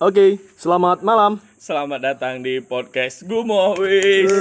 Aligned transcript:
Oke, 0.00 0.40
selamat 0.56 1.04
malam. 1.04 1.36
Selamat 1.60 2.00
datang 2.00 2.40
di 2.40 2.56
podcast 2.64 3.20
Gumo 3.20 3.76
Wis. 3.76 4.32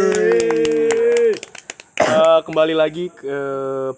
Eh, 1.99 2.39
kembali 2.47 2.71
lagi 2.71 3.11
ke 3.11 3.39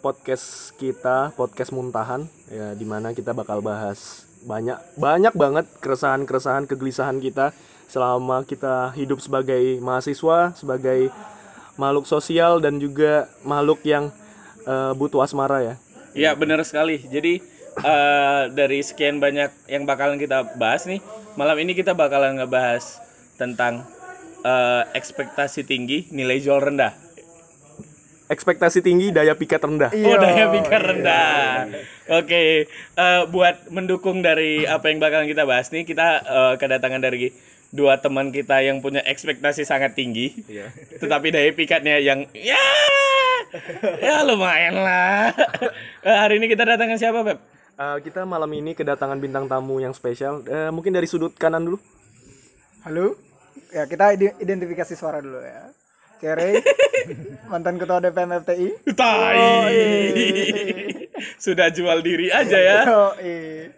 podcast 0.02 0.74
kita, 0.82 1.30
podcast 1.38 1.70
Muntahan, 1.70 2.26
ya 2.50 2.74
di 2.74 2.82
mana 2.82 3.14
kita 3.14 3.38
bakal 3.38 3.62
bahas 3.62 4.26
banyak 4.42 4.74
banyak 4.98 5.38
banget 5.38 5.70
keresahan-keresahan, 5.86 6.66
kegelisahan 6.66 7.22
kita 7.22 7.54
selama 7.86 8.42
kita 8.42 8.98
hidup 8.98 9.22
sebagai 9.22 9.78
mahasiswa, 9.86 10.58
sebagai 10.58 11.14
makhluk 11.78 12.10
sosial 12.10 12.58
dan 12.58 12.82
juga 12.82 13.30
makhluk 13.46 13.86
yang 13.86 14.10
eh, 14.66 14.98
butuh 14.98 15.22
asmara 15.22 15.62
ya. 15.62 15.76
Ya 16.18 16.34
benar 16.34 16.66
sekali. 16.66 17.06
Jadi 17.06 17.51
eh, 17.80 18.44
dari 18.52 18.84
sekian 18.84 19.24
banyak 19.24 19.72
yang 19.72 19.88
bakalan 19.88 20.20
kita 20.20 20.58
bahas 20.60 20.84
nih, 20.84 21.00
malam 21.40 21.56
ini 21.64 21.72
kita 21.72 21.96
bakalan 21.96 22.36
ngebahas 22.36 23.00
tentang 23.40 23.88
eh, 24.44 24.84
ekspektasi 24.92 25.64
tinggi, 25.64 26.12
nilai 26.12 26.44
jual 26.44 26.60
rendah. 26.60 26.92
Ekspektasi 28.32 28.80
tinggi, 28.80 29.12
daya 29.12 29.36
pikat 29.36 29.60
rendah. 29.60 29.92
Oh 29.92 30.16
daya 30.16 30.48
pikir 30.56 30.80
rendah. 30.80 31.68
Oke, 32.16 32.68
eh, 32.72 33.22
buat 33.28 33.68
mendukung 33.68 34.24
dari 34.24 34.64
apa 34.64 34.88
yang 34.88 35.04
bakalan 35.04 35.28
kita 35.28 35.44
bahas 35.44 35.68
nih, 35.72 35.84
kita 35.84 36.08
eh, 36.24 36.54
kedatangan 36.56 37.04
dari 37.04 37.36
dua 37.72 38.00
teman 38.00 38.36
kita 38.36 38.60
yang 38.64 38.84
punya 38.84 39.00
ekspektasi 39.04 39.64
sangat 39.64 39.96
tinggi, 39.96 40.44
tetapi 41.00 41.32
daya 41.32 41.52
pikatnya 41.56 42.04
yang 42.04 42.28
ya 42.36 42.60
ya 44.00 44.24
lumayan 44.28 44.80
lah. 44.80 45.32
Eh, 46.04 46.16
hari 46.16 46.40
ini 46.40 46.52
kita 46.52 46.64
datangan 46.68 47.00
siapa, 47.00 47.24
Beb? 47.24 47.40
Eh, 47.82 47.98
kita 48.06 48.30
malam 48.30 48.52
ini 48.54 48.78
kedatangan 48.78 49.18
bintang 49.18 49.50
tamu 49.50 49.82
yang 49.82 49.90
spesial. 49.90 50.46
Eh, 50.46 50.70
mungkin 50.70 50.94
dari 50.94 51.10
sudut 51.10 51.34
kanan 51.34 51.66
dulu. 51.66 51.82
Halo. 52.86 53.18
Ya, 53.74 53.90
kita 53.90 54.14
ide- 54.14 54.38
identifikasi 54.38 54.94
suara 54.94 55.18
dulu 55.18 55.42
ya. 55.42 55.74
Kere, 56.22 56.62
mantan 57.50 57.82
ketua 57.82 57.98
DPM 57.98 58.46
FTI. 58.46 58.68
Tai. 58.94 59.74
Sudah 61.42 61.74
jual 61.74 62.06
diri 62.06 62.30
aja 62.30 62.54
ya. 62.62 62.80
Oh, 62.86 63.14
iya. 63.18 63.74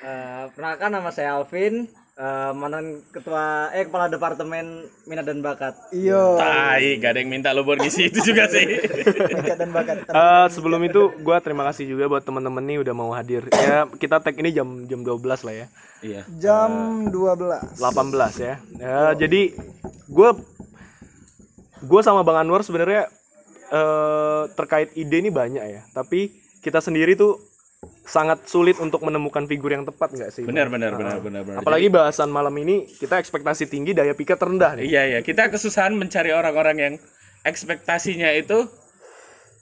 Eh, 0.00 0.42
perkenalkan 0.52 0.92
nama 0.92 1.08
saya 1.08 1.40
Alvin, 1.40 1.88
eh, 2.20 2.52
mantan 2.52 3.00
ketua 3.08 3.72
eh 3.72 3.88
kepala 3.88 4.12
departemen 4.12 4.84
minat 5.08 5.24
dan 5.24 5.40
bakat. 5.40 5.72
Iyo, 5.90 6.36
Tai, 6.36 6.84
gak 7.00 7.16
ada 7.16 7.18
yang 7.24 7.32
minta 7.32 7.56
lo 7.56 7.64
buat 7.64 7.80
ngisi 7.80 8.12
itu 8.12 8.20
juga 8.20 8.44
sih. 8.52 8.68
minat 9.40 9.56
dan 9.56 9.70
bakat. 9.72 10.04
Eh, 10.04 10.46
sebelum 10.52 10.84
itu 10.84 11.16
gua 11.24 11.40
terima 11.40 11.64
kasih 11.72 11.88
juga 11.88 12.12
buat 12.12 12.22
teman-teman 12.22 12.60
nih 12.60 12.78
udah 12.84 12.94
mau 12.94 13.10
hadir. 13.16 13.48
Ya, 13.56 13.88
kita 13.96 14.20
tag 14.20 14.36
ini 14.36 14.52
jam 14.52 14.84
jam 14.84 15.00
12 15.00 15.46
lah 15.48 15.54
ya. 15.56 15.66
Iya. 16.04 16.22
Jam 16.36 16.70
12. 17.08 17.80
18 17.80 18.44
ya. 18.44 18.54
Ya, 18.76 19.00
jadi 19.16 19.56
gua 20.06 20.36
gua 21.80 22.00
sama 22.04 22.20
Bang 22.20 22.44
Anwar 22.44 22.60
sebenarnya 22.60 23.08
eh 23.70 24.42
terkait 24.52 24.92
ide 24.98 25.16
ini 25.24 25.32
banyak 25.32 25.64
ya. 25.64 25.82
Tapi 25.96 26.36
kita 26.60 26.84
sendiri 26.84 27.16
tuh 27.16 27.49
sangat 28.10 28.44
sulit 28.50 28.76
untuk 28.82 29.00
menemukan 29.06 29.46
figur 29.46 29.70
yang 29.70 29.86
tepat 29.86 30.12
nggak 30.12 30.30
sih? 30.34 30.42
Benar 30.44 30.66
benar 30.68 30.98
benar 30.98 31.22
benar 31.22 31.42
benar. 31.46 31.58
Apalagi 31.62 31.88
bahasan 31.88 32.28
malam 32.28 32.52
ini 32.58 32.84
kita 32.98 33.16
ekspektasi 33.22 33.70
tinggi 33.70 33.94
daya 33.94 34.12
pikat 34.12 34.36
rendah 34.36 34.76
nih. 34.76 34.84
Iya 34.90 35.02
iya, 35.06 35.18
kita 35.22 35.48
kesusahan 35.48 35.94
mencari 35.94 36.34
orang-orang 36.34 36.76
yang 36.76 36.94
ekspektasinya 37.46 38.34
itu 38.36 38.68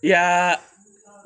ya 0.03 0.57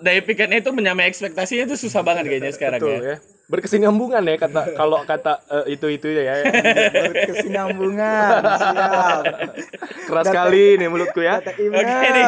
daya 0.03 0.21
pikirnya 0.21 0.61
itu 0.61 0.75
menyamai 0.75 1.09
ekspektasinya 1.09 1.71
itu 1.71 1.79
susah 1.79 2.03
banget 2.03 2.27
kayaknya 2.29 2.53
sekarang 2.53 2.81
Betul 2.83 2.99
ya. 2.99 3.01
ya. 3.01 3.17
Berkesinambungan 3.49 4.23
ya 4.25 4.37
kata 4.41 4.61
kalau 4.77 4.99
kata 5.07 5.33
eh, 5.49 5.79
itu 5.79 5.87
itu 5.89 6.07
ya. 6.13 6.45
Berkesinambungan. 7.09 8.41
Siap. 8.43 9.25
Keras 10.11 10.27
sekali 10.29 10.77
nih 10.77 10.89
mulutku 10.91 11.25
ya. 11.25 11.39
Kata 11.41 11.55
Oke 11.57 12.09
nih. 12.13 12.25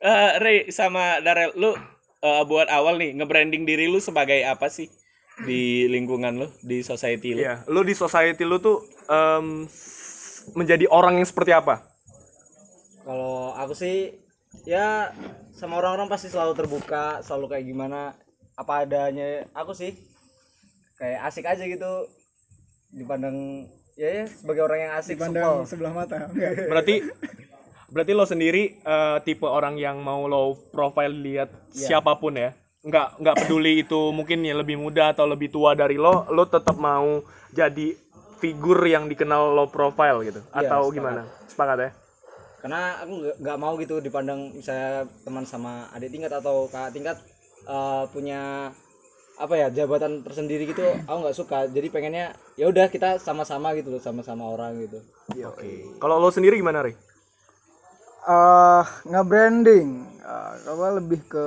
Eh, 0.00 0.30
Ray 0.40 0.58
sama 0.72 1.20
Darel 1.20 1.52
lu 1.58 1.76
eh, 2.20 2.42
buat 2.44 2.68
awal 2.68 2.96
nih 2.96 3.16
nge-branding 3.16 3.64
diri 3.64 3.86
lu 3.86 3.98
sebagai 3.98 4.40
apa 4.42 4.68
sih 4.68 4.88
di 5.40 5.86
lingkungan 5.86 6.36
lu, 6.36 6.48
di 6.60 6.80
society 6.80 7.32
lu? 7.32 7.40
Iya, 7.40 7.64
lu 7.66 7.80
di 7.80 7.94
society 7.94 8.44
lu 8.44 8.58
tuh 8.58 8.80
em, 9.06 9.64
s- 9.64 10.44
menjadi 10.52 10.84
orang 10.86 11.16
yang 11.16 11.24
seperti 11.24 11.50
apa? 11.50 11.80
Kalau 13.00 13.56
aku 13.56 13.72
sih 13.72 14.12
ya 14.62 15.08
sama 15.50 15.76
orang-orang 15.76 16.06
pasti 16.06 16.28
selalu 16.28 16.52
terbuka, 16.54 17.20
selalu 17.20 17.56
kayak 17.56 17.64
gimana 17.64 18.00
apa 18.52 18.84
adanya. 18.84 19.48
Aku 19.56 19.72
sih 19.72 19.96
kayak 20.96 21.24
asik 21.24 21.48
aja 21.48 21.64
gitu 21.64 22.04
dipandang 22.92 23.64
ya, 23.96 24.10
ya 24.12 24.24
sebagai 24.28 24.60
orang 24.60 24.78
yang 24.80 24.92
asik 24.94 25.16
Pandang 25.16 25.64
supel. 25.64 25.68
sebelah 25.70 25.92
mata. 25.94 26.28
Enggak. 26.28 26.68
Berarti 26.68 26.94
berarti 27.90 28.12
lo 28.14 28.24
sendiri 28.24 28.78
eh, 28.78 29.18
tipe 29.22 29.44
orang 29.44 29.76
yang 29.76 29.98
mau 30.00 30.24
lo 30.24 30.56
profile 30.70 31.12
lihat 31.12 31.50
siapa 31.70 32.16
pun 32.16 32.34
ya. 32.34 32.50
Nggak 32.80 33.20
nggak 33.20 33.36
peduli 33.44 33.84
itu 33.84 34.00
mungkin 34.10 34.40
ya 34.40 34.56
lebih 34.56 34.80
muda 34.80 35.12
atau 35.12 35.28
lebih 35.28 35.52
tua 35.52 35.76
dari 35.76 36.00
lo, 36.00 36.24
lo 36.32 36.48
tetap 36.48 36.78
mau 36.78 37.20
jadi 37.52 37.92
figur 38.40 38.80
yang 38.82 39.04
dikenal 39.04 39.52
lo 39.52 39.68
profile 39.68 40.24
gitu. 40.24 40.40
Atau 40.48 40.88
sepakat. 40.88 40.96
gimana? 40.96 41.22
Sepakat 41.44 41.78
ya? 41.78 41.90
Karena 42.60 42.82
aku 43.04 43.12
nggak- 43.36 43.60
mau 43.60 43.72
gitu 43.76 44.00
dipandang 44.00 44.52
misalnya 44.52 45.04
teman 45.20 45.44
sama 45.44 45.88
adik 45.92 46.08
tingkat 46.08 46.32
atau 46.32 46.68
kakak 46.68 46.92
tingkat 46.92 47.16
eh, 47.68 48.04
punya 48.08 48.72
apa 49.40 49.56
ya 49.56 49.72
jabatan 49.72 50.20
tersendiri 50.20 50.68
gitu 50.68 50.84
aku 51.08 51.16
nggak 51.24 51.32
suka 51.32 51.64
jadi 51.64 51.88
pengennya 51.88 52.36
ya 52.60 52.68
udah 52.68 52.92
kita 52.92 53.16
sama-sama 53.16 53.72
gitu 53.72 53.88
loh 53.88 53.96
sama-sama 53.96 54.44
orang 54.44 54.76
gitu 54.84 55.00
Oke. 55.48 55.88
Kalau 55.96 56.20
lo 56.20 56.28
sendiri 56.28 56.58
gimana, 56.58 56.82
Ri? 56.82 56.92
Eh 58.22 58.84
nge-branding 59.06 59.88
Eh, 60.20 60.52
kalau 60.62 60.94
lebih 60.94 61.24
ke 61.24 61.46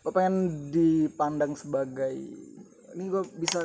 gue 0.00 0.10
pengen 0.10 0.34
dipandang 0.68 1.54
sebagai 1.54 2.10
ini 2.90 3.04
gue 3.06 3.22
bisa 3.32 3.62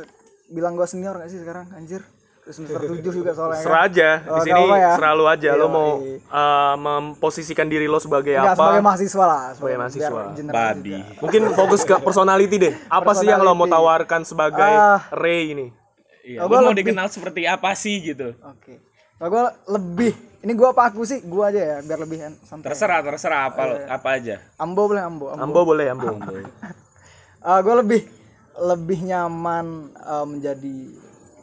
bilang 0.48 0.74
gue 0.74 0.86
senior 0.86 1.16
gak 1.16 1.26
sih 1.28 1.40
sekarang 1.40 1.66
anjir 1.72 2.06
semester 2.46 2.80
7 2.80 3.02
juga 3.04 3.32
soalnya 3.34 3.58
kan. 3.58 3.66
Seraja 3.66 4.10
Oh, 4.24 4.40
di 4.40 4.48
nggak 4.48 4.62
sini 4.62 4.78
ya. 4.78 4.92
selalu 4.94 5.24
aja 5.26 5.50
lo 5.52 5.58
Iya, 5.58 5.68
mau 5.68 5.90
iya. 5.98 6.16
eh, 6.22 6.76
memposisikan 6.78 7.66
diri 7.66 7.86
lo 7.86 7.98
sebagai 7.98 8.36
Enggak 8.36 8.54
apa? 8.54 8.62
sebagai 8.62 8.84
mahasiswa 8.84 9.26
lah 9.26 9.44
Sebagai 9.52 9.78
mahasiswa. 9.78 10.22
Badi. 10.48 10.96
Mungkin 11.18 11.42
fokus 11.52 11.82
ke 11.82 11.96
personality 11.98 12.56
deh. 12.58 12.74
Apa 12.88 13.12
sih 13.14 13.26
yang 13.26 13.42
lo 13.42 13.52
mau 13.52 13.66
Personality. 13.66 13.74
tawarkan 13.74 14.22
sebagai 14.24 14.72
Ah. 14.72 15.02
Ray 15.12 15.42
ini? 15.50 15.68
Iya, 16.24 16.40
Oh, 16.40 16.48
gua 16.48 16.62
mau 16.62 16.70
lebih- 16.70 16.88
dikenal 16.88 17.08
seperti 17.08 17.44
apa 17.44 17.72
sih 17.74 18.00
gitu? 18.06 18.32
Oke. 18.38 18.80
Kalau 19.18 19.30
gue 19.30 19.44
lebih, 19.70 20.14
ini 20.48 20.56
gue 20.56 20.64
apa 20.72 20.88
aku 20.88 21.04
sih? 21.04 21.20
Gue 21.28 21.44
aja 21.44 21.60
ya, 21.60 21.78
biar 21.84 22.00
lebih 22.00 22.24
santai. 22.48 22.72
Terserah, 22.72 23.04
terserah 23.04 23.52
apa 23.52 23.84
apa 23.92 24.10
aja. 24.16 24.40
Ambo 24.56 24.88
boleh 24.88 25.04
ambo. 25.04 25.28
ambo. 25.36 25.44
Ambo 25.44 25.60
boleh 25.68 25.86
Ambo. 25.92 26.08
gue 27.68 27.76
lebih 27.84 28.02
lebih 28.64 29.00
nyaman 29.12 29.92
eh, 29.92 30.26
menjadi 30.26 30.78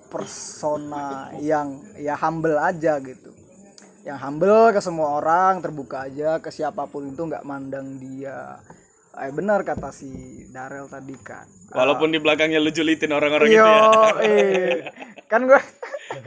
persona 0.08 1.28
yang 1.36 1.84
ya 2.00 2.16
humble 2.16 2.56
aja 2.56 2.96
gitu. 3.04 3.28
Yang 4.08 4.18
humble 4.24 4.72
ke 4.72 4.80
semua 4.80 5.20
orang, 5.20 5.60
terbuka 5.60 6.08
aja 6.08 6.40
ke 6.40 6.48
siapa 6.48 6.88
pun 6.88 7.04
itu 7.04 7.20
nggak 7.28 7.44
mandang 7.44 8.00
dia. 8.00 8.56
Eh 9.20 9.30
benar 9.36 9.68
kata 9.68 9.92
si 9.92 10.08
Darel 10.48 10.88
tadi 10.88 11.12
kan. 11.20 11.44
Walaupun 11.76 12.08
di 12.08 12.18
belakangnya 12.24 12.56
lu 12.56 12.72
julitin 12.72 13.12
orang-orang 13.12 13.52
itu 13.52 13.60
Yo, 13.60 13.68
ya. 13.68 14.24
eh. 14.24 14.76
kan 15.30 15.44
gue 15.44 15.60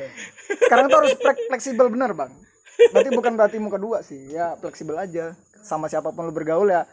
sekarang 0.67 0.93
tuh 0.93 0.97
harus 1.01 1.13
flek- 1.17 1.47
fleksibel 1.49 1.89
bener 1.89 2.13
bang. 2.13 2.31
Berarti 2.93 3.09
bukan 3.13 3.33
berarti 3.33 3.57
muka 3.57 3.77
dua 3.81 4.05
sih, 4.05 4.31
ya 4.31 4.53
fleksibel 4.57 4.97
aja. 4.97 5.33
Sama 5.65 5.89
siapa 5.89 6.13
pun 6.13 6.29
lu 6.29 6.33
bergaul 6.33 6.69
ya, 6.69 6.85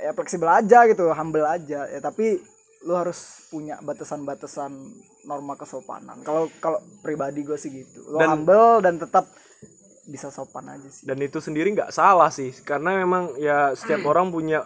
ya 0.00 0.14
fleksibel 0.14 0.48
aja 0.48 0.86
gitu, 0.86 1.10
humble 1.10 1.44
aja. 1.44 1.90
Ya 1.90 2.00
tapi 2.00 2.40
lu 2.80 2.96
harus 2.96 3.44
punya 3.52 3.76
batasan-batasan 3.84 4.72
norma 5.28 5.58
kesopanan. 5.58 6.24
Kalau 6.24 6.48
kalau 6.64 6.80
pribadi 7.04 7.44
gue 7.44 7.58
sih 7.60 7.68
gitu, 7.68 8.08
lu 8.08 8.16
humble 8.22 8.80
dan 8.80 8.96
tetap 8.96 9.28
bisa 10.08 10.32
sopan 10.32 10.64
aja 10.66 10.88
sih. 10.88 11.04
Dan 11.04 11.20
itu 11.20 11.38
sendiri 11.38 11.70
nggak 11.76 11.92
salah 11.92 12.32
sih, 12.32 12.50
karena 12.64 12.96
memang 12.98 13.36
ya 13.36 13.76
setiap 13.76 14.08
orang 14.08 14.32
punya 14.32 14.64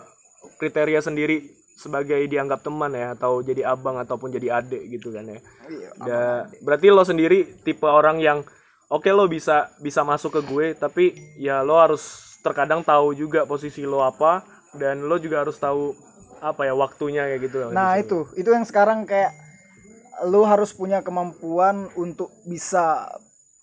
kriteria 0.63 1.03
sendiri 1.03 1.53
sebagai 1.75 2.23
dianggap 2.31 2.63
teman 2.63 2.95
ya, 2.95 3.19
atau 3.19 3.43
jadi 3.43 3.67
abang 3.67 3.99
ataupun 3.99 4.31
jadi 4.31 4.63
adik 4.63 4.95
gitu 4.95 5.11
kan 5.11 5.27
ya. 5.27 5.41
Iya, 5.67 5.89
Da- 5.99 6.45
berarti 6.63 6.87
lo 6.95 7.03
sendiri 7.03 7.61
tipe 7.67 7.85
orang 7.85 8.23
yang 8.23 8.47
oke 8.95 9.11
lo 9.11 9.27
bisa 9.27 9.75
bisa 9.83 10.07
masuk 10.07 10.39
ke 10.39 10.41
gue, 10.47 10.67
tapi 10.79 11.05
ya 11.35 11.67
lo 11.67 11.75
harus 11.83 12.39
terkadang 12.47 12.87
tahu 12.87 13.19
juga 13.19 13.43
posisi 13.43 13.83
lo 13.83 14.07
apa 14.07 14.47
dan 14.79 15.03
lo 15.11 15.19
juga 15.19 15.43
harus 15.43 15.59
tahu 15.59 15.91
apa 16.39 16.71
ya 16.71 16.75
waktunya 16.79 17.27
kayak 17.27 17.41
gitu. 17.51 17.57
Nah 17.75 17.99
itu, 17.99 18.31
itu 18.39 18.47
yang 18.55 18.63
sekarang 18.63 19.03
kayak 19.03 19.35
lu 20.31 20.47
harus 20.47 20.71
punya 20.71 21.03
kemampuan 21.03 21.91
untuk 21.99 22.31
bisa 22.47 23.11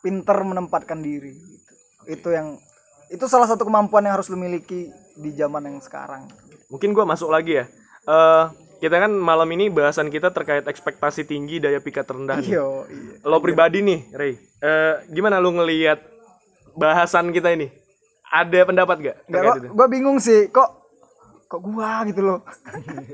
pinter 0.04 0.36
menempatkan 0.44 1.00
diri. 1.00 1.32
Gitu. 1.32 1.74
Itu 2.12 2.28
yang 2.36 2.60
itu 3.08 3.24
salah 3.32 3.48
satu 3.48 3.64
kemampuan 3.64 4.04
yang 4.04 4.20
harus 4.20 4.28
lu 4.28 4.36
miliki 4.36 4.92
di 5.16 5.32
zaman 5.36 5.72
yang 5.72 5.80
sekarang. 5.80 6.28
mungkin 6.72 6.96
gua 6.96 7.04
masuk 7.04 7.28
lagi 7.28 7.60
ya 7.60 7.68
Eh 8.08 8.46
kita 8.82 8.98
kan 8.98 9.14
malam 9.14 9.46
ini 9.54 9.70
bahasan 9.70 10.10
kita 10.10 10.34
terkait 10.34 10.66
ekspektasi 10.66 11.30
tinggi 11.30 11.62
daya 11.62 11.78
pikat 11.78 12.10
rendah 12.10 12.42
nih. 12.42 12.58
Yo, 12.58 12.90
iya. 12.90 13.22
Lo 13.30 13.38
pribadi 13.38 13.86
nih, 13.86 14.10
Ray, 14.10 14.42
eh, 14.62 14.94
gimana 15.10 15.42
lu 15.42 15.52
ngelihat 15.58 16.00
bahasan 16.78 17.34
kita 17.34 17.52
ini? 17.52 17.74
Ada 18.32 18.64
pendapat 18.64 18.98
gak? 19.04 19.18
Enggak 19.28 19.42
terkait 19.44 19.64
kok, 19.68 19.74
gua 19.76 19.88
bingung 19.92 20.18
sih, 20.24 20.48
kok 20.48 20.70
kok 21.52 21.60
gua 21.68 22.08
gitu 22.08 22.24
loh. 22.24 22.40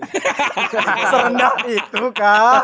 Serendah 1.10 1.58
itu, 1.66 2.04
Kak. 2.14 2.62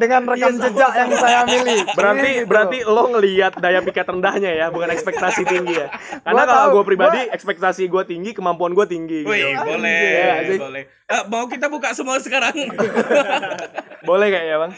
Dengan 0.00 0.24
rekam 0.24 0.56
jejak 0.56 0.92
yang 0.96 1.10
saya 1.20 1.44
miliki. 1.44 1.92
Berarti 1.92 2.30
gitu. 2.32 2.48
berarti 2.48 2.78
lo 2.88 3.04
ngelihat 3.12 3.60
daya 3.60 3.84
pikat 3.84 4.08
rendahnya 4.08 4.56
ya, 4.56 4.66
bukan 4.72 4.88
ekspektasi 4.88 5.44
tinggi 5.44 5.84
ya. 5.84 5.92
Karena 6.24 6.48
Gua 6.48 6.50
kalau 6.50 6.66
gue 6.80 6.84
pribadi 6.88 7.20
ekspektasi 7.28 7.92
gue 7.92 8.02
tinggi, 8.08 8.32
kemampuan 8.32 8.72
gue 8.72 8.86
tinggi. 8.88 9.28
Gitu. 9.28 9.28
Wih, 9.28 9.52
boleh, 9.52 10.00
Iya, 10.00 10.34
sih. 10.48 10.58
boleh. 10.58 10.82
Eh, 10.88 11.22
mau 11.28 11.44
kita 11.44 11.68
buka 11.68 11.92
semua 11.92 12.16
sekarang? 12.16 12.56
Boleh 14.08 14.28
gak 14.28 14.44
ya 14.44 14.56
bang? 14.60 14.72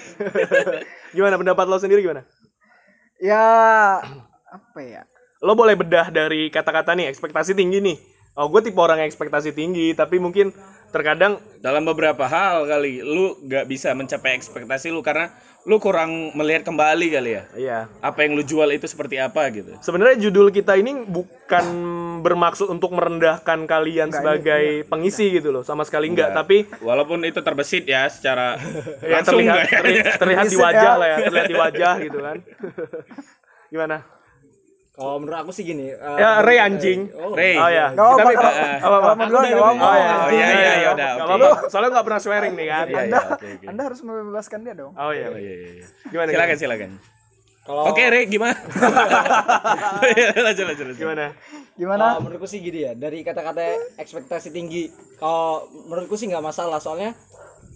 gimana 1.17 1.35
pendapat 1.35 1.67
lo 1.67 1.83
sendiri 1.83 1.99
gimana? 1.99 2.23
Ya 3.21 3.45
apa 4.51 4.81
ya? 4.81 5.03
Lo 5.45 5.53
boleh 5.53 5.77
bedah 5.77 6.09
dari 6.09 6.49
kata-kata 6.49 6.97
nih, 6.97 7.13
ekspektasi 7.13 7.53
tinggi 7.53 7.79
nih. 7.81 7.97
Oh, 8.37 8.53
gue 8.53 8.61
tipe 8.61 8.77
orang 8.77 9.01
yang 9.01 9.09
ekspektasi 9.09 9.57
tinggi, 9.57 9.97
tapi 9.97 10.21
mungkin 10.21 10.53
terkadang 10.93 11.41
Dalam 11.61 11.83
beberapa 11.83 12.29
hal 12.31 12.69
kali, 12.69 13.03
lu 13.03 13.37
gak 13.49 13.67
bisa 13.67 13.91
mencapai 13.97 14.39
ekspektasi 14.39 14.95
lu 14.95 15.03
karena 15.03 15.35
lu 15.67 15.83
kurang 15.83 16.31
melihat 16.39 16.63
kembali 16.63 17.07
kali 17.11 17.31
ya. 17.35 17.43
Iya. 17.59 17.79
Apa 17.99 18.23
yang 18.23 18.39
lu 18.39 18.47
jual 18.47 18.71
itu 18.71 18.87
seperti 18.87 19.19
apa 19.19 19.51
gitu. 19.51 19.75
Sebenarnya 19.83 20.15
judul 20.23 20.55
kita 20.55 20.79
ini 20.79 21.03
bukan 21.03 21.67
bermaksud 22.23 22.71
untuk 22.71 22.95
merendahkan 22.95 23.67
kalian 23.67 24.15
sebagai 24.15 24.87
pengisi 24.87 25.27
gitu 25.35 25.51
loh, 25.51 25.67
sama 25.67 25.83
sekali 25.83 26.07
enggak. 26.07 26.31
Tapi 26.39 26.71
Walaupun 26.79 27.27
itu 27.27 27.43
terbesit 27.43 27.83
ya 27.83 28.07
secara 28.07 28.55
ya 29.03 29.19
langsung 29.19 29.43
terlihat 29.43 29.67
ya? 29.67 29.79
terli- 29.83 30.07
terlihat 30.23 30.45
di 30.47 30.57
wajah 30.57 30.93
ya. 30.95 31.01
lah 31.03 31.09
ya, 31.11 31.17
terlihat 31.27 31.51
di 31.51 31.59
wajah 31.59 31.95
gitu 31.99 32.19
kan. 32.23 32.37
Gimana? 33.75 34.16
Kalau 34.97 35.21
menurut 35.21 35.39
aku 35.39 35.53
sih 35.53 35.61
gini. 35.63 35.93
eh, 35.93 36.17
Ya 36.17 36.41
Ray 36.41 36.57
anjing. 36.57 37.13
Oh, 37.13 37.31
Ray. 37.31 37.53
Oh 37.55 37.69
ya. 37.69 37.93
Gak 37.93 38.01
apa-apa, 38.01 38.17
Kita- 38.27 38.41
kalau- 38.41 38.57
eh, 38.57 38.77
kalau 38.81 38.97
apa-apa. 38.97 39.13
mau 39.15 39.29
duluan 39.29 39.45
gak 39.45 39.53
apa-apa. 39.55 39.85
Oh 39.85 39.95
ya. 39.95 40.09
Oh, 40.09 40.29
iya, 40.33 40.47
iya, 40.49 40.73
iya, 40.75 40.89
udah, 40.91 41.09
apa-apa. 41.19 41.49
Soalnya 41.69 41.91
nggak 41.93 42.07
pernah 42.09 42.21
swearing 42.23 42.55
nih 42.55 42.67
kan. 42.67 42.85
Iya, 42.87 42.97
Anda, 42.99 43.21
iya. 43.39 43.69
Anda 43.69 43.83
harus 43.85 44.01
membebaskan 44.01 44.59
dia 44.63 44.75
dong. 44.75 44.93
Oh 44.93 45.13
iya. 45.13 45.27
Oh, 45.29 45.37
iya. 45.37 45.85
Gimana? 46.07 46.29
Silakan, 46.33 46.57
silakan. 46.57 46.91
Kalau 47.61 47.83
Oke, 47.85 48.03
Ray, 48.07 48.25
gimana? 48.25 48.55
Lanjut, 50.39 50.65
lanjut, 50.65 50.87
lanjut. 50.87 50.97
Gimana? 50.97 51.25
Gimana? 51.75 52.05
Kalau 52.09 52.23
menurutku 52.23 52.47
sih 52.47 52.61
gini 52.61 52.87
ya, 52.87 52.93
dari 52.95 53.21
kata-kata 53.21 53.61
ekspektasi 53.97 54.49
tinggi. 54.49 54.89
Kalau 55.19 55.67
menurutku 55.85 56.15
sih 56.15 56.25
nggak 56.25 56.41
masalah, 56.43 56.79
soalnya 56.79 57.13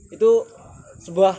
itu 0.09 0.47
sebuah 1.01 1.35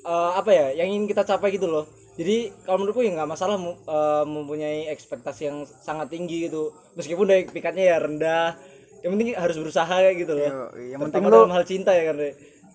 eh, 0.00 0.30
apa 0.32 0.50
ya, 0.50 0.66
yang 0.76 0.88
ingin 0.88 1.10
kita 1.10 1.26
capai 1.26 1.50
gitu 1.50 1.66
loh. 1.66 1.84
Jadi 2.16 2.48
kalau 2.64 2.80
menurutku 2.80 3.04
ya 3.04 3.12
nggak 3.12 3.28
masalah 3.28 3.60
eh, 3.60 4.24
mempunyai 4.24 4.88
ekspektasi 4.88 5.42
yang 5.52 5.58
sangat 5.68 6.08
tinggi 6.08 6.48
gitu. 6.48 6.72
Meskipun 6.96 7.28
dari 7.28 7.44
pikatnya 7.44 7.92
ya 7.92 7.96
rendah, 8.00 8.56
yang 9.04 9.12
penting 9.16 9.36
harus 9.36 9.56
berusaha 9.60 9.84
kayak 9.86 10.16
gitu 10.16 10.32
loh. 10.32 10.48
Yo, 10.48 10.96
yang 10.96 11.00
penting 11.04 11.22
dalam 11.28 11.52
hal 11.52 11.64
cinta 11.68 11.92
ya 11.92 12.08
kan. 12.08 12.16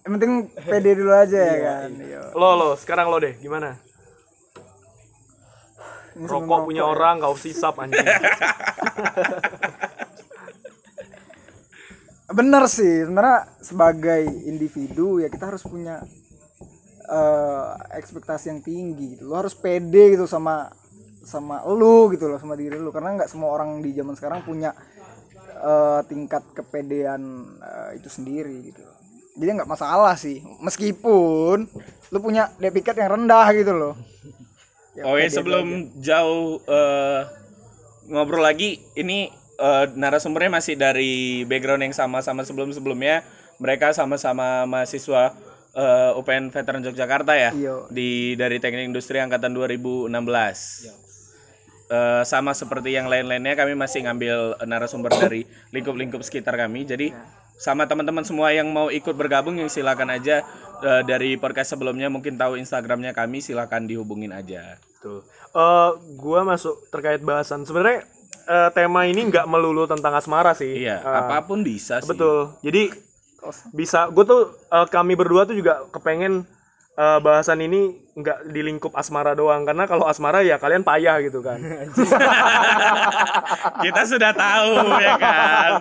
Yang 0.02 0.12
penting 0.18 0.32
pede 0.62 0.92
dulu 0.94 1.12
aja 1.12 1.40
ya 1.42 1.58
kan. 1.68 1.90
Yo. 1.98 2.24
Lo 2.38 2.50
lo 2.54 2.70
sekarang 2.78 3.10
lo 3.10 3.18
deh 3.18 3.34
gimana? 3.42 3.82
Ini 6.12 6.28
Rokok 6.28 6.68
punya 6.68 6.86
orang 6.86 7.24
kau 7.24 7.34
sisap 7.34 7.82
anjing. 7.82 8.04
bener 12.32 12.64
sih 12.72 13.04
sebenarnya 13.04 13.44
sebagai 13.60 14.24
individu 14.48 15.20
ya 15.20 15.28
kita 15.28 15.52
harus 15.52 15.68
punya 15.68 16.00
eh, 17.12 17.70
ekspektasi 18.00 18.56
yang 18.56 18.62
tinggi 18.64 19.20
gitu. 19.20 19.28
lu 19.28 19.36
harus 19.36 19.52
pede 19.52 20.16
gitu 20.16 20.26
sama 20.26 20.72
sama 21.22 21.62
lu 21.68 22.10
gitu 22.16 22.26
loh 22.26 22.40
sama 22.42 22.58
diri 22.58 22.80
lu 22.80 22.90
karena 22.90 23.22
nggak 23.22 23.30
semua 23.30 23.54
orang 23.54 23.84
di 23.84 23.94
zaman 23.94 24.16
sekarang 24.18 24.42
punya 24.48 24.72
eh, 25.60 26.02
tingkat 26.08 26.42
kepedean 26.56 27.22
eh, 27.60 28.00
itu 28.00 28.08
sendiri 28.08 28.72
gitu. 28.72 28.82
Jadi 29.32 29.50
nggak 29.62 29.70
masalah 29.70 30.16
sih. 30.20 30.44
Meskipun 30.60 31.68
lu 32.12 32.18
punya 32.20 32.52
depikat 32.60 33.00
yang 33.00 33.16
rendah 33.16 33.48
gitu 33.56 33.72
loh. 33.72 33.96
Ya, 34.92 35.08
Oke, 35.08 35.24
sebelum 35.32 35.88
jauh 36.04 36.60
eh, 36.68 37.22
ngobrol 38.12 38.44
lagi, 38.44 38.84
ini 39.00 39.32
eh, 39.56 39.86
narasumbernya 39.96 40.52
masih 40.52 40.76
dari 40.76 41.48
background 41.48 41.88
yang 41.88 41.96
sama-sama 41.96 42.44
sebelum-sebelumnya. 42.44 43.24
Mereka 43.62 43.94
sama-sama 43.96 44.66
mahasiswa 44.68 45.32
eh, 45.74 46.12
UPN 46.14 46.50
Veteran 46.50 46.82
Yogyakarta 46.82 47.34
ya, 47.34 47.50
Iya. 47.52 47.88
di 47.88 48.36
dari 48.36 48.58
Teknik 48.58 48.86
Industri 48.86 49.18
angkatan 49.18 49.52
2016. 49.52 50.92
Eh, 51.88 52.24
sama 52.24 52.52
seperti 52.52 52.92
yang 52.92 53.06
lain-lainnya, 53.06 53.52
kami 53.54 53.76
masih 53.76 54.04
ngambil 54.04 54.64
narasumber 54.64 55.12
dari 55.12 55.44
lingkup-lingkup 55.70 56.24
sekitar 56.24 56.56
kami. 56.56 56.84
Jadi 56.84 57.12
sama 57.56 57.84
teman-teman 57.84 58.24
semua 58.24 58.50
yang 58.50 58.66
mau 58.68 58.88
ikut 58.88 59.12
bergabung 59.12 59.54
yang 59.56 59.68
silakan 59.68 60.10
aja 60.10 60.42
eh, 60.82 61.02
dari 61.04 61.36
podcast 61.36 61.76
sebelumnya 61.76 62.08
mungkin 62.08 62.34
tahu 62.34 62.56
Instagramnya 62.56 63.12
kami 63.12 63.38
silakan 63.38 63.86
dihubungin 63.86 64.32
aja. 64.32 64.80
Tuh. 64.98 65.20
Eh, 65.52 65.90
gua 66.16 66.42
masuk 66.42 66.90
terkait 66.90 67.20
bahasan. 67.20 67.62
Sebenarnya 67.62 68.08
eh, 68.42 68.70
tema 68.72 69.04
ini 69.04 69.28
nggak 69.28 69.46
melulu 69.46 69.84
tentang 69.84 70.16
asmara 70.16 70.56
sih. 70.56 70.72
Iya, 70.82 70.96
Eh, 70.98 71.16
apa 71.22 71.44
pun 71.44 71.60
bisa 71.60 72.00
sih. 72.00 72.08
Betul. 72.08 72.56
Jadi 72.64 73.11
bisa 73.74 74.08
gue 74.10 74.24
tuh 74.24 74.42
eh, 74.70 74.88
kami 74.88 75.18
berdua 75.18 75.44
tuh 75.44 75.58
juga 75.58 75.84
kepengen 75.90 76.46
eh, 76.94 77.20
bahasan 77.20 77.60
ini 77.62 77.98
nggak 78.12 78.52
di 78.52 78.62
lingkup 78.62 78.92
asmara 78.94 79.34
doang 79.34 79.64
karena 79.64 79.88
kalau 79.88 80.06
asmara 80.06 80.44
ya 80.44 80.60
kalian 80.60 80.84
payah 80.84 81.18
gitu 81.24 81.40
kan. 81.42 81.58
Kita 83.86 84.02
sudah 84.06 84.32
tahu 84.36 84.74
ya 85.00 85.16
kan. 85.18 85.72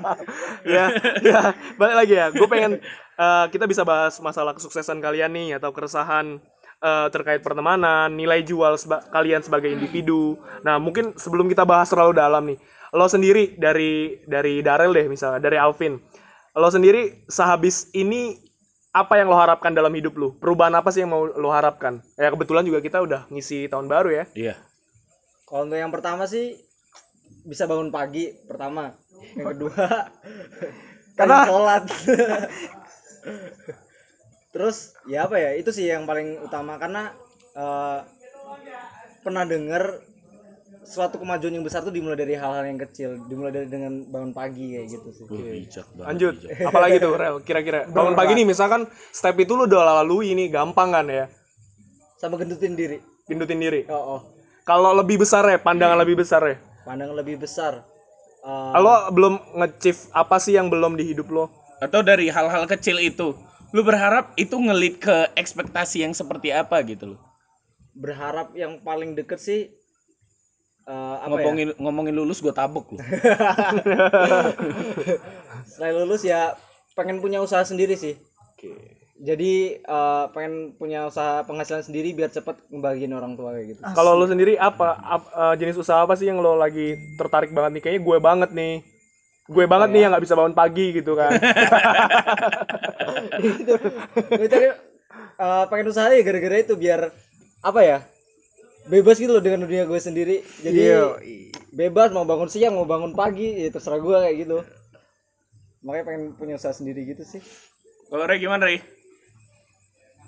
ya, 0.65 0.85
ya, 1.21 1.41
balik 1.77 1.97
lagi 2.05 2.15
ya. 2.15 2.27
Gue 2.31 2.49
pengen 2.49 2.79
eh, 3.19 3.45
kita 3.51 3.67
bisa 3.69 3.83
bahas 3.85 4.17
masalah 4.23 4.55
kesuksesan 4.57 5.03
kalian 5.03 5.33
nih 5.35 5.49
atau 5.61 5.75
keresahan 5.75 6.39
eh, 6.81 7.07
terkait 7.13 7.45
pertemanan, 7.45 8.09
nilai 8.15 8.41
jual 8.41 8.79
seba- 8.81 9.05
kalian 9.13 9.45
sebagai 9.45 9.69
individu. 9.69 10.39
Nah, 10.65 10.81
mungkin 10.81 11.13
sebelum 11.19 11.51
kita 11.51 11.67
bahas 11.69 11.91
terlalu 11.93 12.17
dalam 12.17 12.43
nih, 12.49 12.59
lo 12.95 13.07
sendiri 13.07 13.55
dari 13.59 14.23
dari 14.25 14.65
Darel 14.65 14.95
deh 14.95 15.07
misalnya, 15.07 15.43
dari 15.43 15.59
Alvin. 15.61 16.01
Lo 16.51 16.67
sendiri 16.67 17.23
sehabis 17.31 17.87
ini 17.95 18.35
apa 18.91 19.23
yang 19.23 19.31
lo 19.31 19.39
harapkan 19.39 19.71
dalam 19.71 19.95
hidup 19.95 20.19
lo? 20.19 20.35
Perubahan 20.35 20.75
apa 20.75 20.91
sih 20.91 21.07
yang 21.07 21.15
mau 21.15 21.23
lo 21.23 21.55
harapkan? 21.55 22.03
Ya 22.19 22.27
kebetulan 22.27 22.67
juga 22.67 22.83
kita 22.83 22.99
udah 22.99 23.31
ngisi 23.31 23.71
tahun 23.71 23.87
baru 23.87 24.11
ya. 24.11 24.25
Iya. 24.35 24.55
Kalau 25.47 25.67
untuk 25.71 25.79
yang 25.79 25.95
pertama 25.95 26.27
sih 26.27 26.59
bisa 27.47 27.71
bangun 27.71 27.95
pagi 27.95 28.35
pertama. 28.51 28.91
Yang 29.39 29.47
kedua 29.55 29.85
karena 31.19 31.37
sholat. 31.47 31.85
Terus 34.55 34.99
ya 35.07 35.31
apa 35.31 35.39
ya 35.39 35.55
itu 35.55 35.71
sih 35.71 35.87
yang 35.87 36.03
paling 36.03 36.43
utama 36.43 36.75
karena 36.75 37.15
eh, 37.55 37.99
pernah 39.23 39.47
dengar 39.47 40.03
suatu 40.83 41.21
kemajuan 41.21 41.55
yang 41.55 41.65
besar 41.65 41.81
tuh 41.81 41.93
dimulai 41.93 42.17
dari 42.17 42.35
hal-hal 42.35 42.65
yang 42.65 42.81
kecil, 42.81 43.21
dimulai 43.29 43.53
dari 43.53 43.69
dengan 43.69 44.05
bangun 44.09 44.33
pagi 44.33 44.75
kayak 44.75 44.87
gitu 44.91 45.09
sih. 45.13 45.25
Bijak 45.29 45.87
banget. 45.95 46.07
Lanjut. 46.09 46.35
Apalagi 46.69 46.97
tuh 46.99 47.13
Rel, 47.15 47.37
kira-kira 47.43 47.87
bangun 47.87 48.15
pagi 48.15 48.33
nih 48.35 48.47
misalkan 48.49 48.85
step 49.11 49.37
itu 49.39 49.53
lo 49.55 49.65
udah 49.65 50.03
lalui 50.03 50.33
ini 50.33 50.49
gampang 50.49 50.91
kan 50.91 51.07
ya? 51.07 51.27
Sama 52.17 52.37
gendutin 52.37 52.75
diri. 52.75 52.99
Pindutin 53.25 53.59
diri. 53.59 53.87
Oh, 53.89 54.19
oh. 54.19 54.21
Kalau 54.63 54.93
lebih 54.93 55.21
besar 55.23 55.47
ya, 55.47 55.57
pandangan 55.57 55.97
lebih 55.99 56.21
besar 56.21 56.43
ya. 56.45 56.57
Pandangan 56.85 57.17
lebih 57.17 57.41
besar. 57.41 57.81
Eh, 58.41 58.79
Lo 58.81 59.09
belum 59.11 59.37
nge-chief 59.57 60.09
apa 60.13 60.37
sih 60.37 60.57
yang 60.57 60.69
belum 60.69 60.97
di 60.97 61.05
hidup 61.07 61.29
lo? 61.29 61.49
Atau 61.81 62.05
dari 62.05 62.29
hal-hal 62.29 62.69
kecil 62.69 63.01
itu, 63.01 63.33
lu 63.73 63.81
berharap 63.81 64.37
itu 64.37 64.53
ngelit 64.53 65.01
ke 65.01 65.33
ekspektasi 65.33 66.05
yang 66.05 66.13
seperti 66.13 66.53
apa 66.53 66.81
gitu 66.85 67.17
loh. 67.17 67.21
berharap 67.91 68.55
yang 68.55 68.79
paling 68.81 69.13
deket 69.13 69.41
sih 69.43 69.61
eh, 70.91 71.17
apa 71.23 71.31
ya? 71.31 71.47
Ngomongin 71.47 71.69
ngomongin 71.79 72.15
lulus 72.17 72.43
gue 72.43 72.51
tabok 72.51 72.91
loh. 72.91 73.01
Selain 75.71 75.95
lulus 75.95 76.23
ya 76.23 76.59
pengen 76.93 77.23
punya 77.23 77.39
usaha 77.39 77.63
sendiri 77.63 77.95
sih. 77.95 78.19
Jadi 79.21 79.79
eh, 79.79 80.25
pengen 80.33 80.75
punya 80.75 81.07
usaha 81.07 81.45
penghasilan 81.45 81.85
sendiri 81.85 82.11
biar 82.11 82.29
cepet 82.29 82.57
ngebagiin 82.69 83.13
orang 83.13 83.37
tua 83.37 83.53
kayak 83.53 83.77
gitu. 83.77 83.81
Kalau 83.87 84.17
lo 84.17 84.25
sendiri 84.25 84.57
apa 84.57 84.97
ap- 84.97 85.31
eh, 85.31 85.55
jenis 85.57 85.77
usaha 85.77 86.03
apa 86.03 86.17
sih 86.17 86.27
yang 86.27 86.41
lo 86.41 86.57
lagi 86.57 86.97
tertarik 87.15 87.53
banget 87.53 87.79
nih? 87.79 87.83
Kayaknya 87.85 88.03
gue 88.03 88.17
banget 88.19 88.51
nih. 88.51 88.75
Gue 89.45 89.67
banget 89.67 89.89
nih 89.91 90.01
yang 90.01 90.11
nggak 90.15 90.25
bisa 90.25 90.39
bangun 90.39 90.55
pagi 90.55 90.95
gitu 90.95 91.19
kan. 91.19 91.35
Gue 94.31 94.47
tadi 94.47 94.67
eh, 94.71 95.65
pengen 95.69 95.87
usaha 95.91 96.09
ya 96.09 96.23
gara-gara 96.23 96.57
itu 96.61 96.75
biar 96.79 97.11
apa 97.61 97.81
ya? 97.83 97.99
Bebas 98.91 99.17
gitu 99.23 99.31
loh 99.31 99.43
dengan 99.43 99.65
dunia 99.65 99.87
gue 99.87 100.01
sendiri. 100.03 100.43
Jadi 100.61 100.79
Iya. 100.83 101.17
bebas 101.71 102.11
mau 102.11 102.27
bangun 102.27 102.51
siang 102.51 102.75
mau 102.75 102.85
bangun 102.85 103.15
pagi 103.15 103.63
ya 103.63 103.71
terserah 103.71 104.03
gue 104.03 104.17
kayak 104.19 104.37
gitu. 104.43 104.59
Makanya 105.87 106.05
pengen 106.05 106.23
punya 106.35 106.59
usaha 106.59 106.75
sendiri 106.75 107.07
gitu 107.09 107.23
sih. 107.25 107.41
Kalau 108.11 108.27
Ray 108.27 108.43
gimana 108.43 108.67
Ray? 108.67 108.83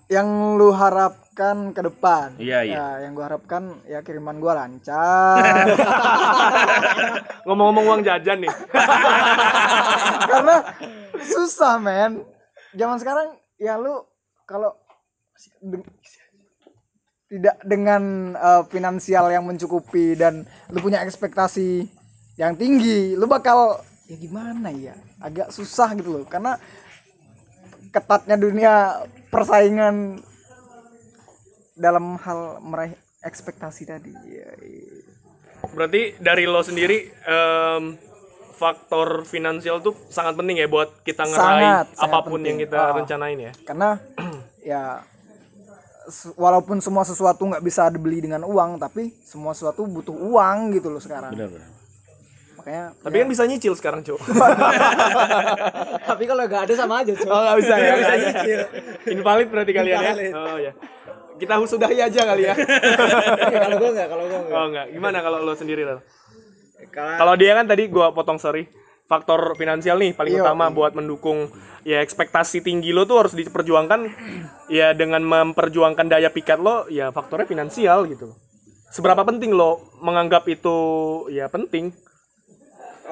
Yang 0.06 0.28
lu 0.60 0.68
harapkan 0.70 1.72
ke 1.72 1.80
depan. 1.82 2.36
Iya, 2.36 2.62
iya. 2.62 2.74
Ya, 2.76 2.86
yang 3.08 3.16
gua 3.16 3.32
harapkan 3.32 3.80
ya 3.88 4.04
kiriman 4.04 4.38
gua 4.38 4.64
lancar. 4.64 5.40
Ngomong-ngomong 7.48 7.84
uang 7.88 8.02
jajan 8.04 8.44
nih. 8.44 8.52
Karena 10.30 10.56
susah, 11.16 11.80
men. 11.80 12.28
Zaman 12.76 13.00
sekarang 13.00 13.28
ya 13.56 13.80
lu 13.80 14.04
kalau 14.44 14.76
tidak 17.32 17.56
dengan 17.64 18.02
eh, 18.34 18.62
finansial 18.68 19.24
yang 19.26 19.48
mencukupi 19.48 20.12
dan 20.14 20.44
lu 20.68 20.78
punya 20.78 21.00
ekspektasi 21.00 21.88
yang 22.36 22.52
tinggi, 22.54 23.16
lu 23.16 23.24
bakal 23.24 23.80
ya 24.04 24.16
gimana 24.16 24.68
ya? 24.68 24.92
Agak 25.16 25.48
susah 25.48 25.96
gitu 25.96 26.12
loh. 26.12 26.24
Karena 26.28 26.60
ketatnya 27.88 28.36
dunia 28.36 28.72
persaingan 29.28 30.20
dalam 31.74 32.16
hal 32.18 32.60
meraih 32.60 32.92
ekspektasi 33.22 33.82
tadi. 33.86 34.12
Ya, 34.26 34.48
iya. 34.60 35.08
Berarti 35.72 36.18
dari 36.18 36.44
lo 36.44 36.60
sendiri 36.60 37.06
em, 37.22 37.96
faktor 38.52 39.24
finansial 39.24 39.80
tuh 39.80 39.94
sangat 40.06 40.34
penting 40.34 40.58
ya 40.58 40.66
buat 40.66 41.00
kita 41.00 41.24
ngeraih 41.24 41.64
Sangat, 41.64 41.86
sangat 41.94 42.10
apa 42.12 42.18
pun 42.22 42.40
yang 42.40 42.58
penting. 42.58 42.58
kita 42.60 42.78
Ah. 42.78 42.92
rencanain 42.92 43.38
ya. 43.40 43.52
karena 43.64 43.88
ya 44.64 44.82
walaupun 46.34 46.82
semua 46.82 47.02
sesuatu 47.02 47.46
nggak 47.46 47.62
bisa 47.62 47.86
dibeli 47.88 48.18
dengan 48.18 48.42
uang 48.42 48.78
tapi 48.78 49.14
semua 49.22 49.54
sesuatu 49.54 49.86
butuh 49.86 50.12
uang 50.12 50.74
gitu 50.74 50.90
loh 50.90 50.98
sekarang 50.98 51.30
Benar 51.34 51.48
benar. 51.50 51.68
makanya 52.58 52.84
Tapi 53.02 53.16
kan 53.18 53.26
bisa 53.26 53.42
nyicil 53.42 53.74
sekarang, 53.74 54.00
Cok. 54.06 54.22
Tapi 56.14 56.24
kalau 56.30 56.42
nggak 56.46 56.62
ada 56.70 56.74
sama 56.78 57.02
aja, 57.02 57.10
cuy. 57.10 57.26
Oh, 57.26 57.42
nggak 57.42 57.56
bisa 57.58 57.74
ya. 57.74 57.82
Nggak 57.82 57.98
bisa 57.98 58.14
nyicil. 58.14 58.60
Invalid 59.18 59.48
berarti 59.50 59.72
kalian 59.74 59.98
ya. 59.98 60.12
Oh 60.30 60.58
ya. 60.62 60.72
Kita 61.42 61.58
sudahi 61.66 61.98
aja 61.98 62.20
kali 62.22 62.42
ya. 62.46 62.54
Kalau 63.66 63.76
gua 63.82 63.90
nggak, 63.90 64.06
kalau 64.06 64.24
gua 64.30 64.40
nggak. 64.46 64.54
Oh 64.54 64.66
enggak. 64.70 64.86
Gimana 64.94 65.18
kalau 65.18 65.38
lo 65.42 65.58
sendiri, 65.58 65.82
Kalau 66.94 67.34
dia 67.34 67.52
kan 67.58 67.66
tadi 67.66 67.90
gua 67.90 68.14
potong 68.14 68.38
sorry. 68.38 68.70
Faktor 69.06 69.58
finansial 69.58 70.00
nih 70.00 70.16
paling 70.16 70.38
Iya, 70.38 70.42
utama 70.46 70.72
buat 70.72 70.96
mendukung 70.96 71.52
ya 71.82 72.00
ekspektasi 72.00 72.62
tinggi 72.64 72.94
lo 72.94 73.04
tuh 73.04 73.26
harus 73.26 73.34
diperjuangkan 73.34 74.08
ya 74.72 74.94
dengan 74.96 75.20
memperjuangkan 75.26 76.06
daya 76.06 76.30
pikat 76.32 76.62
lo 76.62 76.86
ya 76.88 77.10
faktornya 77.12 77.44
finansial 77.44 78.08
gitu. 78.08 78.32
Seberapa 78.92 79.24
penting 79.24 79.52
lo 79.52 79.82
menganggap 80.00 80.48
itu 80.48 80.76
ya 81.32 81.48
penting? 81.48 81.92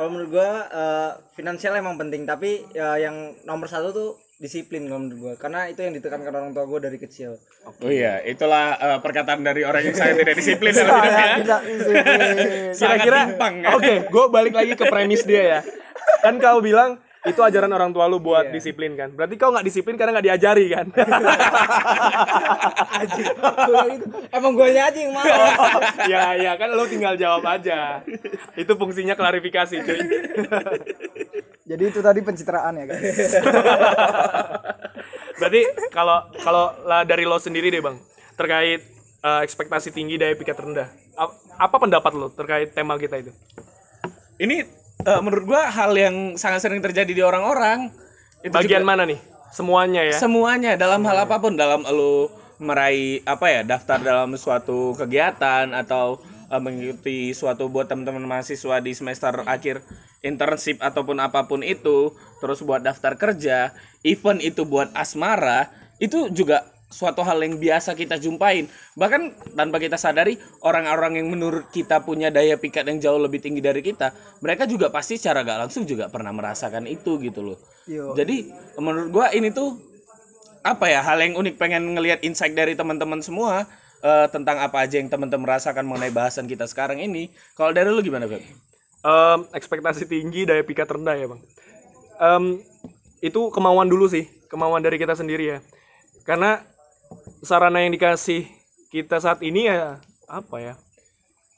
kalau 0.00 0.16
menurut 0.16 0.32
gua 0.32 0.50
eh, 0.72 1.10
finansial 1.36 1.76
emang 1.76 2.00
penting, 2.00 2.24
tapi 2.24 2.64
ya 2.72 2.96
yang 2.96 3.36
nomor 3.44 3.68
satu 3.68 3.92
tuh 3.92 4.10
disiplin 4.40 4.88
kalau 4.88 5.04
menurut 5.04 5.18
gua. 5.20 5.34
Karena 5.36 5.68
itu 5.68 5.84
yang 5.84 5.92
ditekankan 5.92 6.32
orang 6.32 6.50
tua 6.56 6.64
gua 6.64 6.80
dari 6.80 6.96
kecil. 6.96 7.36
Oh 7.84 7.92
iya, 7.92 8.24
itulah 8.24 8.80
eh, 8.80 8.98
perkataan 9.04 9.44
dari 9.44 9.68
orang 9.68 9.84
yang 9.84 9.94
sangat 9.94 10.24
tidak 10.24 10.36
disiplin 10.40 10.72
dalam 10.72 10.96
hidupnya. 10.96 11.12
saya 11.12 11.36
tidak 11.36 11.60
disiplin. 11.68 12.18
Sangat 12.72 12.80
Kira-kira 12.80 13.20
timpang, 13.28 13.54
kan? 13.60 13.72
Oke, 13.76 13.94
gue 14.08 14.24
balik 14.32 14.54
lagi 14.56 14.72
ke 14.80 14.84
premis 14.88 15.22
dia 15.28 15.42
ya. 15.44 15.60
Kan 16.24 16.40
kau 16.40 16.64
bilang 16.64 16.96
itu 17.20 17.36
ajaran 17.44 17.68
orang 17.68 17.92
tua 17.92 18.08
lu 18.08 18.16
buat 18.16 18.48
disiplin 18.48 18.96
kan. 18.96 19.12
Berarti 19.12 19.36
kau 19.36 19.52
nggak 19.52 19.68
disiplin 19.68 20.00
karena 20.00 20.16
nggak 20.16 20.26
diajari 20.32 20.72
kan. 20.72 20.88
Aji. 23.04 23.22
Emang 24.32 24.56
gua 24.56 24.72
aja 24.72 24.88
yang 24.88 25.12
mau. 25.12 25.28
ya 26.12 26.32
ya 26.40 26.52
kan 26.56 26.72
lu 26.72 26.88
tinggal 26.88 27.20
jawab 27.20 27.44
aja. 27.44 28.00
Itu 28.56 28.72
fungsinya 28.80 29.12
klarifikasi 29.12 29.76
cuy. 29.84 30.00
jadi 31.70 31.82
itu 31.86 32.00
tadi 32.00 32.18
pencitraan 32.20 32.74
ya 32.74 32.84
guys 32.84 32.98
Berarti 35.40 35.60
kalau 35.88 36.20
kalau 36.36 36.68
lah 36.84 37.00
dari 37.02 37.24
lo 37.24 37.38
sendiri 37.38 37.72
deh 37.72 37.80
bang 37.80 37.96
terkait 38.36 38.84
eh, 39.20 39.40
ekspektasi 39.40 39.88
tinggi 39.88 40.16
daya 40.16 40.36
pikat 40.36 40.58
rendah. 40.58 40.88
A- 41.16 41.32
Apa 41.56 41.76
pendapat 41.76 42.12
lo 42.12 42.28
terkait 42.28 42.72
tema 42.72 42.96
kita 42.96 43.16
itu? 43.16 43.32
Ini 44.36 44.68
eh, 45.00 45.20
menurut 45.20 45.44
gua 45.46 45.64
hal 45.66 45.92
yang 45.92 46.36
sangat 46.36 46.60
sering 46.60 46.80
terjadi 46.80 47.08
di 47.08 47.22
orang-orang. 47.22 47.88
Itu 48.40 48.52
Bagian 48.52 48.84
juga- 48.84 48.90
mana 48.90 49.08
nih? 49.08 49.16
Semuanya 49.48 50.02
ya. 50.04 50.14
Semuanya 50.14 50.76
dalam 50.76 51.00
hal 51.02 51.24
apa 51.24 51.36
pun, 51.36 51.56
dalam 51.56 51.82
lu 51.84 52.28
meraih 52.60 53.24
apa 53.24 53.48
ya 53.48 53.60
daftar 53.64 53.96
dalam 53.96 54.36
suatu 54.36 54.92
kegiatan 54.94 55.72
atau 55.72 56.20
eh, 56.50 56.60
mengikuti 56.60 57.30
suatu 57.32 57.70
buat 57.70 57.86
teman-teman 57.86 58.26
mahasiswa 58.26 58.82
di 58.82 58.92
semester 58.92 59.46
akhir 59.46 59.86
internship 60.20 60.82
ataupun 60.82 61.22
apa 61.22 61.48
pun 61.48 61.64
itu, 61.64 62.12
terus 62.42 62.60
buat 62.60 62.84
daftar 62.84 63.16
kerja, 63.16 63.72
event 64.04 64.42
itu 64.42 64.68
buat 64.68 64.92
asmara, 64.92 65.72
itu 65.96 66.28
juga 66.34 66.66
suatu 66.90 67.22
hal 67.22 67.38
yang 67.40 67.56
biasa 67.56 67.94
kita 67.94 68.18
jumpain. 68.18 68.66
Bahkan 68.98 69.54
tanpa 69.54 69.78
kita 69.78 69.94
sadari, 69.94 70.36
orang-orang 70.66 71.22
yang 71.22 71.30
menurut 71.30 71.70
kita 71.70 72.02
punya 72.02 72.28
daya 72.34 72.58
pikat 72.58 72.84
yang 72.90 72.98
jauh 72.98 73.20
lebih 73.22 73.38
tinggi 73.38 73.62
dari 73.62 73.80
kita, 73.80 74.10
mereka 74.42 74.66
juga 74.66 74.90
pasti 74.90 75.16
secara 75.16 75.46
gak 75.46 75.70
langsung 75.70 75.86
juga 75.86 76.10
pernah 76.10 76.34
merasakan 76.34 76.90
itu 76.90 77.16
gitu 77.22 77.40
loh. 77.54 77.58
Yo. 77.86 78.12
Jadi 78.18 78.50
menurut 78.82 79.08
gua 79.08 79.30
ini 79.32 79.54
tuh 79.54 79.78
apa 80.60 80.92
ya 80.92 81.00
hal 81.00 81.16
yang 81.24 81.40
unik 81.40 81.56
pengen 81.56 81.96
ngelihat 81.96 82.20
insight 82.20 82.52
dari 82.52 82.76
teman-teman 82.76 83.24
semua 83.24 83.64
eh, 84.00 84.26
tentang 84.32 84.60
apa 84.60 84.84
aja 84.84 85.00
yang 85.00 85.08
teman-teman 85.08 85.46
rasakan 85.56 85.84
mengenai 85.86 86.12
bahasan 86.12 86.48
kita 86.48 86.64
sekarang 86.68 87.00
ini. 87.00 87.32
Kalau 87.56 87.72
dari 87.72 87.88
lu 87.88 88.00
gimana, 88.00 88.28
Beb? 88.28 88.42
Em, 89.00 89.40
ekspektasi 89.56 90.04
tinggi 90.04 90.44
daya 90.44 90.60
pikat 90.60 90.84
rendah 90.84 91.16
ya 91.16 91.24
bang. 91.32 91.40
Em, 92.20 92.44
itu 93.24 93.48
kemauan 93.48 93.88
dulu 93.88 94.04
sih 94.12 94.28
kemauan 94.52 94.84
dari 94.84 95.00
kita 95.00 95.16
sendiri 95.16 95.56
ya. 95.56 95.58
Karena 96.28 96.60
sarana 97.40 97.80
yang 97.80 97.96
dikasih 97.96 98.44
kita 98.92 99.16
saat 99.16 99.40
ini 99.40 99.72
ya 99.72 100.04
apa 100.28 100.56
ya? 100.60 100.74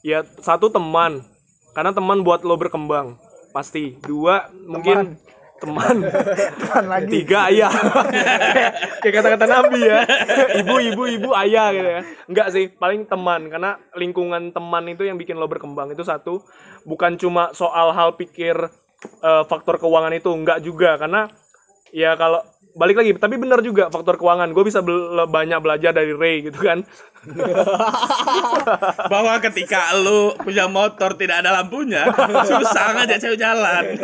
Ya 0.07 0.23
satu 0.39 0.71
teman. 0.71 1.27
Karena 1.75 1.91
teman 1.91 2.23
buat 2.23 2.47
lo 2.47 2.55
berkembang 2.55 3.19
pasti. 3.51 3.99
Dua 4.07 4.47
mungkin 4.63 5.19
teman. 5.63 5.97
Teman 6.61 6.85
lagi. 6.91 7.09
Tiga 7.23 7.47
ayah 7.47 7.71
kayak 9.01 9.13
kata-kata 9.15 9.45
nabi 9.47 9.79
ya. 9.87 10.03
Ibu 10.59 10.75
ibu 10.91 11.03
ibu 11.07 11.29
ayah 11.39 11.71
gitu 11.71 11.89
ya. 11.89 12.01
Enggak 12.27 12.47
sih 12.51 12.65
paling 12.67 13.07
teman. 13.07 13.47
Karena 13.47 13.79
lingkungan 13.95 14.51
teman 14.51 14.83
itu 14.91 15.07
yang 15.07 15.15
bikin 15.15 15.39
lo 15.39 15.47
berkembang. 15.47 15.95
Itu 15.95 16.03
satu. 16.03 16.43
Bukan 16.83 17.15
cuma 17.15 17.55
soal 17.55 17.95
hal 17.95 18.19
pikir 18.19 18.55
eh, 19.23 19.43
faktor 19.47 19.79
keuangan 19.79 20.11
itu. 20.11 20.29
Enggak 20.35 20.59
juga. 20.59 20.99
Karena 20.99 21.31
ya 21.95 22.19
kalau 22.19 22.43
balik 22.73 22.97
lagi 22.97 23.13
tapi 23.17 23.37
benar 23.37 23.61
juga 23.61 23.89
faktor 23.93 24.17
keuangan. 24.17 24.49
Gue 24.51 24.65
bisa 24.65 24.81
bel- 24.81 25.29
banyak 25.29 25.59
belajar 25.61 25.93
dari 25.93 26.13
Ray 26.13 26.49
gitu 26.49 26.59
kan. 26.61 26.81
Bahwa 29.11 29.33
ketika 29.39 29.93
lu 29.95 30.35
punya 30.41 30.67
motor 30.67 31.15
tidak 31.15 31.45
ada 31.45 31.61
lampunya, 31.61 32.09
susah 32.49 32.99
ngajak 32.99 33.17
cewek 33.21 33.39
jalan. 33.39 33.83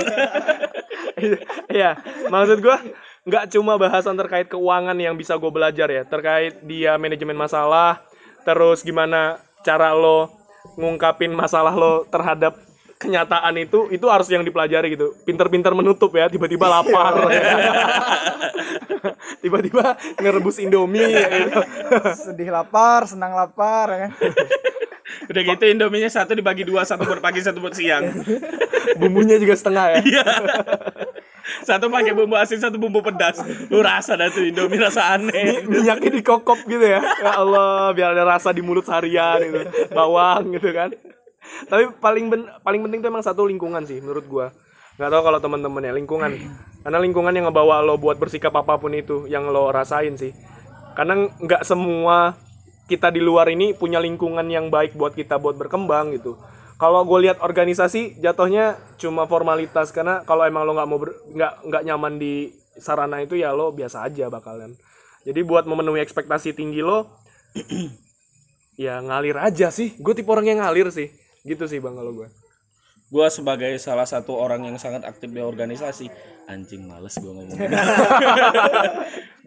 Iya, 1.67 1.99
maksud 2.31 2.63
gua 2.63 2.79
nggak 3.27 3.51
cuma 3.51 3.75
bahasan 3.75 4.15
terkait 4.15 4.47
keuangan 4.47 4.95
yang 4.95 5.19
bisa 5.19 5.35
gue 5.35 5.51
belajar 5.51 5.91
ya, 5.91 6.07
terkait 6.07 6.63
dia 6.63 6.95
manajemen 6.95 7.35
masalah, 7.35 7.99
terus 8.47 8.79
gimana 8.87 9.35
cara 9.67 9.91
lo 9.91 10.31
ngungkapin 10.79 11.35
masalah 11.35 11.75
lo 11.75 12.07
terhadap 12.07 12.55
kenyataan 12.99 13.55
itu, 13.57 13.87
itu 13.89 14.05
harus 14.11 14.27
yang 14.27 14.43
dipelajari 14.43 14.93
gitu. 14.99 15.15
Pinter-pinter 15.23 15.71
menutup 15.71 16.11
ya, 16.11 16.27
tiba-tiba 16.27 16.67
lapar, 16.67 17.25
ya. 17.31 17.43
tiba-tiba 19.43 19.95
ngerebus 20.19 20.59
Indomie 20.59 21.15
ya 21.15 21.27
gitu. 21.47 21.61
sedih 22.27 22.51
lapar 22.51 23.07
senang 23.07 23.31
lapar 23.31 23.87
ya 23.91 23.97
kan 24.07 24.11
Udah 25.25 25.41
gitu 25.41 25.65
Indominya 25.65 26.05
satu 26.05 26.37
dibagi 26.37 26.61
dua, 26.61 26.85
satu 26.85 27.01
buat 27.01 27.17
pagi, 27.17 27.41
satu 27.41 27.57
buat 27.57 27.73
siang. 27.73 28.13
Bumbunya 28.93 29.41
juga 29.41 29.57
setengah 29.57 29.85
ya. 29.97 29.99
Iya. 30.05 30.25
Satu 31.65 31.89
pakai 31.89 32.13
bumbu 32.13 32.37
asin, 32.37 32.61
satu 32.61 32.77
bumbu 32.77 33.01
pedas. 33.01 33.41
Lu 33.73 33.81
rasa 33.81 34.13
dah 34.13 34.29
tuh 34.29 34.45
Indomie 34.45 34.77
rasa 34.77 35.17
aneh. 35.17 35.65
minyaknya 35.65 36.13
dikokop 36.21 36.61
gitu 36.69 36.85
ya 36.85 37.01
ya 37.01 37.41
Allah 37.41 37.89
biar 37.97 38.13
ada 38.13 38.37
rasa 38.37 38.53
di 38.53 38.61
mulut 38.61 38.85
seharian 38.85 39.41
gitu 39.41 39.65
bawang 39.93 40.53
gitu 40.53 40.69
kan 40.77 40.93
tapi 41.67 41.91
paling 41.99 42.25
ben- 42.31 42.49
paling 42.63 42.81
penting 42.87 42.99
tuh 43.03 43.09
emang 43.11 43.25
satu 43.25 43.47
lingkungan 43.47 43.83
sih 43.83 43.99
menurut 43.99 44.25
gua. 44.29 44.47
Nggak 44.99 45.09
tahu 45.15 45.21
kalau 45.31 45.39
teman-teman 45.39 45.81
ya 45.83 45.93
lingkungan. 45.95 46.31
Karena 46.83 46.99
lingkungan 46.99 47.31
yang 47.31 47.47
ngebawa 47.47 47.83
lo 47.83 47.95
buat 47.95 48.19
bersikap 48.19 48.51
apa 48.55 48.79
pun 48.79 48.91
itu 48.95 49.27
yang 49.31 49.47
lo 49.47 49.71
rasain 49.71 50.15
sih. 50.19 50.35
Karena 50.95 51.27
nggak 51.39 51.63
semua 51.63 52.35
kita 52.91 53.07
di 53.07 53.23
luar 53.23 53.47
ini 53.47 53.71
punya 53.71 53.99
lingkungan 54.03 54.43
yang 54.51 54.67
baik 54.67 54.95
buat 54.99 55.15
kita 55.15 55.39
buat 55.39 55.55
berkembang 55.55 56.15
gitu. 56.19 56.35
Kalau 56.79 57.03
gue 57.03 57.27
lihat 57.27 57.43
organisasi 57.43 58.19
jatuhnya 58.23 58.79
cuma 58.99 59.27
formalitas. 59.27 59.95
Karena 59.95 60.23
kalau 60.27 60.43
emang 60.43 60.67
lo 60.67 60.75
nggak 60.75 60.89
mau 60.91 60.99
nggak 61.07 61.53
nggak 61.67 61.83
nyaman 61.87 62.13
di 62.19 62.51
sarana 62.79 63.23
itu 63.23 63.39
ya 63.39 63.55
lo 63.55 63.71
biasa 63.71 64.03
aja 64.03 64.27
bakalan. 64.27 64.75
Jadi 65.23 65.39
buat 65.43 65.63
memenuhi 65.67 66.03
ekspektasi 66.03 66.55
tinggi 66.55 66.83
lo 66.83 67.07
ya 68.83 68.99
ngalir 68.99 69.39
aja 69.39 69.71
sih. 69.71 69.95
Gue 69.99 70.11
tipe 70.11 70.27
orang 70.27 70.47
yang 70.47 70.59
ngalir 70.63 70.91
sih 70.91 71.28
gitu 71.47 71.63
sih 71.67 71.79
bang 71.79 71.95
kalau 71.95 72.11
gue 72.15 72.27
gue 73.09 73.27
sebagai 73.33 73.73
salah 73.81 74.05
satu 74.05 74.37
orang 74.37 74.69
yang 74.69 74.77
sangat 74.77 75.01
aktif 75.01 75.33
di 75.33 75.41
organisasi 75.41 76.07
anjing 76.45 76.85
males 76.85 77.17
gue 77.17 77.31
ngomong 77.31 77.57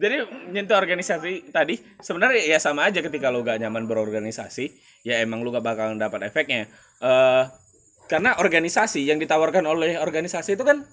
jadi 0.03 0.27
nyentuh 0.51 0.75
organisasi 0.75 1.53
tadi 1.55 1.79
sebenarnya 2.03 2.43
ya 2.43 2.59
sama 2.59 2.91
aja 2.91 2.99
ketika 2.99 3.31
lo 3.31 3.39
gak 3.39 3.63
nyaman 3.63 3.87
berorganisasi 3.87 4.75
ya 5.07 5.23
emang 5.23 5.47
lo 5.47 5.55
gak 5.55 5.63
bakalan 5.63 5.95
dapat 5.95 6.27
efeknya. 6.27 6.67
Eh 6.99 7.43
karena 8.11 8.35
organisasi 8.35 9.07
yang 9.07 9.17
ditawarkan 9.17 9.63
oleh 9.63 9.95
organisasi 9.95 10.59
itu 10.59 10.63
kan 10.67 10.83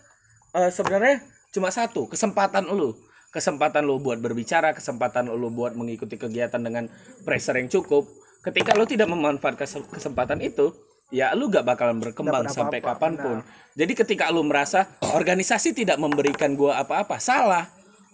eh, 0.55 0.71
sebenarnya 0.71 1.27
cuma 1.51 1.75
satu 1.75 2.07
kesempatan 2.07 2.71
lo 2.71 2.95
kesempatan 3.35 3.83
lo 3.83 3.99
buat 3.99 4.23
berbicara 4.23 4.71
kesempatan 4.79 5.27
lo 5.27 5.51
buat 5.51 5.75
mengikuti 5.75 6.15
kegiatan 6.15 6.63
dengan 6.63 6.87
pressure 7.27 7.59
yang 7.59 7.71
cukup. 7.71 8.07
Ketika 8.41 8.73
lo 8.79 8.89
tidak 8.89 9.11
memanfaatkan 9.11 9.69
kes- 9.69 9.91
kesempatan 9.91 10.41
itu 10.41 10.73
ya 11.11 11.35
lu 11.35 11.51
gak 11.51 11.67
bakalan 11.67 11.99
berkembang 11.99 12.47
sampai 12.49 12.79
kapan 12.79 13.19
pun. 13.19 13.37
jadi 13.75 13.93
ketika 13.93 14.31
lu 14.31 14.47
merasa 14.47 14.87
organisasi 15.03 15.75
tidak 15.75 15.99
memberikan 15.99 16.55
gua 16.55 16.81
apa-apa 16.81 17.19
salah. 17.21 17.67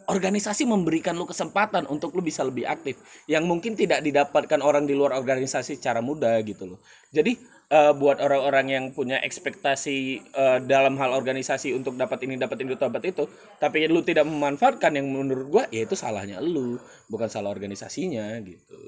Organisasi 0.06 0.70
memberikan 0.70 1.18
lu 1.18 1.26
kesempatan 1.26 1.82
untuk 1.90 2.14
lu 2.14 2.22
bisa 2.22 2.46
lebih 2.46 2.62
aktif. 2.62 2.94
Yang 3.26 3.42
mungkin 3.42 3.74
tidak 3.74 4.06
didapatkan 4.06 4.62
orang 4.62 4.86
di 4.86 4.94
luar 4.94 5.18
organisasi 5.18 5.82
secara 5.82 5.98
mudah 5.98 6.38
gitu 6.46 6.62
loh. 6.62 6.78
Jadi 7.10 7.34
eh, 7.74 7.90
buat 7.90 8.22
orang-orang 8.22 8.66
yang 8.70 8.84
punya 8.94 9.18
ekspektasi 9.18 9.98
eh, 10.30 10.58
dalam 10.62 10.94
hal 11.02 11.10
organisasi 11.10 11.74
untuk 11.74 11.98
dapat 11.98 12.22
ini 12.22 12.38
dapat 12.38 12.62
ini 12.62 12.78
dapat 12.78 13.02
itu 13.02 13.26
tapi 13.58 13.82
lu 13.90 14.06
tidak 14.06 14.30
memanfaatkan 14.30 14.94
yang 14.94 15.10
menurut 15.10 15.46
gua 15.50 15.64
ya 15.74 15.82
itu 15.82 15.98
salahnya 15.98 16.38
lu 16.38 16.78
bukan 17.10 17.26
salah 17.26 17.50
organisasinya 17.50 18.30
gitu. 18.46 18.78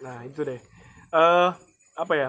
Nah 0.00 0.24
itu 0.24 0.40
deh. 0.48 0.60
eh 1.12 1.50
apa 1.96 2.12
ya? 2.16 2.28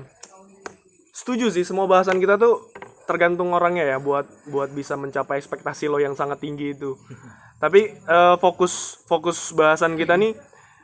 Setuju 1.17 1.49
sih 1.49 1.65
semua 1.65 1.89
bahasan 1.89 2.21
kita 2.21 2.37
tuh 2.37 2.69
tergantung 3.09 3.49
orangnya 3.49 3.81
ya 3.83 3.97
buat 3.97 4.29
buat 4.45 4.69
bisa 4.69 4.93
mencapai 4.93 5.41
ekspektasi 5.41 5.89
lo 5.89 5.97
yang 5.97 6.13
sangat 6.13 6.37
tinggi 6.37 6.71
itu. 6.71 6.93
Tapi 7.63 7.89
eh, 7.89 8.35
fokus 8.37 9.01
fokus 9.09 9.49
bahasan 9.51 9.97
kita 9.97 10.13
nih 10.13 10.37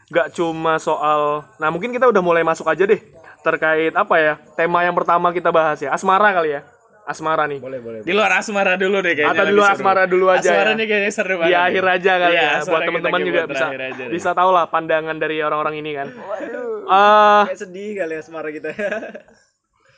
gak 0.09 0.33
cuma 0.33 0.81
soal. 0.81 1.45
Nah 1.61 1.69
mungkin 1.69 1.93
kita 1.93 2.09
udah 2.09 2.17
mulai 2.19 2.41
masuk 2.41 2.65
aja 2.65 2.81
deh 2.83 2.97
terkait 3.45 3.93
apa 3.93 4.15
ya 4.17 4.33
tema 4.55 4.81
yang 4.81 4.95
pertama 4.95 5.29
kita 5.29 5.51
bahas 5.51 5.77
ya 5.77 5.91
asmara 5.91 6.31
kali 6.31 6.55
ya 6.55 6.61
asmara 7.03 7.43
nih. 7.45 7.59
boleh 7.59 7.77
boleh 7.77 7.99
Di 8.01 8.15
luar 8.15 8.39
asmara 8.39 8.73
dulu 8.73 9.03
deh 9.03 9.13
kayaknya. 9.13 9.35
Atau 9.35 9.45
di 9.45 9.53
luar 9.53 9.69
seru. 9.69 9.83
asmara 9.83 10.03
dulu 10.07 10.25
aja 10.31 10.49
Asmara 10.49 10.71
ya. 10.71 10.79
nih 10.79 10.85
kayaknya 10.87 11.11
seru 11.11 11.33
Di 11.35 11.41
banget. 11.43 11.59
akhir 11.61 11.83
aja 11.85 12.11
kali 12.17 12.33
Iya, 12.33 12.41
ya 12.41 12.49
asmara 12.55 12.71
buat 12.71 12.81
teman-teman 12.87 13.11
buat 13.13 13.27
juga 13.29 13.41
bisa 13.45 13.65
aja 13.69 14.03
bisa 14.09 14.29
tahu 14.31 14.49
lah 14.49 14.65
pandangan 14.65 15.15
dari 15.19 15.37
orang-orang 15.39 15.75
ini 15.77 15.91
kan. 15.93 16.07
Waduh. 16.09 16.89
Eh 16.89 17.43
kayak 17.45 17.59
sedih 17.59 17.91
kali 17.99 18.13
ya 18.15 18.21
semara 18.23 18.49
kita 18.49 18.69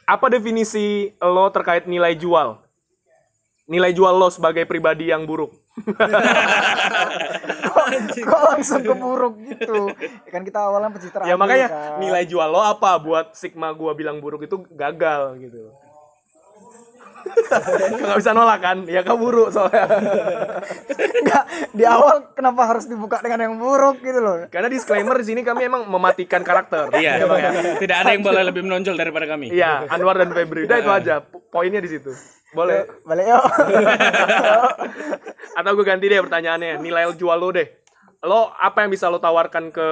apa 0.06 0.26
definisi 0.30 1.10
lo 1.18 1.50
terkait 1.50 1.90
nilai 1.90 2.14
jual? 2.14 2.62
Nilai 3.66 3.92
jual 3.98 4.14
lo 4.14 4.30
sebagai 4.30 4.70
pribadi 4.70 5.10
yang 5.10 5.26
buruk. 5.26 5.50
Kok 8.16 8.42
langsung 8.54 8.82
ke 8.82 8.94
buruk 8.96 9.34
gitu? 9.42 9.90
Ya 9.98 10.32
kan 10.32 10.42
kita 10.46 10.60
awalnya 10.62 10.90
pencitraan. 10.94 11.26
ya 11.28 11.36
dulu 11.36 11.42
makanya 11.46 11.68
kan. 11.68 12.00
nilai 12.00 12.24
jual 12.26 12.48
lo 12.48 12.62
apa 12.62 12.96
buat 13.02 13.36
sigma 13.36 13.74
gua 13.74 13.92
bilang 13.98 14.22
buruk 14.22 14.46
itu 14.46 14.62
gagal 14.72 15.36
gitu. 15.42 15.74
Nggak 17.96 18.18
bisa 18.18 18.32
nolak 18.32 18.60
kan? 18.60 18.78
Ya 18.86 19.02
keburu 19.02 19.50
soalnya. 19.50 19.86
Nggak, 20.96 21.44
di 21.72 21.84
awal 21.84 22.32
kenapa 22.32 22.62
harus 22.66 22.86
dibuka 22.86 23.20
dengan 23.20 23.40
yang 23.42 23.54
buruk 23.56 24.00
gitu 24.00 24.20
loh? 24.20 24.46
Karena 24.48 24.68
disclaimer 24.68 25.16
di 25.16 25.26
sini 25.26 25.42
kami 25.42 25.66
emang 25.66 25.84
mematikan 25.86 26.42
karakter. 26.42 26.90
Iya, 26.92 27.18
Ya, 27.18 27.26
Bang, 27.26 27.40
ya? 27.40 27.50
tidak 27.78 27.96
ada 28.02 28.10
yang 28.12 28.24
boleh 28.24 28.42
lebih 28.44 28.62
menonjol 28.64 28.96
daripada 28.96 29.26
kami. 29.26 29.50
Iya, 29.50 29.86
Anwar 29.88 30.16
dan 30.16 30.30
Febri. 30.32 30.66
Udah 30.66 30.78
itu 30.78 30.92
aja. 30.92 31.14
Po- 31.22 31.42
Poinnya 31.46 31.80
di 31.80 31.88
situ. 31.88 32.12
Boleh. 32.52 32.88
Balik 33.04 33.26
yuk. 33.28 33.44
Atau 35.60 35.72
gue 35.76 35.86
ganti 35.86 36.06
deh 36.08 36.20
pertanyaannya. 36.20 36.80
Nilai 36.80 37.04
jual 37.14 37.36
lo 37.36 37.50
deh. 37.52 37.68
Lo 38.24 38.52
apa 38.56 38.84
yang 38.84 38.92
bisa 38.92 39.08
lo 39.08 39.20
tawarkan 39.20 39.70
ke 39.70 39.88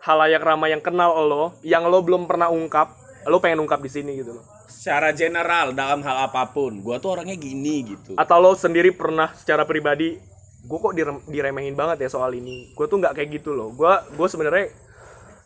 halayak 0.00 0.40
ramai 0.40 0.72
yang 0.72 0.80
kenal 0.80 1.12
lo, 1.22 1.54
yang 1.60 1.84
lo 1.86 2.00
belum 2.00 2.24
pernah 2.24 2.48
ungkap, 2.48 2.88
lo 3.28 3.36
pengen 3.38 3.60
ungkap 3.60 3.80
di 3.80 3.90
sini 3.90 4.16
gitu 4.16 4.32
loh. 4.32 4.44
Secara 4.70 5.10
general 5.10 5.74
dalam 5.74 6.00
hal 6.06 6.30
apa 6.30 6.46
pun, 6.54 6.78
gua 6.80 7.02
tuh 7.02 7.18
orangnya 7.18 7.34
gini 7.34 7.82
gitu. 7.90 8.14
Atau 8.14 8.38
lo 8.38 8.54
sendiri 8.54 8.94
pernah 8.94 9.34
secara 9.34 9.66
pribadi, 9.66 10.16
gue 10.62 10.78
kok 10.78 10.94
direm- 10.94 11.26
diremehin 11.26 11.74
banget 11.74 12.06
ya 12.06 12.08
soal 12.08 12.30
ini. 12.32 12.70
Gue 12.78 12.86
tuh 12.86 13.02
nggak 13.02 13.18
kayak 13.18 13.42
gitu 13.42 13.52
loh. 13.52 13.74
Gue 13.74 13.90
gue 14.14 14.28
sebenarnya 14.30 14.70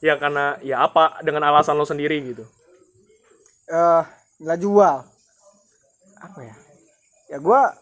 ya 0.04 0.20
karena 0.20 0.60
ya 0.60 0.84
apa 0.84 1.18
dengan 1.24 1.48
alasan 1.48 1.80
lo 1.80 1.88
sendiri 1.88 2.20
gitu. 2.20 2.44
Eh, 3.72 4.02
nilai 4.44 4.58
jual. 4.60 4.96
Apa 6.20 6.38
ya? 6.44 6.54
Ya 7.32 7.38
gua 7.40 7.72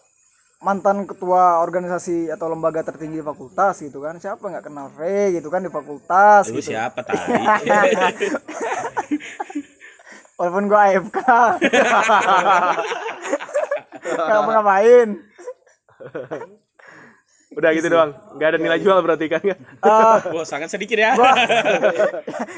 mantan 0.62 1.10
ketua 1.10 1.58
organisasi 1.58 2.30
atau 2.30 2.46
lembaga 2.46 2.86
tertinggi 2.86 3.18
di 3.18 3.26
fakultas 3.26 3.82
gitu 3.82 3.98
kan 3.98 4.14
siapa 4.22 4.46
nggak 4.46 4.70
kenal 4.70 4.94
Ray 4.94 5.34
gitu 5.34 5.50
kan 5.50 5.58
di 5.58 5.66
fakultas 5.66 6.46
Lu 6.54 6.62
gitu. 6.62 6.70
siapa 6.70 7.02
tadi? 7.02 7.34
walaupun 10.42 10.66
gua 10.66 10.90
AFK 10.90 11.18
nggak 14.02 14.40
ngapain 14.42 15.08
Udah 17.52 17.68
gitu 17.76 17.92
doang. 17.92 18.16
Nggak 18.32 18.48
ada 18.48 18.58
nilai 18.58 18.80
jual 18.80 18.96
berarti 19.04 19.28
kan? 19.28 19.44
ah 19.84 20.24
Wah, 20.32 20.40
sangat 20.40 20.72
sedikit 20.72 20.96
ya. 20.96 21.12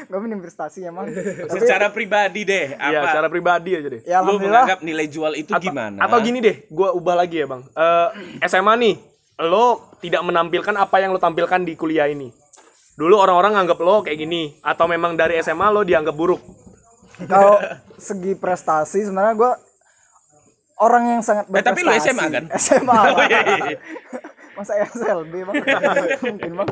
gue 0.07 0.19
minim 0.23 0.39
prestasi 0.39 0.87
emang 0.87 1.11
Secara 1.51 1.91
pribadi 1.91 2.47
deh, 2.47 2.71
Iya, 2.71 3.03
apa? 3.03 3.11
secara 3.11 3.27
pribadi 3.27 3.75
aja 3.75 3.91
deh. 3.91 4.01
ya 4.07 4.23
lu 4.23 4.39
menganggap 4.39 4.79
nilai 4.79 5.11
jual 5.11 5.35
itu 5.35 5.51
gimana? 5.59 5.99
Atau 5.99 6.23
gini 6.23 6.39
deh, 6.39 6.63
gue 6.65 6.89
ubah 6.95 7.11
lagi 7.19 7.43
ya 7.43 7.45
bang. 7.45 7.67
Eh, 7.67 8.07
SMA 8.47 8.71
nih, 8.79 8.95
lo 9.43 9.83
tidak 9.99 10.23
menampilkan 10.23 10.73
apa 10.73 10.95
yang 10.97 11.11
lo 11.11 11.19
tampilkan 11.19 11.67
di 11.67 11.75
kuliah 11.75 12.07
ini. 12.07 12.31
Dulu 12.95 13.19
orang-orang 13.19 13.51
nganggap 13.51 13.79
lo 13.83 13.99
kayak 13.99 14.15
gini, 14.15 14.55
atau 14.63 14.87
memang 14.87 15.19
dari 15.19 15.35
SMA 15.43 15.75
lo 15.75 15.83
dianggap 15.83 16.15
buruk. 16.15 16.39
Kalau 17.23 17.55
segi 17.95 18.35
prestasi 18.35 19.07
sebenarnya 19.07 19.33
gua 19.33 19.51
orang 20.77 21.03
yang 21.17 21.21
sangat 21.23 21.47
Eh, 21.47 21.63
tapi 21.63 21.81
berprestasi 21.81 22.11
lu 22.11 22.19
SMA 22.19 22.25
kan? 22.27 22.43
SMA 22.63 22.95
Oh, 22.95 23.23
iya, 23.23 23.39
iya, 23.41 23.57
iya. 23.71 23.79
masa 24.55 24.71
SLB 24.87 25.33
bang 25.43 25.55
mungkin 26.31 26.51
bang 26.59 26.69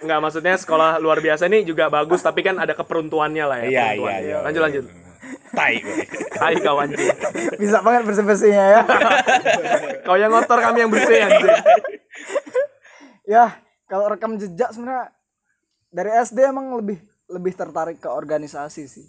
Nggak, 0.00 0.18
maksudnya 0.20 0.54
sekolah 0.56 0.96
luar 0.96 1.20
biasa 1.20 1.44
ini 1.44 1.60
juga 1.62 1.92
bagus, 1.92 2.24
tapi 2.24 2.40
kan 2.40 2.56
ada 2.56 2.72
keperuntuannya 2.72 3.44
lah 3.44 3.58
ya. 3.60 3.68
Iya, 3.68 3.86
iya, 3.92 4.16
iya. 4.24 4.36
Lanjut 4.40 4.62
lanjut. 4.64 4.84
Tai 5.52 5.74
gue. 5.76 5.96
Hai 6.40 6.54
kawan 6.56 6.88
Cing. 6.94 7.10
bisa 7.60 7.84
banget 7.84 8.02
bersih-bersihnya 8.06 8.64
ya 8.70 8.82
Kau 10.08 10.16
yang 10.16 10.32
ngotor 10.32 10.56
kami 10.56 10.80
yang 10.80 10.90
bersih 10.90 11.20
anjing. 11.20 11.50
ya 13.26 13.44
kalau 13.84 14.08
rekam 14.08 14.38
jejak 14.38 14.72
sebenarnya 14.72 15.12
dari 15.90 16.10
SD 16.22 16.38
emang 16.48 16.72
lebih 16.72 17.02
lebih 17.28 17.52
tertarik 17.52 17.98
ke 17.98 18.08
organisasi 18.08 18.86
sih 18.86 19.04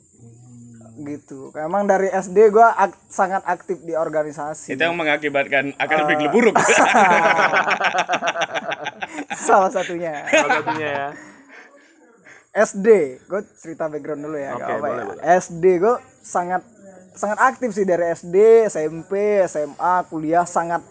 gitu 0.93 1.49
emang 1.53 1.83
dari 1.83 2.07
SD 2.07 2.49
gua 2.49 2.75
ak- 2.75 2.99
sangat 3.05 3.41
aktif 3.43 3.79
di 3.79 3.93
organisasi 3.93 4.69
Itu 4.69 4.81
yang 4.81 4.93
mengakibatkan 4.93 5.71
akan 5.75 5.97
lebih 6.05 6.17
Ah. 6.21 6.31
buruk. 6.31 6.55
salah 9.37 9.69
satunya 9.69 10.23
Salah 10.27 10.61
satunya 10.61 10.89
ya. 10.89 11.07
SD 12.53 12.87
gue 13.23 13.41
cerita 13.55 13.87
background 13.87 14.21
dulu 14.21 14.35
ya 14.35 14.51
apa 14.53 14.75
boleh, 14.75 14.91
ya. 14.91 15.05
boleh. 15.07 15.23
SD 15.39 15.63
gue 15.77 15.95
sangat 16.21 16.61
sangat 17.13 17.39
aktif 17.41 17.71
sih 17.71 17.83
dari 17.83 18.07
SD 18.09 18.35
SMP 18.67 19.11
SMA 19.45 19.95
kuliah 20.05 20.43
sangat 20.43 20.83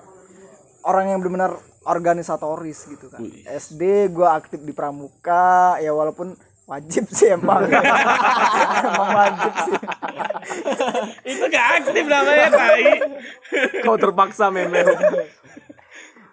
orang 0.82 1.06
yang 1.06 1.20
benar-benar 1.20 1.56
organisatoris 1.82 2.88
gitu 2.88 3.08
kan 3.08 3.20
Wih. 3.20 3.44
SD 3.46 3.82
gue 4.08 4.24
aktif 4.26 4.56
di 4.58 4.72
pramuka 4.72 5.76
ya 5.76 5.92
walaupun 5.92 6.32
wajib 6.70 7.04
sih 7.10 7.34
emang 7.34 7.66
emang 8.86 9.10
wajib 9.10 9.52
sih 9.66 9.74
itu 11.26 11.44
gak 11.50 11.66
aktif 11.82 12.04
namanya, 12.06 12.48
tai. 12.54 12.84
Kau 13.82 13.98
terpaksa 13.98 14.48
men. 14.54 14.70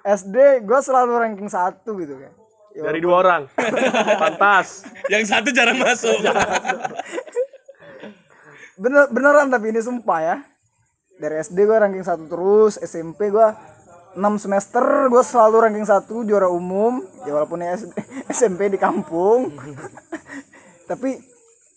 SD 0.06 0.62
gue 0.64 0.80
selalu 0.80 1.12
ranking 1.18 1.50
satu 1.50 1.98
gitu 1.98 2.16
kan 2.22 2.34
Ya, 2.78 2.94
Dari 2.94 3.02
dua 3.02 3.26
orang. 3.26 3.50
Pantas. 4.22 4.86
Yang 5.10 5.34
satu 5.34 5.50
jarang 5.50 5.82
masuk. 5.82 6.22
bener 8.78 9.10
beneran 9.10 9.50
tapi 9.50 9.74
ini 9.74 9.82
sumpah 9.82 10.20
ya 10.22 10.38
dari 11.18 11.42
SD 11.42 11.66
gue 11.66 11.74
ranking 11.74 12.06
satu 12.06 12.30
terus 12.30 12.78
SMP 12.78 13.34
gue 13.34 13.48
6 14.18 14.44
semester 14.44 14.82
gue 15.14 15.22
selalu 15.22 15.56
ranking 15.70 15.86
satu 15.86 16.26
juara 16.26 16.50
umum 16.50 17.06
ya 17.24 17.38
walaupun 17.38 17.62
ya 17.62 17.78
SMP 18.34 18.74
di 18.74 18.82
kampung 18.82 19.54
tapi 20.90 21.22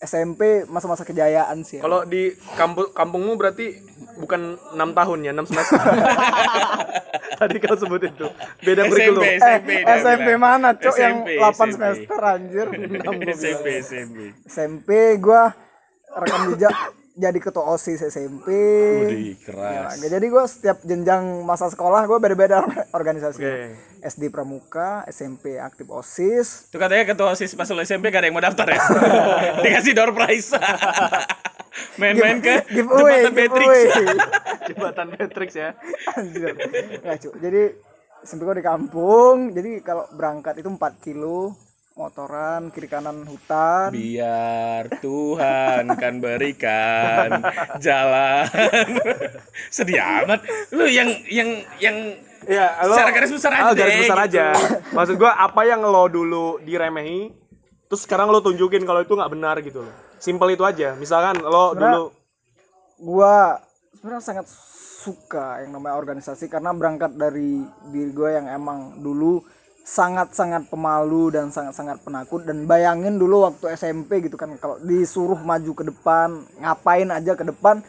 SMP 0.01 0.65
masa-masa 0.65 1.05
kejayaan 1.05 1.61
sih 1.61 1.77
ya. 1.77 1.85
Kalau 1.85 2.01
di 2.09 2.33
kampung 2.57 2.89
kampungmu 2.89 3.37
berarti 3.37 3.77
bukan 4.17 4.57
enam 4.73 4.97
tahun 4.97 5.29
ya, 5.29 5.31
enam 5.37 5.45
semester. 5.45 5.77
Tadi 7.41 7.57
kau 7.61 7.77
sebut 7.77 8.09
itu. 8.09 8.25
Beda 8.65 8.89
kurikulum. 8.89 9.21
SMP, 9.21 9.69
eh, 9.77 9.85
SMP. 9.85 10.01
SMP 10.01 10.29
mana 10.41 10.73
cok 10.73 10.95
yang 10.97 11.21
SMP, 11.21 11.29
8 11.37 11.53
SMP. 11.53 11.73
semester 11.77 12.19
anjir 12.25 12.67
SMP, 13.37 13.67
SMP. 13.85 14.17
SMP 14.49 14.89
gue 15.21 15.43
rekam 16.17 16.41
jejak 16.57 16.73
jadi 17.11 17.39
ketua 17.43 17.75
osis 17.75 17.99
SMP 18.07 18.47
Wih, 19.03 19.35
keras. 19.43 19.99
Ya, 19.99 20.15
jadi 20.15 20.25
gue 20.31 20.43
setiap 20.47 20.79
jenjang 20.87 21.43
masa 21.43 21.67
sekolah 21.67 22.07
gue 22.07 22.17
beda-beda 22.17 22.63
organisasi 22.97 23.39
Oke. 23.43 23.55
SD 24.01 24.31
pramuka 24.31 25.03
SMP 25.11 25.59
aktif 25.59 25.91
osis 25.91 26.71
Itu 26.71 26.79
katanya 26.79 27.11
ketua 27.11 27.35
OSIS 27.35 27.53
pas 27.53 27.67
lu 27.69 27.83
SMP 27.83 28.09
gak 28.09 28.23
ada 28.23 28.27
yang 28.31 28.35
mau 28.35 28.43
daftar 28.43 28.65
ya? 28.71 28.79
Dikasih 29.63 29.93
door 29.93 30.11
prize. 30.15 30.55
Main-main 31.99 32.43
ke 32.43 32.67
giveaway 32.67 33.27
jembatan 33.27 33.35
Matrix. 33.35 33.71
Jembatan 34.67 35.07
Matrix 35.15 35.49
ya. 35.55 35.69
Anjir. 36.19 36.51
Nggak, 36.99 37.15
cu. 37.23 37.29
Jadi 37.39 37.61
SMP 38.25 38.41
gue 38.43 38.55
di 38.59 38.65
kampung. 38.65 39.35
Jadi 39.55 39.71
kalau 39.79 40.03
berangkat 40.11 40.59
itu 40.59 40.67
4 40.67 40.81
kilo 41.03 41.55
motoran 41.93 42.71
kiri 42.71 42.87
kanan 42.87 43.27
hutan. 43.27 43.91
Biar 43.91 44.87
Tuhan 45.03 45.91
kan 45.99 46.13
berikan 46.23 47.43
jalan. 47.83 48.47
Sedih 49.69 49.99
amat. 49.99 50.41
Lu 50.71 50.87
yang 50.87 51.09
yang 51.27 51.49
yang 51.77 51.97
Iya, 52.41 52.73
lo 52.89 52.97
Secara 52.97 53.13
garis 53.13 53.29
besar 53.29 53.51
aja 53.53 53.69
Ah, 53.69 53.73
garis 53.77 53.93
deh, 53.93 54.01
besar 54.01 54.17
gitu. 54.25 54.27
aja. 54.33 54.45
Maksud 54.97 55.15
gua 55.21 55.37
apa 55.37 55.61
yang 55.61 55.85
lo 55.85 56.09
dulu 56.09 56.57
diremehi, 56.65 57.29
terus 57.85 58.01
sekarang 58.01 58.33
lo 58.33 58.41
tunjukin 58.41 58.81
kalau 58.81 59.05
itu 59.05 59.13
nggak 59.13 59.29
benar 59.29 59.61
gitu 59.61 59.85
loh. 59.85 59.93
Simpel 60.17 60.57
itu 60.57 60.65
aja. 60.65 60.97
Misalkan 60.97 61.37
lo 61.37 61.77
dulu 61.77 62.09
Gua 62.97 63.61
sebenarnya 63.93 64.25
sangat 64.25 64.45
suka 65.01 65.61
yang 65.61 65.73
namanya 65.73 65.97
organisasi 65.97 66.49
karena 66.49 66.73
berangkat 66.73 67.17
dari 67.17 67.65
diri 67.89 68.13
gue 68.13 68.29
yang 68.29 68.45
emang 68.45 69.01
dulu 69.01 69.41
sangat-sangat 69.81 70.69
pemalu 70.69 71.33
dan 71.33 71.49
sangat-sangat 71.49 72.01
penakut. 72.05 72.45
Dan 72.45 72.69
bayangin 72.69 73.17
dulu 73.17 73.49
waktu 73.49 73.73
SMP 73.75 74.25
gitu 74.25 74.37
kan 74.37 74.53
kalau 74.61 74.77
disuruh 74.81 75.39
maju 75.41 75.71
ke 75.73 75.83
depan 75.89 76.45
ngapain 76.61 77.09
aja 77.09 77.33
ke 77.33 77.45
depan 77.45 77.81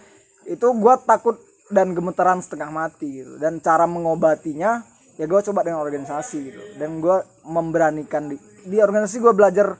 itu 0.48 0.66
gua 0.76 0.98
takut 0.98 1.38
dan 1.72 1.96
gemeteran 1.96 2.44
setengah 2.44 2.68
mati 2.68 3.24
gitu. 3.24 3.40
Dan 3.40 3.58
cara 3.64 3.88
mengobatinya 3.88 4.84
ya 5.16 5.24
gue 5.24 5.40
coba 5.40 5.64
dengan 5.64 5.80
organisasi 5.80 6.38
gitu. 6.52 6.62
Dan 6.76 7.00
gue 7.00 7.16
memberanikan 7.48 8.28
di, 8.28 8.36
di 8.68 8.76
organisasi 8.80 9.16
gue 9.20 9.32
belajar 9.32 9.76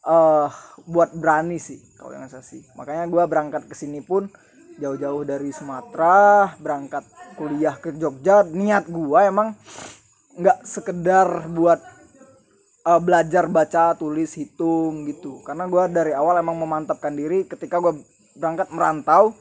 eh 0.00 0.48
buat 0.88 1.12
berani 1.12 1.60
sih 1.60 1.76
kalau 2.00 2.16
organisasi. 2.16 2.72
Makanya 2.80 3.04
gue 3.04 3.22
berangkat 3.28 3.68
ke 3.68 3.76
sini 3.76 4.00
pun 4.00 4.32
jauh-jauh 4.80 5.28
dari 5.28 5.52
Sumatera 5.52 6.56
berangkat 6.56 7.04
kuliah 7.36 7.76
ke 7.76 7.92
Jogja. 7.92 8.40
Niat 8.48 8.88
gue 8.88 9.20
emang 9.20 9.52
nggak 10.38 10.58
sekedar 10.62 11.50
buat 11.50 11.80
eh, 12.86 13.00
belajar 13.02 13.50
baca 13.50 13.96
tulis 13.98 14.34
hitung 14.36 15.06
gitu. 15.10 15.42
Karena 15.42 15.66
gue 15.66 15.82
dari 15.90 16.12
awal 16.14 16.38
emang 16.38 16.58
memantapkan 16.58 17.14
diri 17.14 17.48
ketika 17.48 17.80
gue 17.82 17.98
berangkat 18.38 18.70
merantau 18.70 19.34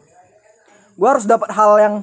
gue 0.99 1.08
harus 1.08 1.23
dapat 1.23 1.47
hal 1.56 1.80
yang 1.80 1.95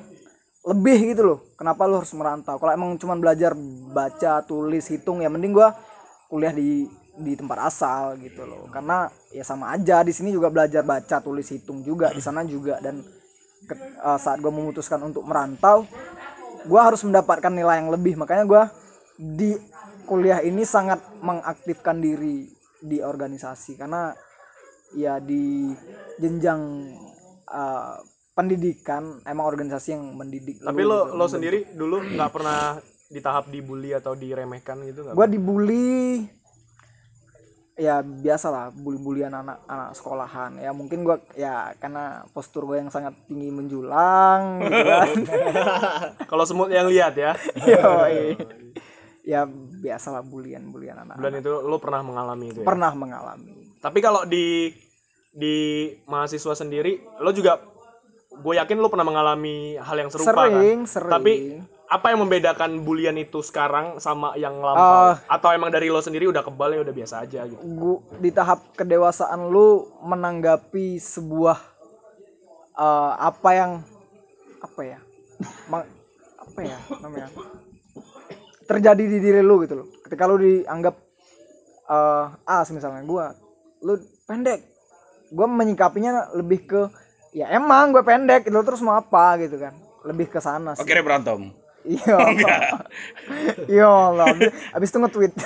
lebih 0.64 1.14
gitu 1.14 1.22
loh. 1.22 1.38
Kenapa 1.60 1.84
lu 1.84 2.00
harus 2.00 2.10
merantau? 2.16 2.56
Kalau 2.56 2.72
emang 2.72 2.96
cuma 2.96 3.12
belajar 3.14 3.52
baca 3.92 4.40
tulis 4.42 4.88
hitung 4.88 5.20
ya 5.20 5.28
mending 5.28 5.52
gue 5.52 5.68
kuliah 6.32 6.50
di 6.50 6.88
di 7.16 7.32
tempat 7.36 7.68
asal 7.68 8.16
gitu 8.18 8.48
loh. 8.48 8.68
Karena 8.72 9.08
ya 9.30 9.44
sama 9.44 9.76
aja 9.76 10.00
di 10.00 10.12
sini 10.16 10.32
juga 10.32 10.48
belajar 10.48 10.80
baca 10.82 11.20
tulis 11.20 11.48
hitung 11.52 11.84
juga 11.84 12.10
di 12.10 12.24
sana 12.24 12.42
juga. 12.48 12.80
Dan 12.80 13.04
ke- 13.68 13.78
eh, 14.00 14.18
saat 14.18 14.40
gue 14.40 14.52
memutuskan 14.52 15.00
untuk 15.04 15.22
merantau 15.28 15.84
gue 16.66 16.80
harus 16.80 17.00
mendapatkan 17.06 17.52
nilai 17.54 17.80
yang 17.80 17.90
lebih. 17.94 18.18
Makanya 18.18 18.44
gue 18.44 18.62
di 19.16 19.50
kuliah 20.04 20.42
ini 20.42 20.66
sangat 20.66 21.00
mengaktifkan 21.22 22.02
diri 22.02 22.50
di 22.82 23.00
organisasi. 23.00 23.78
Karena 23.78 24.10
ya 24.94 25.18
di 25.18 25.72
jenjang 26.18 26.60
uh, 27.48 27.96
pendidikan 28.36 29.24
emang 29.24 29.48
organisasi 29.48 29.96
yang 29.96 30.04
mendidik. 30.12 30.60
Tapi 30.60 30.82
lo 30.84 31.16
lo 31.16 31.24
sendiri 31.24 31.72
dulu 31.72 32.04
nggak 32.04 32.30
pernah 32.30 32.76
di 33.06 33.20
tahap 33.22 33.48
dibully 33.48 33.94
atau 33.94 34.18
diremehkan 34.18 34.82
gitu 34.82 35.06
nggak? 35.06 35.14
gue 35.14 35.26
dibully 35.30 35.86
ya 37.76 38.00
biasa 38.00 38.48
lah 38.48 38.66
bully-bullyan 38.72 39.36
anak 39.36 39.60
anak 39.68 39.92
sekolahan 39.92 40.56
ya 40.56 40.72
mungkin 40.72 41.04
gue 41.04 41.16
ya 41.36 41.76
karena 41.76 42.24
postur 42.32 42.64
gue 42.64 42.80
yang 42.80 42.88
sangat 42.88 43.12
tinggi 43.28 43.52
menjulang 43.52 44.64
gitu 44.64 44.80
kan 44.80 45.08
Kalau 46.32 46.44
semut 46.48 46.72
yang 46.72 46.88
lihat 46.88 47.12
ya. 47.14 47.36
Yoi. 47.68 48.32
ya 49.28 49.44
biasa 49.84 50.08
lah 50.08 50.22
bulian 50.24 50.72
bulian 50.72 51.04
anak 51.04 51.20
Bulan 51.20 51.36
itu 51.36 51.52
lo 51.52 51.76
pernah 51.76 52.00
mengalami 52.00 52.46
itu 52.48 52.60
ya. 52.62 52.66
pernah 52.66 52.92
mengalami 52.96 53.54
Tapi 53.76 53.98
kalau 54.00 54.24
di 54.24 54.72
di 55.36 55.56
mahasiswa 56.08 56.56
sendiri, 56.56 56.96
lo 57.20 57.28
juga 57.28 57.60
gue 58.32 58.54
yakin 58.56 58.80
lo 58.80 58.88
pernah 58.88 59.04
mengalami 59.04 59.76
hal 59.76 59.96
yang 60.00 60.08
serupa 60.08 60.48
Sering, 60.48 60.88
kan. 60.88 60.88
sering. 60.88 61.12
Tapi 61.12 61.32
apa 61.86 62.10
yang 62.10 62.18
membedakan 62.20 62.82
bulian 62.82 63.14
itu 63.14 63.38
sekarang 63.40 63.98
sama 63.98 64.34
yang 64.34 64.58
lampau? 64.58 65.14
Ah. 65.14 65.22
Atau 65.30 65.54
emang 65.54 65.70
dari 65.70 65.86
lo 65.86 66.02
sendiri 66.02 66.26
udah 66.26 66.42
kebal 66.42 66.74
ya 66.74 66.82
udah 66.82 66.90
biasa 66.90 67.22
aja 67.22 67.46
gitu? 67.46 67.62
gua 67.62 68.02
di 68.18 68.30
tahap 68.30 68.74
kedewasaan 68.74 69.46
lu 69.46 69.86
menanggapi 70.02 70.98
sebuah 70.98 71.58
eh, 72.74 73.12
apa 73.16 73.50
yang 73.52 73.72
apa 74.58 74.80
ya 74.82 74.98
Ma- 75.70 75.86
apa 76.36 76.60
ya 76.60 76.78
namanya 76.98 77.28
terjadi 78.66 79.04
di 79.06 79.18
diri 79.20 79.40
lu 79.40 79.62
gitu 79.62 79.78
loh 79.78 79.86
ketika 80.02 80.26
lu 80.26 80.36
dianggap 80.36 80.94
eh 81.86 82.24
ah 82.42 82.66
misalnya 82.66 83.06
gua 83.06 83.30
lu 83.78 83.94
pendek 84.26 84.58
gua 85.30 85.46
menyikapinya 85.46 86.34
lebih 86.34 86.66
ke 86.66 86.82
ya 87.30 87.52
emang 87.52 87.92
gue 87.92 88.00
pendek 88.00 88.48
lu 88.48 88.64
terus 88.64 88.80
mau 88.80 88.96
apa 88.96 89.36
gitu 89.38 89.60
kan 89.60 89.76
lebih 90.02 90.26
ke 90.26 90.40
sana 90.40 90.72
sih 90.72 90.82
Akhirnya 90.82 91.04
berantem. 91.04 91.52
Iya 91.86 92.16
iya 93.68 93.86
Allah 93.86 94.26
abis, 94.28 94.50
abis 94.72 94.88
itu 94.88 94.98
nge-tweet 94.98 95.32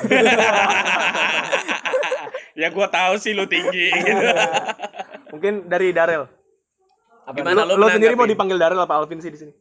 ya 2.56 2.68
gua 2.68 2.86
tahu 2.86 3.14
sih 3.16 3.32
lu 3.32 3.46
tinggi 3.46 3.88
gitu. 3.88 4.24
Mungkin 5.30 5.64
dari 5.64 5.92
Darel. 5.92 6.26
Apa 7.22 7.36
Gimana 7.36 7.62
Lo, 7.62 7.78
lu 7.78 7.80
lo 7.80 7.86
sendiri 7.88 8.12
mau 8.12 8.26
dipanggil 8.26 8.58
Darel 8.58 8.76
apa 8.76 8.96
Alvin 8.96 9.20
sih 9.20 9.28
di 9.28 9.38
sini? 9.38 9.52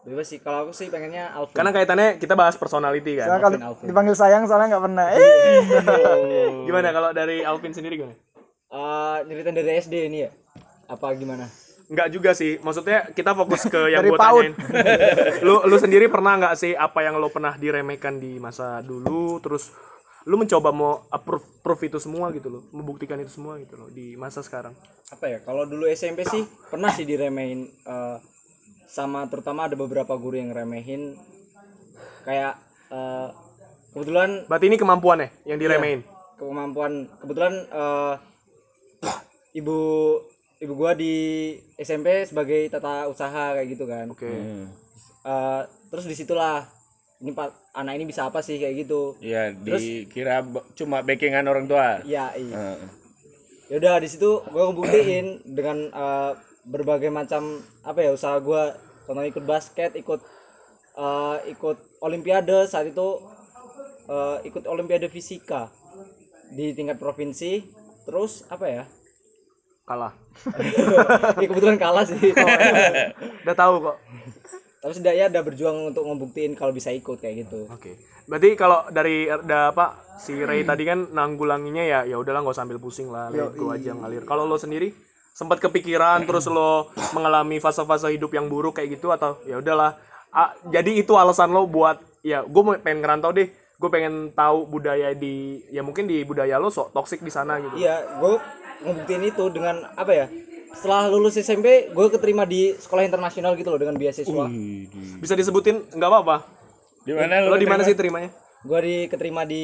bebas 0.00 0.22
sih 0.24 0.38
kalau 0.38 0.64
aku 0.64 0.72
sih 0.72 0.86
pengennya 0.86 1.34
Alvin 1.34 1.50
Karena 1.52 1.74
kaitannya 1.74 2.08
kita 2.16 2.32
bahas 2.32 2.54
personality 2.54 3.18
Soalnya 3.18 3.26
kan. 3.28 3.42
kalau 3.42 3.58
Alvin. 3.74 3.86
dipanggil 3.90 4.14
sayang 4.14 4.46
soalnya 4.46 4.66
nggak 4.70 4.84
pernah 4.86 5.06
eh 5.10 5.58
Gimana 6.62 6.88
kalau 6.90 7.10
dari 7.10 7.42
Alvin 7.42 7.74
sendiri 7.74 7.98
gimana? 7.98 8.14
Eh, 8.66 9.16
nyeritain 9.26 9.50
dari 9.52 9.76
SD 9.76 10.06
ini 10.06 10.18
ya 10.22 10.30
apa 10.86 11.10
gimana 11.12 11.50
Enggak 11.86 12.08
juga 12.10 12.30
sih. 12.34 12.58
Maksudnya 12.58 13.14
kita 13.14 13.30
fokus 13.32 13.62
ke 13.70 13.78
yang 13.94 14.02
gue 14.02 14.18
tanyain. 14.18 14.52
lu 15.46 15.62
lu 15.64 15.76
sendiri 15.78 16.10
pernah 16.10 16.34
nggak 16.34 16.54
sih 16.58 16.72
apa 16.74 17.06
yang 17.06 17.18
lo 17.18 17.30
pernah 17.30 17.54
diremehkan 17.54 18.18
di 18.18 18.42
masa 18.42 18.82
dulu 18.82 19.38
terus 19.38 19.70
lu 20.26 20.34
mencoba 20.34 20.74
mau 20.74 21.06
approve 21.14 21.46
proof 21.62 21.86
itu 21.86 22.02
semua 22.02 22.34
gitu 22.34 22.50
loh, 22.50 22.62
membuktikan 22.74 23.14
itu 23.22 23.30
semua 23.30 23.62
gitu 23.62 23.78
loh 23.78 23.86
di 23.86 24.18
masa 24.18 24.42
sekarang. 24.42 24.74
apa 25.06 25.30
ya 25.30 25.38
kalau 25.38 25.62
dulu 25.62 25.86
SMP 25.86 26.26
sih 26.26 26.42
pernah 26.66 26.90
sih 26.90 27.06
diremehin 27.06 27.70
eh, 27.86 28.18
sama 28.90 29.30
terutama 29.30 29.70
ada 29.70 29.78
beberapa 29.78 30.18
guru 30.18 30.34
yang 30.34 30.50
remehin 30.50 31.14
kayak 32.26 32.58
eh, 32.90 33.28
kebetulan 33.94 34.42
Berarti 34.50 34.66
ini 34.66 34.74
kemampuan 34.74 35.22
ya 35.22 35.28
yang 35.46 35.58
diremehin. 35.62 36.02
kemampuan 36.34 37.06
kebetulan 37.22 37.54
eh, 37.70 38.14
ibu 39.62 39.78
ibu 40.58 40.72
gua 40.72 40.92
di 40.92 41.14
SMP 41.76 42.24
sebagai 42.24 42.68
tata 42.68 43.06
usaha 43.06 43.52
kayak 43.52 43.68
gitu 43.68 43.84
kan 43.84 44.08
Oke. 44.08 44.30
Eh, 45.22 45.62
terus 45.86 46.04
di 46.04 46.14
situlah 46.14 46.64
ini 47.18 47.32
pak 47.32 47.48
anak 47.72 47.96
ini 47.96 48.04
bisa 48.04 48.24
apa 48.24 48.40
sih 48.40 48.56
kayak 48.56 48.86
gitu 48.86 49.16
Iya, 49.18 49.52
dikira 49.52 50.44
cuma 50.74 51.00
backingan 51.00 51.44
orang 51.44 51.64
tua. 51.64 52.00
ya 52.02 52.32
iya 52.32 52.56
Heeh. 52.76 52.88
ya 53.66 53.76
udah 53.76 53.94
di 53.98 54.06
situ 54.06 54.40
gue 54.42 54.62
ngebuktiin 54.62 55.26
dengan 55.46 55.88
eh, 55.88 56.32
berbagai 56.64 57.08
macam 57.08 57.56
apa 57.82 58.00
ya 58.00 58.10
usaha 58.10 58.36
gue 58.38 58.62
contohnya 59.04 59.28
ikut 59.28 59.44
basket 59.44 59.92
ikut 59.94 60.20
eh, 60.94 61.36
ikut 61.50 61.76
olimpiade 62.00 62.64
saat 62.64 62.86
itu 62.86 63.08
eh, 64.06 64.36
ikut 64.44 64.64
olimpiade 64.64 65.08
fisika 65.08 65.68
di 66.48 66.70
tingkat 66.72 66.96
provinsi 66.96 67.60
terus 68.04 68.46
apa 68.46 68.66
ya 68.66 68.84
Kalah. 69.86 70.12
ya 71.40 71.46
kebetulan 71.46 71.78
kalah 71.78 72.02
sih 72.02 72.18
Udah 73.46 73.56
tahu 73.56 73.74
kok. 73.86 73.96
tapi 74.82 74.92
setidaknya 74.92 75.24
ada 75.30 75.40
berjuang 75.42 75.90
untuk 75.94 76.06
ngebuktiin 76.06 76.54
kalau 76.54 76.70
bisa 76.70 76.90
ikut 76.90 77.18
kayak 77.18 77.46
gitu 77.46 77.70
Oke. 77.70 77.98
Berarti 78.26 78.58
kalau 78.58 78.82
dari 78.90 79.30
ada 79.30 79.70
apa 79.70 80.18
si 80.18 80.34
Ray 80.34 80.66
tadi 80.66 80.82
kan 80.82 81.14
nanggulanginya 81.14 81.86
ya 81.86 82.00
ya 82.02 82.18
udahlah 82.18 82.42
nggak 82.42 82.54
usah 82.58 82.66
ambil 82.66 82.82
pusing 82.82 83.08
lah, 83.14 83.30
let 83.30 83.54
go 83.54 83.70
aja 83.70 83.94
ngalir. 83.94 84.26
Kalau 84.26 84.42
lo 84.46 84.58
sendiri 84.58 84.90
sempat 85.30 85.62
kepikiran 85.62 86.26
terus 86.26 86.50
lo 86.50 86.90
mengalami 87.14 87.62
fase-fase 87.62 88.10
hidup 88.10 88.34
yang 88.34 88.50
buruk 88.50 88.82
kayak 88.82 88.98
gitu 88.98 89.14
atau 89.14 89.38
ya 89.46 89.62
udahlah. 89.62 89.94
Ah, 90.34 90.50
jadi 90.66 90.98
itu 90.98 91.14
alasan 91.14 91.54
lo 91.54 91.70
buat 91.70 92.02
ya 92.26 92.42
gue 92.42 92.62
pengen 92.82 92.98
ngerantau 93.06 93.30
deh. 93.30 93.46
Gue 93.78 93.90
pengen 93.94 94.34
tahu 94.34 94.66
budaya 94.66 95.14
di 95.14 95.62
ya 95.70 95.86
mungkin 95.86 96.10
di 96.10 96.26
budaya 96.26 96.58
lo 96.58 96.66
sok 96.66 96.90
toksik 96.90 97.22
di 97.22 97.30
sana 97.30 97.62
gitu. 97.62 97.78
iya 97.78 98.02
gue 98.18 98.34
ngebuktiin 98.82 99.24
itu 99.24 99.44
dengan 99.48 99.88
apa 99.94 100.12
ya 100.12 100.26
setelah 100.76 101.08
lulus 101.08 101.36
SMP 101.36 101.88
gue 101.88 102.06
keterima 102.12 102.44
di 102.44 102.76
sekolah 102.76 103.06
internasional 103.06 103.56
gitu 103.56 103.72
loh 103.72 103.80
dengan 103.80 103.96
beasiswa 103.96 104.44
Bisa 105.16 105.32
disebutin 105.32 105.88
nggak 105.88 106.10
apa-apa. 106.10 106.36
Di 107.00 107.14
mana 107.14 107.40
Lo 107.40 107.56
di 107.56 107.64
mana 107.64 107.80
terima? 107.80 107.88
sih 107.88 107.94
terimanya? 107.96 108.30
gue 108.66 108.80
di 108.82 108.96
keterima 109.06 109.46
di 109.46 109.62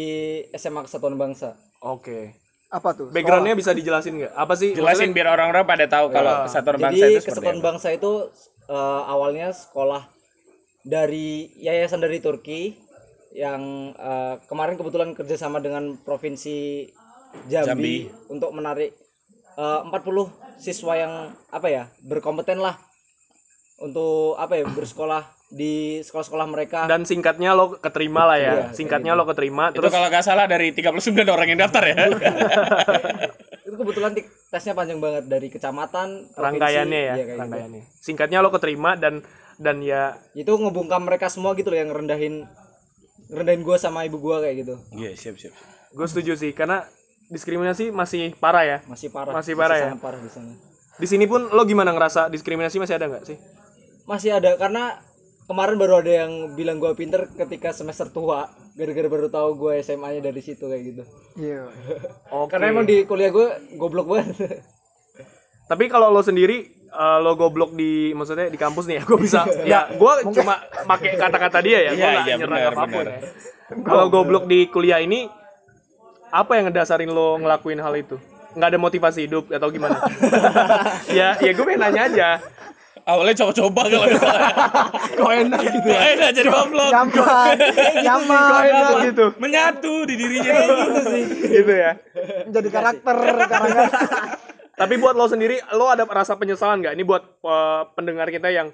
SMA 0.55 0.87
Kesatuan 0.87 1.19
Bangsa 1.19 1.59
Oke. 1.83 2.39
Apa 2.71 2.95
tuh? 2.95 3.11
Backgroundnya 3.11 3.53
bisa 3.53 3.75
dijelasin 3.75 4.15
nggak? 4.17 4.33
Apa 4.33 4.55
sih? 4.55 4.73
Jelasin 4.73 5.11
biar 5.13 5.29
orang-orang 5.29 5.67
pada 5.67 5.85
tahu 5.91 6.09
kalau 6.09 6.47
Kesatuan 6.47 6.79
Bangsa 6.79 6.97
jadi 6.97 7.13
itu 7.13 7.21
seperti 7.21 7.29
Kesatuan 7.43 7.59
apa. 7.59 7.67
Bangsa 7.67 7.89
itu 7.91 8.13
eh, 8.71 9.03
awalnya 9.11 9.49
sekolah 9.53 10.03
dari 10.81 11.51
yayasan 11.59 12.01
dari 12.01 12.23
Turki 12.23 12.79
yang 13.35 13.93
eh, 13.93 14.35
kemarin 14.47 14.79
kebetulan 14.79 15.13
kerjasama 15.13 15.59
dengan 15.59 15.99
provinsi 16.01 16.87
Jambi, 17.51 17.67
Jambi. 17.67 17.97
untuk 18.31 18.55
menarik 18.55 18.95
eh, 19.55 19.81
40 19.85 19.93
siswa 20.57 20.93
yang 20.95 21.13
apa 21.49 21.67
ya 21.67 21.85
berkompeten 22.01 22.59
lah 22.59 22.79
untuk 23.79 24.37
apa 24.37 24.55
ya 24.55 24.65
bersekolah 24.65 25.23
di 25.49 26.01
sekolah-sekolah 26.01 26.47
mereka 26.47 26.81
Dan 26.87 27.05
singkatnya 27.05 27.53
lo 27.53 27.77
keterima 27.77 28.25
lah 28.25 28.39
ya. 28.39 28.53
Iya, 28.55 28.65
Singkatnya 28.73 29.13
lo 29.13 29.27
keterima. 29.27 29.69
Itu 29.69 29.85
Terus 29.85 29.93
kalau 29.93 30.09
nggak 30.09 30.25
salah 30.25 30.49
dari 30.49 30.73
39 30.73 30.97
orang 31.27 31.47
yang 31.47 31.61
daftar 31.61 31.83
ya. 31.85 31.95
itu 33.67 33.77
kebetulan 33.77 34.13
tik- 34.13 34.33
tesnya 34.49 34.73
panjang 34.73 34.97
banget 34.97 35.25
dari 35.27 35.49
kecamatan 35.49 36.33
rangkaiannya 36.33 36.93
ya, 36.95 37.05
iya, 37.05 37.13
kayak 37.15 37.27
gitu. 37.27 37.41
rangkaiannya. 37.41 37.83
Singkatnya 37.99 38.39
lo 38.41 38.49
keterima 38.49 38.97
dan 38.97 39.21
dan 39.57 39.81
ya 39.81 40.17
itu 40.33 40.49
ngebungkam 40.49 41.05
mereka 41.05 41.29
semua 41.29 41.53
gitu 41.53 41.69
loh 41.69 41.79
yang 41.79 41.93
ngerendahin 41.93 42.49
ngerendahin 43.29 43.61
gua 43.61 43.77
sama 43.77 44.03
ibu 44.03 44.17
gua 44.19 44.41
kayak 44.41 44.65
gitu 44.65 44.75
Iya, 44.93 45.13
siap, 45.13 45.37
siap. 45.37 45.53
siap. 45.53 45.71
gue 45.93 46.07
setuju 46.09 46.33
sih 46.35 46.51
karena 46.51 46.89
diskriminasi 47.33 47.89
masih 47.89 48.37
parah 48.37 48.63
ya. 48.63 48.79
masih 48.85 49.09
parah 49.09 49.33
Masih 49.33 49.57
parah 49.57 49.75
ya? 49.75 49.89
sangat 49.89 50.03
parah 50.03 50.21
di 50.21 50.29
sana 50.29 50.53
Di 50.95 51.07
sini 51.07 51.25
pun 51.25 51.49
lo 51.49 51.65
gimana 51.65 51.91
ngerasa 51.91 52.29
diskriminasi 52.29 52.77
masih 52.77 52.95
ada 52.95 53.09
nggak 53.09 53.25
sih? 53.25 53.39
masih 54.03 54.35
ada 54.35 54.55
karena 54.55 55.01
kemarin 55.43 55.75
baru 55.75 55.99
ada 55.99 56.13
yang 56.19 56.33
bilang 56.53 56.77
gua 56.77 56.93
pinter 56.93 57.25
ketika 57.33 57.71
semester 57.71 58.07
tua 58.07 58.47
gara-gara 58.73 59.07
baru 59.07 59.29
tahu 59.29 59.49
gua 59.57 59.73
SMA 59.79 60.13
nya 60.13 60.23
dari 60.23 60.39
situ 60.39 60.63
kayak 60.63 60.83
gitu 60.85 61.03
Iya. 61.35 61.71
Oke. 62.37 62.51
karena 62.51 62.69
emang 62.69 62.85
di 62.85 63.03
kuliah 63.03 63.31
gua 63.31 63.49
goblok 63.73 64.07
banget 64.11 64.37
Tapi 65.63 65.89
kalau 65.89 66.11
lo 66.11 66.21
sendiri 66.21 66.69
eh, 66.85 67.19
lo 67.19 67.33
goblok 67.33 67.73
di 67.73 68.13
maksudnya 68.13 68.47
di 68.47 68.57
kampus 68.57 68.85
nih 68.85 69.01
ya, 69.01 69.03
gue 69.03 69.19
bisa 69.19 69.41
ya 69.73 69.81
gue 69.89 70.13
cuma 70.31 70.55
pakai 70.85 71.17
kata-kata 71.17 71.59
dia 71.61 71.79
ya, 71.81 71.91
gue 71.91 71.97
Iya, 71.97 72.11
nggak 72.13 72.27
iya, 72.27 72.37
nyerang 72.37 72.53
benar, 72.61 72.73
apa 72.75 72.85
pun 72.85 72.93
benar. 73.01 73.07
ya. 73.09 73.21
Kalau 73.81 74.07
goblok 74.07 74.45
di 74.45 74.69
kuliah 74.69 75.01
ini 75.01 75.25
apa 76.33 76.57
yang 76.57 76.73
ngedasarin 76.73 77.13
lo 77.13 77.37
ngelakuin 77.37 77.77
hal 77.85 77.93
itu? 77.93 78.17
Nggak 78.57 78.69
ada 78.73 78.79
motivasi 78.81 79.29
hidup 79.29 79.53
atau 79.53 79.69
gimana? 79.69 80.01
ya, 81.19 81.37
ya 81.37 81.51
gue 81.53 81.65
pengen 81.65 81.85
nanya 81.85 82.03
aja. 82.09 82.29
Awalnya 83.03 83.35
coba-coba 83.35 83.83
kalau 83.91 84.07
Kok 85.19 85.33
enak 85.35 85.61
gitu 85.67 85.89
Kok 85.91 86.05
enak 86.07 86.31
jadi 86.39 86.49
goblok. 86.55 86.91
Nyaman, 86.95 87.57
nyaman. 87.99 88.49
Kok 88.49 88.63
enak 88.63 88.97
gitu? 89.11 89.27
Menyatu 89.43 89.95
di 90.07 90.15
dirinya. 90.15 90.55
gitu 91.43 91.73
ya. 91.73 91.93
Jadi 92.47 92.69
karakter 92.71 93.15
kadang-kadang. 93.19 93.91
Tapi 94.81 94.95
buat 95.03 95.15
lo 95.19 95.27
sendiri, 95.27 95.59
lo 95.75 95.91
ada 95.91 96.07
rasa 96.07 96.39
penyesalan 96.39 96.81
nggak? 96.81 96.95
Ini 96.95 97.05
buat 97.05 97.23
eh, 97.43 97.83
pendengar 97.93 98.31
kita 98.33 98.49
yang 98.49 98.73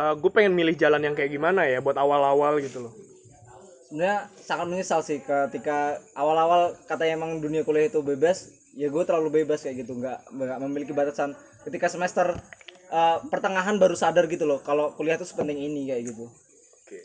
gue 0.00 0.32
pengen 0.32 0.56
milih 0.56 0.80
jalan 0.80 1.04
yang 1.04 1.12
kayak 1.12 1.28
gimana 1.28 1.68
ya 1.68 1.84
buat 1.84 1.92
awal-awal 2.00 2.56
gitu 2.64 2.88
loh. 2.88 2.92
Sebenarnya 3.90 4.30
sangat 4.38 4.66
menyesal 4.70 5.02
sih 5.02 5.18
ketika 5.18 5.98
awal-awal 6.14 6.78
katanya 6.86 7.18
emang 7.18 7.42
dunia 7.42 7.66
kuliah 7.66 7.90
itu 7.90 7.98
bebas 8.06 8.54
ya 8.78 8.86
gue 8.86 9.02
terlalu 9.02 9.42
bebas 9.42 9.66
kayak 9.66 9.82
gitu 9.82 9.98
nggak 9.98 10.30
nggak 10.30 10.58
memiliki 10.62 10.94
batasan 10.94 11.34
ketika 11.66 11.90
semester 11.90 12.38
uh, 12.94 13.18
pertengahan 13.26 13.82
baru 13.82 13.98
sadar 13.98 14.30
gitu 14.30 14.46
loh 14.46 14.62
kalau 14.62 14.94
kuliah 14.94 15.18
itu 15.18 15.26
sepenting 15.26 15.58
ini 15.58 15.90
kayak 15.90 16.06
gitu 16.06 16.30
Oke, 16.86 16.98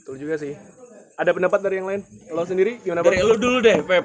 betul 0.00 0.16
juga 0.20 0.36
sih. 0.36 0.52
Ada 1.16 1.32
pendapat 1.32 1.60
dari 1.64 1.80
yang 1.80 1.88
lain? 1.88 2.04
Lo 2.32 2.44
sendiri 2.44 2.80
gimana? 2.80 3.00
Dari 3.00 3.20
lu 3.20 3.36
dulu 3.40 3.60
deh, 3.60 3.80
Pep. 3.84 4.04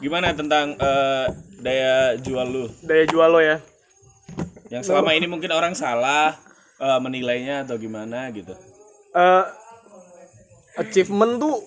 Gimana 0.00 0.32
tentang 0.32 0.72
eh, 0.76 1.26
daya 1.60 2.16
jual 2.16 2.48
lu? 2.48 2.64
Daya 2.80 3.04
jual 3.04 3.28
lo 3.28 3.40
ya. 3.40 3.60
Yang 4.72 4.88
selama 4.88 5.12
ini 5.12 5.28
mungkin 5.28 5.52
orang 5.52 5.76
salah 5.76 6.32
eh, 6.80 7.00
menilainya 7.00 7.68
atau 7.68 7.76
gimana 7.76 8.32
gitu. 8.32 8.56
Eh, 9.12 9.44
achievement 10.80 11.36
tuh 11.36 11.60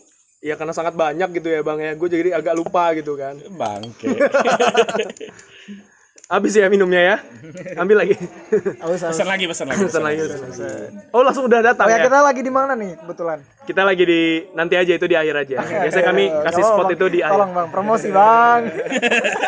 ya 0.43 0.59
karena 0.59 0.75
sangat 0.75 0.93
banyak 0.93 1.31
gitu 1.39 1.47
ya 1.47 1.63
bang 1.63 1.79
ya. 1.79 1.91
Gue 1.95 2.11
jadi 2.11 2.35
agak 2.35 2.53
lupa 2.59 2.91
gitu 2.99 3.15
kan. 3.15 3.39
Bangke. 3.59 4.11
Habis 6.27 6.55
ya 6.57 6.67
minumnya 6.67 6.99
ya. 6.99 7.15
Ambil 7.79 8.03
lagi. 8.03 8.15
Pesan 8.81 9.27
lagi, 9.27 9.45
pesan 9.47 9.65
lagi. 9.69 9.81
Pesan 9.85 10.01
lagi. 10.03 10.19
pesan 10.19 10.39
lagi. 10.43 11.11
Oh 11.13 11.21
langsung 11.21 11.45
udah 11.45 11.61
datang 11.61 11.85
Oh 11.87 11.91
ya 11.93 11.99
ya. 12.01 12.05
kita 12.09 12.19
lagi 12.19 12.41
di 12.41 12.51
mana 12.51 12.73
nih 12.75 12.91
kebetulan? 12.99 13.39
Kita 13.63 13.81
lagi 13.87 14.03
di 14.03 14.21
nanti 14.51 14.75
aja 14.75 14.91
itu 14.97 15.05
di 15.07 15.15
akhir 15.15 15.35
aja. 15.47 15.57
Biasanya 15.61 16.05
kami 16.09 16.25
kasih 16.51 16.63
spot 16.67 16.85
Bang. 16.89 16.95
itu 16.97 17.05
di 17.07 17.19
akhir. 17.23 17.33
Tolong 17.37 17.51
bang, 17.55 17.67
promosi 17.71 18.07
bang. 18.11 18.61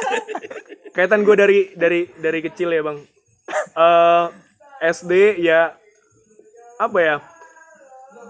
Kaitan 0.95 1.27
gue 1.27 1.35
dari 1.35 1.59
dari 1.75 2.07
dari 2.15 2.39
kecil 2.39 2.69
ya 2.71 2.81
bang. 2.85 2.97
Eh 3.75 4.25
SD 4.93 5.41
ya 5.41 5.73
apa 6.77 6.99
ya? 7.01 7.17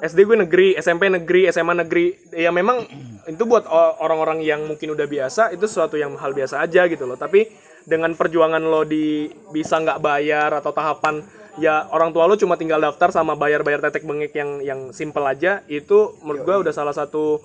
SD 0.03 0.27
gue 0.27 0.37
negeri, 0.43 0.67
SMP 0.75 1.07
negeri, 1.07 1.47
SMA 1.51 1.73
negeri. 1.85 2.15
Ya 2.35 2.51
memang 2.51 2.83
itu 3.27 3.43
buat 3.47 3.67
orang-orang 4.01 4.43
yang 4.43 4.67
mungkin 4.67 4.91
udah 4.91 5.07
biasa 5.07 5.55
itu 5.55 5.65
sesuatu 5.65 5.95
yang 5.95 6.15
hal 6.19 6.35
biasa 6.35 6.59
aja 6.59 6.87
gitu 6.89 7.07
loh. 7.07 7.15
Tapi 7.15 7.47
dengan 7.85 8.11
perjuangan 8.17 8.59
lo 8.59 8.83
di 8.83 9.29
bisa 9.53 9.77
nggak 9.77 10.01
bayar 10.01 10.49
atau 10.57 10.73
tahapan 10.73 11.21
ya 11.55 11.87
orang 11.93 12.11
tua 12.11 12.27
lo 12.27 12.35
cuma 12.35 12.59
tinggal 12.59 12.81
daftar 12.81 13.13
sama 13.15 13.37
bayar-bayar 13.37 13.79
tetek 13.79 14.03
bengek 14.03 14.35
yang 14.35 14.59
yang 14.59 14.79
simple 14.91 15.23
aja 15.23 15.63
itu 15.71 16.17
menurut 16.25 16.41
gue 16.43 16.55
udah 16.67 16.73
salah 16.75 16.91
satu 16.91 17.39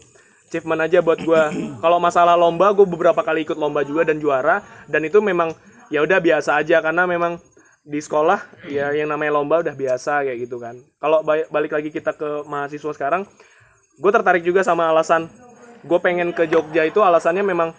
achievement 0.50 0.82
aja 0.82 0.98
buat 0.98 1.22
gua. 1.22 1.54
Kalau 1.54 2.02
masalah 2.02 2.34
lomba, 2.34 2.74
gue 2.74 2.82
beberapa 2.82 3.22
kali 3.22 3.46
ikut 3.46 3.54
lomba 3.54 3.86
juga 3.86 4.02
dan 4.10 4.18
juara. 4.18 4.66
Dan 4.90 5.06
itu 5.06 5.22
memang 5.22 5.54
ya 5.94 6.02
udah 6.02 6.18
biasa 6.18 6.58
aja 6.58 6.82
karena 6.82 7.06
memang 7.06 7.38
di 7.90 7.98
sekolah 7.98 8.70
ya 8.70 8.94
yang 8.94 9.10
namanya 9.10 9.34
lomba 9.42 9.66
udah 9.66 9.74
biasa 9.74 10.22
kayak 10.22 10.38
gitu 10.46 10.62
kan. 10.62 10.78
Kalau 11.02 11.26
ba- 11.26 11.48
balik 11.50 11.74
lagi 11.74 11.90
kita 11.90 12.14
ke 12.14 12.46
mahasiswa 12.46 12.94
sekarang, 12.94 13.26
gue 13.98 14.10
tertarik 14.14 14.46
juga 14.46 14.62
sama 14.62 14.86
alasan 14.86 15.26
gue 15.80 15.98
pengen 15.98 16.30
ke 16.30 16.46
Jogja 16.46 16.86
itu 16.86 17.00
alasannya 17.02 17.42
memang 17.42 17.72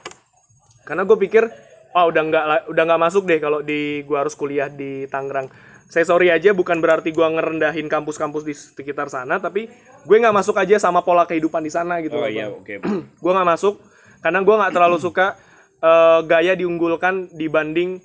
karena 0.84 1.06
gue 1.06 1.16
pikir 1.16 1.48
oh 1.94 2.06
udah 2.10 2.24
nggak 2.24 2.46
udah 2.72 2.84
nggak 2.88 3.02
masuk 3.02 3.24
deh 3.28 3.38
kalau 3.38 3.60
di 3.62 4.02
gua 4.08 4.24
harus 4.26 4.34
kuliah 4.34 4.72
di 4.72 5.06
Tangerang 5.06 5.52
saya 5.92 6.08
sorry 6.08 6.32
aja 6.32 6.56
bukan 6.56 6.80
berarti 6.80 7.12
gua 7.12 7.28
ngerendahin 7.30 7.92
kampus-kampus 7.92 8.44
di 8.48 8.56
sekitar 8.56 9.12
sana 9.12 9.38
tapi 9.38 9.68
gue 10.08 10.18
nggak 10.18 10.34
masuk 10.34 10.56
aja 10.56 10.80
sama 10.80 11.04
pola 11.04 11.28
kehidupan 11.28 11.62
di 11.62 11.70
sana 11.70 12.00
gitu 12.00 12.16
Oh 12.16 12.24
loh, 12.26 12.32
iya, 12.32 12.48
oke. 12.50 12.80
gue 13.24 13.32
nggak 13.36 13.50
masuk 13.54 13.78
karena 14.24 14.40
gue 14.42 14.56
nggak 14.56 14.74
terlalu 14.74 14.98
suka 14.98 15.36
eh, 15.84 16.20
gaya 16.26 16.54
diunggulkan 16.56 17.30
dibanding 17.36 18.00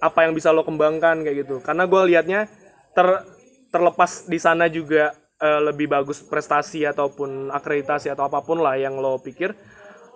apa 0.00 0.24
yang 0.24 0.32
bisa 0.32 0.50
lo 0.50 0.64
kembangkan 0.64 1.20
kayak 1.22 1.46
gitu. 1.46 1.60
Karena 1.60 1.84
gue 1.84 2.00
liatnya 2.08 2.48
ter 2.96 3.06
terlepas 3.70 4.26
di 4.26 4.40
sana 4.40 4.66
juga 4.66 5.14
eh, 5.38 5.60
lebih 5.62 5.86
bagus 5.86 6.24
prestasi 6.24 6.82
ataupun 6.88 7.52
akreditasi 7.54 8.10
atau 8.10 8.26
apa 8.26 8.40
pun 8.42 8.58
lah 8.58 8.80
yang 8.80 8.98
lo 8.98 9.20
pikir. 9.20 9.52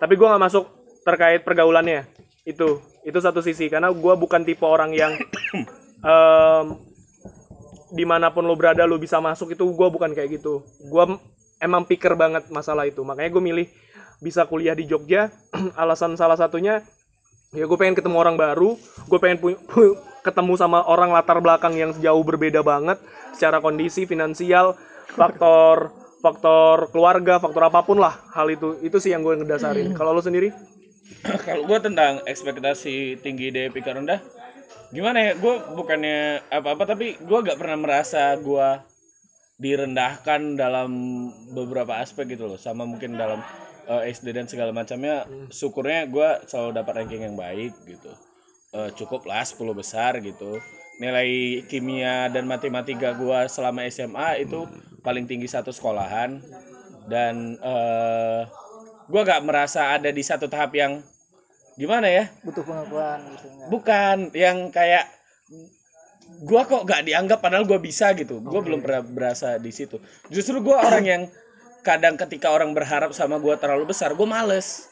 Tapi 0.01 0.13
gue 0.17 0.27
nggak 0.27 0.43
masuk 0.43 0.65
terkait 1.05 1.45
pergaulannya. 1.45 2.09
Itu 2.43 2.81
itu 3.05 3.17
satu 3.21 3.39
sisi. 3.39 3.69
Karena 3.69 3.93
gue 3.93 4.13
bukan 4.17 4.41
tipe 4.43 4.65
orang 4.65 4.91
yang 4.91 5.13
em, 6.09 6.65
di 7.93 8.03
mana 8.03 8.33
pun 8.33 8.43
lo 8.43 8.57
berada 8.57 8.83
lo 8.83 8.97
bisa 8.97 9.21
masuk 9.21 9.53
itu 9.53 9.63
gue 9.63 9.87
bukan 9.87 10.11
kayak 10.11 10.41
gitu. 10.41 10.65
Gue 10.89 11.15
emang 11.61 11.85
pikir 11.85 12.17
banget 12.17 12.49
masalah 12.49 12.89
itu. 12.89 13.05
Makanya 13.05 13.29
gue 13.31 13.43
milih 13.45 13.67
bisa 14.19 14.43
kuliah 14.49 14.73
di 14.73 14.89
Jogja. 14.89 15.29
Alasan 15.81 16.17
salah 16.17 16.35
satunya 16.35 16.81
ya 17.53 17.67
gue 17.67 17.77
pengen 17.77 17.93
ketemu 17.93 18.17
orang 18.17 18.35
baru 18.39 18.79
gue 18.79 19.19
pengen 19.21 19.37
pu- 19.37 19.61
pu- 19.69 19.97
ketemu 20.25 20.57
sama 20.57 20.81
orang 20.89 21.13
latar 21.13 21.37
belakang 21.37 21.77
yang 21.77 21.91
jauh 22.01 22.23
berbeda 22.25 22.65
banget 22.65 22.97
secara 23.35 23.61
kondisi 23.61 24.09
finansial 24.09 24.73
faktor 25.13 25.93
faktor 26.23 26.89
keluarga 26.89 27.37
faktor 27.37 27.69
apa 27.69 27.85
pun 27.85 28.01
lah 28.01 28.17
hal 28.33 28.49
itu 28.49 28.81
itu 28.81 28.97
sih 28.97 29.13
yang 29.13 29.21
gue 29.21 29.37
ngedasarin 29.37 29.93
kalau 29.93 30.15
lo 30.15 30.23
sendiri 30.23 30.49
Kalau 31.45 31.69
gue 31.69 31.79
tentang 31.81 32.21
ekspektasi 32.25 33.21
tinggi 33.21 33.53
dari 33.53 33.69
pikir 33.69 33.93
rendah, 33.93 34.21
gimana 34.89 35.21
ya? 35.21 35.31
Gue 35.37 35.61
bukannya 35.73 36.41
apa-apa, 36.49 36.97
tapi 36.97 37.17
gue 37.21 37.39
gak 37.45 37.61
pernah 37.61 37.77
merasa 37.77 38.33
gue 38.37 38.69
direndahkan 39.61 40.57
dalam 40.57 40.89
beberapa 41.53 42.01
aspek 42.01 42.35
gitu 42.35 42.49
loh. 42.49 42.57
Sama 42.57 42.89
mungkin 42.89 43.15
dalam 43.15 43.39
eh, 43.85 44.11
SD 44.11 44.33
dan 44.33 44.45
segala 44.45 44.69
macamnya. 44.69 45.23
Syukurnya 45.49 46.05
gue 46.05 46.29
selalu 46.45 46.71
dapat 46.73 46.93
ranking 47.03 47.21
yang 47.23 47.37
baik 47.37 47.73
gitu. 47.85 48.11
Eh, 48.73 48.89
cukup 48.93 49.23
lah 49.25 49.45
10 49.45 49.71
besar 49.71 50.19
gitu. 50.19 50.57
Nilai 50.97 51.61
kimia 51.67 52.27
dan 52.27 52.47
matematika 52.47 53.11
gue 53.13 53.39
selama 53.47 53.83
SMA 53.87 54.41
itu 54.41 54.63
paling 55.01 55.25
tinggi 55.25 55.45
satu 55.45 55.69
sekolahan. 55.69 56.39
Dan 57.05 57.55
eh 57.61 58.41
gue 59.05 59.21
gak 59.21 59.45
merasa 59.45 59.93
ada 59.93 60.09
di 60.09 60.25
satu 60.25 60.49
tahap 60.49 60.73
yang 60.73 60.97
gimana 61.75 62.07
ya 62.07 62.31
Butuh 62.41 62.63
pengakuan 62.63 63.19
gitu. 63.35 63.45
enggak. 63.51 63.67
bukan 63.67 64.17
yang 64.31 64.57
kayak 64.71 65.05
gua 66.41 66.63
kok 66.65 66.87
gak 66.87 67.03
dianggap 67.05 67.43
padahal 67.43 67.67
gua 67.67 67.77
bisa 67.77 68.15
gitu 68.15 68.39
gua 68.41 68.63
belum 68.63 68.79
pernah 68.81 69.03
berasa 69.03 69.59
di 69.59 69.69
situ 69.69 69.99
justru 70.31 70.63
gua 70.63 70.87
orang 70.87 71.05
yang 71.05 71.21
kadang 71.85 72.17
ketika 72.17 72.49
orang 72.49 72.73
berharap 72.73 73.13
sama 73.13 73.37
gua 73.37 73.61
terlalu 73.61 73.93
besar 73.93 74.17
gua 74.17 74.25
males. 74.25 74.89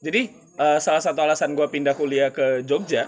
Jadi 0.00 0.32
eh, 0.56 0.78
salah 0.80 1.04
satu 1.04 1.20
alasan 1.20 1.52
gua 1.52 1.68
pindah 1.68 1.92
kuliah 1.92 2.32
ke 2.32 2.64
Jogja 2.64 3.04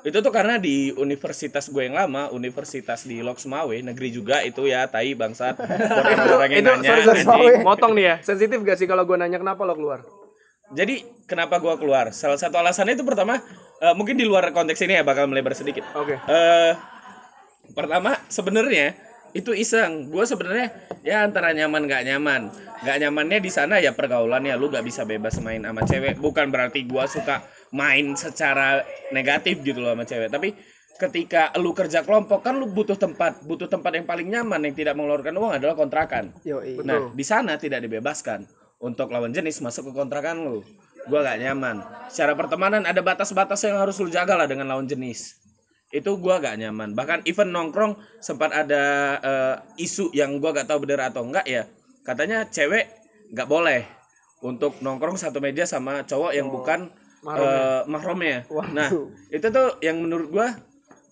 itu 0.00 0.18
tuh 0.24 0.32
karena 0.32 0.56
di 0.56 0.88
universitas 0.96 1.68
gue 1.68 1.84
yang 1.84 1.92
lama 1.92 2.32
universitas 2.32 3.04
di 3.04 3.20
Loksmawe 3.20 3.76
negeri 3.84 4.08
juga 4.08 4.40
itu 4.40 4.64
ya 4.64 4.88
tai 4.88 5.12
bangsat. 5.12 5.60
Buat 5.60 6.16
orang-orang 6.16 6.50
yang 6.56 6.60
itu 6.64 6.70
nanya 6.72 6.88
sorry, 6.88 7.20
sorry, 7.20 7.46
anjing. 7.52 7.64
motong 7.68 7.92
nih 7.92 8.04
ya. 8.04 8.14
Sensitif 8.24 8.58
gak 8.64 8.80
sih 8.80 8.88
kalau 8.88 9.04
gue 9.04 9.16
nanya 9.20 9.36
kenapa 9.36 9.60
lo 9.68 9.76
keluar? 9.76 10.00
Jadi 10.72 11.04
kenapa 11.26 11.58
gua 11.58 11.76
keluar? 11.76 12.14
Salah 12.14 12.38
satu 12.38 12.56
alasannya 12.56 12.96
itu 12.96 13.04
pertama 13.04 13.42
eh, 13.82 13.94
mungkin 13.98 14.16
di 14.16 14.24
luar 14.24 14.54
konteks 14.56 14.80
ini 14.86 14.96
ya 14.96 15.04
bakal 15.04 15.28
melebar 15.28 15.52
sedikit. 15.52 15.84
oke. 15.92 16.16
Eh 16.16 16.72
pertama 17.76 18.16
sebenarnya 18.32 18.96
itu 19.32 19.54
iseng. 19.54 20.10
Gue 20.10 20.24
sebenarnya 20.26 20.74
ya 21.06 21.24
antara 21.24 21.54
nyaman 21.54 21.86
gak 21.86 22.02
nyaman. 22.06 22.50
Gak 22.80 22.96
nyamannya 22.96 23.38
di 23.44 23.50
sana 23.52 23.76
ya 23.76 23.92
pergaulan 23.92 24.40
ya 24.40 24.56
lu 24.56 24.72
gak 24.72 24.84
bisa 24.84 25.04
bebas 25.04 25.36
main 25.44 25.60
sama 25.60 25.84
cewek. 25.84 26.16
Bukan 26.16 26.48
berarti 26.48 26.88
gua 26.88 27.04
suka 27.04 27.44
main 27.76 28.16
secara 28.16 28.80
negatif 29.12 29.60
gitu 29.60 29.84
loh 29.84 29.92
sama 29.92 30.04
cewek. 30.08 30.32
Tapi 30.32 30.48
ketika 31.00 31.52
lu 31.56 31.72
kerja 31.72 32.04
kelompok 32.04 32.44
kan 32.44 32.56
lu 32.56 32.68
butuh 32.68 32.96
tempat, 32.96 33.40
butuh 33.44 33.68
tempat 33.68 33.96
yang 33.96 34.06
paling 34.08 34.28
nyaman 34.28 34.60
yang 34.68 34.74
tidak 34.76 34.94
mengeluarkan 34.96 35.32
uang 35.36 35.52
adalah 35.60 35.76
kontrakan. 35.76 36.32
Yoi. 36.44 36.80
Nah, 36.84 37.12
di 37.12 37.24
sana 37.24 37.56
tidak 37.56 37.84
dibebaskan 37.84 38.44
untuk 38.80 39.12
lawan 39.12 39.32
jenis 39.32 39.60
masuk 39.64 39.92
ke 39.92 39.92
kontrakan 39.96 40.44
lu. 40.44 40.60
Gua 41.08 41.24
gak 41.24 41.40
nyaman. 41.40 41.80
Secara 42.12 42.36
pertemanan 42.36 42.84
ada 42.84 43.00
batas-batas 43.00 43.60
yang 43.64 43.80
harus 43.80 43.96
lu 44.00 44.12
jaga 44.12 44.36
lah 44.36 44.44
dengan 44.44 44.68
lawan 44.68 44.84
jenis. 44.84 45.39
Itu 45.90 46.22
gua 46.22 46.38
gak 46.38 46.54
nyaman. 46.58 46.94
Bahkan 46.94 47.26
even 47.26 47.50
nongkrong 47.50 47.98
sempat 48.22 48.54
ada 48.54 48.84
eh, 49.18 49.56
isu 49.82 50.14
yang 50.14 50.38
gua 50.38 50.54
gak 50.54 50.70
tahu 50.70 50.86
benar 50.86 51.10
atau 51.10 51.26
enggak 51.26 51.46
ya. 51.46 51.66
Katanya 52.06 52.46
cewek 52.46 52.86
gak 53.34 53.50
boleh 53.50 53.82
untuk 54.40 54.78
nongkrong 54.80 55.18
satu 55.18 55.42
meja 55.42 55.66
sama 55.66 56.06
cowok 56.06 56.32
yang 56.32 56.46
bukan 56.48 56.88
eh, 57.26 57.82
mahramnya. 57.90 58.46
Nah, 58.70 58.88
itu 59.34 59.46
tuh 59.50 59.82
yang 59.82 59.98
menurut 59.98 60.30
gua 60.30 60.48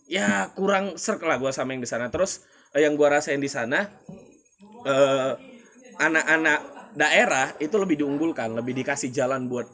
ya 0.08 0.48
kurang 0.54 0.96
serk 0.96 1.26
lah 1.26 1.42
gua 1.42 1.50
sama 1.50 1.74
yang 1.74 1.82
di 1.82 1.90
sana. 1.90 2.06
Terus 2.08 2.46
eh, 2.70 2.86
yang 2.86 2.94
gua 2.94 3.18
rasain 3.18 3.42
di 3.42 3.50
sana 3.50 3.82
eh, 4.86 5.32
anak-anak 5.98 6.60
daerah 6.94 7.54
itu 7.58 7.74
lebih 7.78 8.06
diunggulkan, 8.06 8.54
lebih 8.54 8.78
dikasih 8.78 9.10
jalan 9.10 9.50
buat 9.50 9.66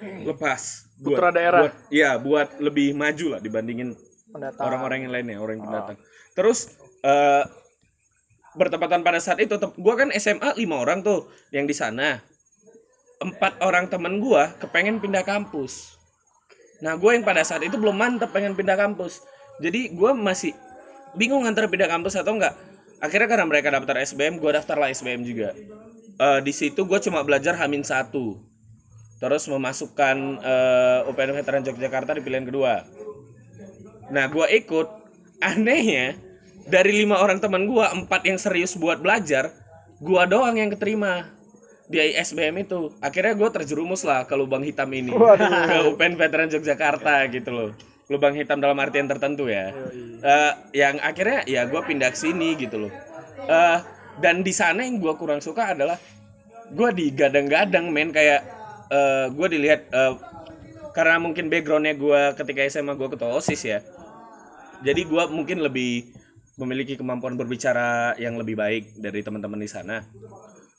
lepas. 0.00 0.88
Buat, 0.96 1.08
Putra 1.12 1.28
daerah. 1.28 1.60
Buat, 1.68 1.74
ya, 1.92 2.10
buat 2.16 2.48
lebih 2.56 2.96
maju 2.96 3.36
lah 3.36 3.40
dibandingin. 3.40 3.92
Orang-orang 4.60 4.98
yang 5.06 5.12
lainnya, 5.12 5.36
orang 5.40 5.60
yang 5.60 5.64
pendatang. 5.68 5.96
Terus 6.36 6.58
eh 7.04 7.44
bertepatan 8.56 9.04
pada 9.04 9.20
saat 9.20 9.36
itu, 9.44 9.56
gua 9.76 9.94
kan 10.00 10.08
SMA 10.16 10.56
lima 10.56 10.80
orang 10.80 11.04
tuh 11.04 11.28
yang 11.52 11.68
di 11.68 11.76
sana. 11.76 12.24
Empat 13.16 13.60
orang 13.64 13.88
temen 13.88 14.20
gua 14.20 14.52
kepengen 14.60 15.00
pindah 15.00 15.24
kampus. 15.24 15.96
Nah, 16.84 16.92
gue 16.96 17.10
yang 17.16 17.24
pada 17.24 17.40
saat 17.40 17.64
itu 17.64 17.80
belum 17.80 17.96
mantep 17.96 18.28
pengen 18.32 18.52
pindah 18.52 18.76
kampus. 18.76 19.24
Jadi 19.64 19.96
gue 19.96 20.10
masih 20.12 20.52
bingung 21.16 21.48
antara 21.48 21.64
pindah 21.64 21.88
kampus 21.88 22.20
atau 22.20 22.36
enggak. 22.36 22.52
Akhirnya 23.00 23.28
karena 23.28 23.46
mereka 23.48 23.72
daftar 23.72 23.96
SBM, 24.04 24.40
gue 24.40 24.50
daftar 24.52 24.76
lah 24.76 24.92
SBM 24.92 25.24
juga. 25.24 25.56
Eh, 26.16 26.40
di 26.44 26.52
situ 26.52 26.84
gue 26.84 26.98
cuma 27.00 27.24
belajar 27.24 27.56
Hamin 27.56 27.84
satu. 27.84 28.40
Terus 29.16 29.48
memasukkan 29.48 30.16
eh, 30.44 31.08
UPN 31.08 31.32
Veteran 31.32 31.64
Yogyakarta 31.64 32.12
di 32.16 32.20
pilihan 32.20 32.44
kedua. 32.44 32.84
Nah, 34.10 34.30
gue 34.30 34.46
ikut. 34.62 34.88
Anehnya, 35.36 36.16
dari 36.64 37.04
lima 37.04 37.20
orang 37.20 37.38
teman 37.38 37.68
gue, 37.68 37.84
empat 37.84 38.24
yang 38.24 38.40
serius 38.40 38.72
buat 38.74 38.98
belajar, 39.04 39.52
gue 40.00 40.22
doang 40.26 40.56
yang 40.56 40.72
keterima 40.72 41.28
di 41.86 42.00
SBM 42.00 42.66
itu. 42.66 42.90
Akhirnya 42.98 43.36
gue 43.36 43.48
terjerumus 43.52 44.02
lah 44.02 44.26
ke 44.26 44.34
lubang 44.34 44.64
hitam 44.64 44.88
ini, 44.90 45.12
ke 45.70 45.76
UPN 45.92 46.18
Veteran 46.18 46.48
Yogyakarta 46.50 47.28
gitu 47.30 47.50
loh. 47.52 47.70
Lubang 48.08 48.32
hitam 48.32 48.62
dalam 48.62 48.78
artian 48.78 49.10
tertentu 49.10 49.50
ya. 49.50 49.74
Eh, 50.22 50.52
yang 50.72 50.98
akhirnya 51.02 51.42
ya 51.44 51.66
gue 51.66 51.80
pindah 51.84 52.10
ke 52.14 52.18
sini 52.18 52.54
gitu 52.56 52.86
loh. 52.86 52.92
Eh, 53.46 53.78
dan 54.18 54.40
di 54.40 54.52
sana 54.54 54.82
yang 54.86 54.98
gue 54.98 55.12
kurang 55.20 55.44
suka 55.44 55.76
adalah 55.76 55.98
gue 56.72 56.90
digadang-gadang 56.96 57.92
men 57.92 58.10
kayak 58.10 58.42
eh, 58.90 59.26
gue 59.30 59.46
dilihat 59.52 59.80
eh, 59.90 60.12
karena 60.96 61.20
mungkin 61.20 61.52
backgroundnya 61.52 61.94
gue 61.94 62.20
ketika 62.40 62.60
SMA 62.72 62.96
gue 62.96 63.08
ketua 63.12 63.36
osis 63.36 63.62
ya 63.62 63.78
jadi 64.82 65.02
gue 65.06 65.22
mungkin 65.32 65.62
lebih 65.62 66.12
memiliki 66.56 66.96
kemampuan 66.96 67.36
berbicara 67.36 68.16
yang 68.16 68.40
lebih 68.40 68.56
baik 68.56 68.96
dari 68.96 69.20
teman-teman 69.20 69.60
di 69.60 69.68
sana. 69.68 70.00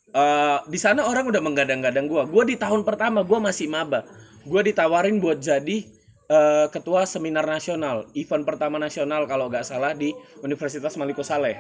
Eh, 0.10 0.60
di 0.66 0.80
sana 0.82 1.06
orang 1.06 1.30
udah 1.30 1.42
menggadang-gadang 1.44 2.10
gue 2.10 2.24
gue 2.26 2.44
di 2.50 2.56
tahun 2.58 2.82
pertama 2.82 3.22
gue 3.22 3.40
masih 3.40 3.70
maba. 3.70 4.02
Gue 4.48 4.66
ditawarin 4.66 5.22
buat 5.22 5.38
jadi 5.38 5.86
eh, 6.28 6.66
ketua 6.74 7.06
seminar 7.06 7.46
nasional 7.46 8.10
event 8.18 8.42
pertama 8.42 8.82
nasional 8.82 9.30
kalau 9.30 9.52
nggak 9.52 9.68
salah 9.68 9.94
di 9.94 10.18
Universitas 10.42 10.98
Maliko 10.98 11.22
Saleh. 11.22 11.54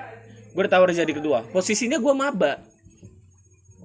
Gue 0.58 0.66
ditawarin 0.66 0.98
jadi 0.98 1.14
kedua 1.14 1.46
posisinya 1.54 2.02
gue 2.02 2.14
maba. 2.18 2.58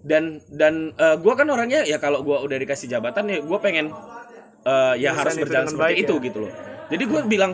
Dan 0.03 0.43
dan 0.51 0.91
gue 0.99 1.35
kan 1.39 1.47
orangnya 1.47 1.87
ya 1.87 2.03
kalau 2.03 2.27
gue 2.27 2.35
udah 2.35 2.59
dikasih 2.59 2.91
jabatan 2.91 3.23
ya 3.31 3.39
gue 3.39 3.59
pengen 3.63 3.95
eh, 4.67 4.95
ya 4.99 5.11
harus 5.15 5.37
itu 5.37 5.45
berjalan 5.47 5.69
seperti 5.69 5.83
baik 5.85 5.97
itu 6.07 6.15
ya. 6.15 6.25
gitu 6.27 6.39
loh. 6.47 6.53
Jadi 6.91 7.05
gue 7.09 7.21
bilang 7.29 7.53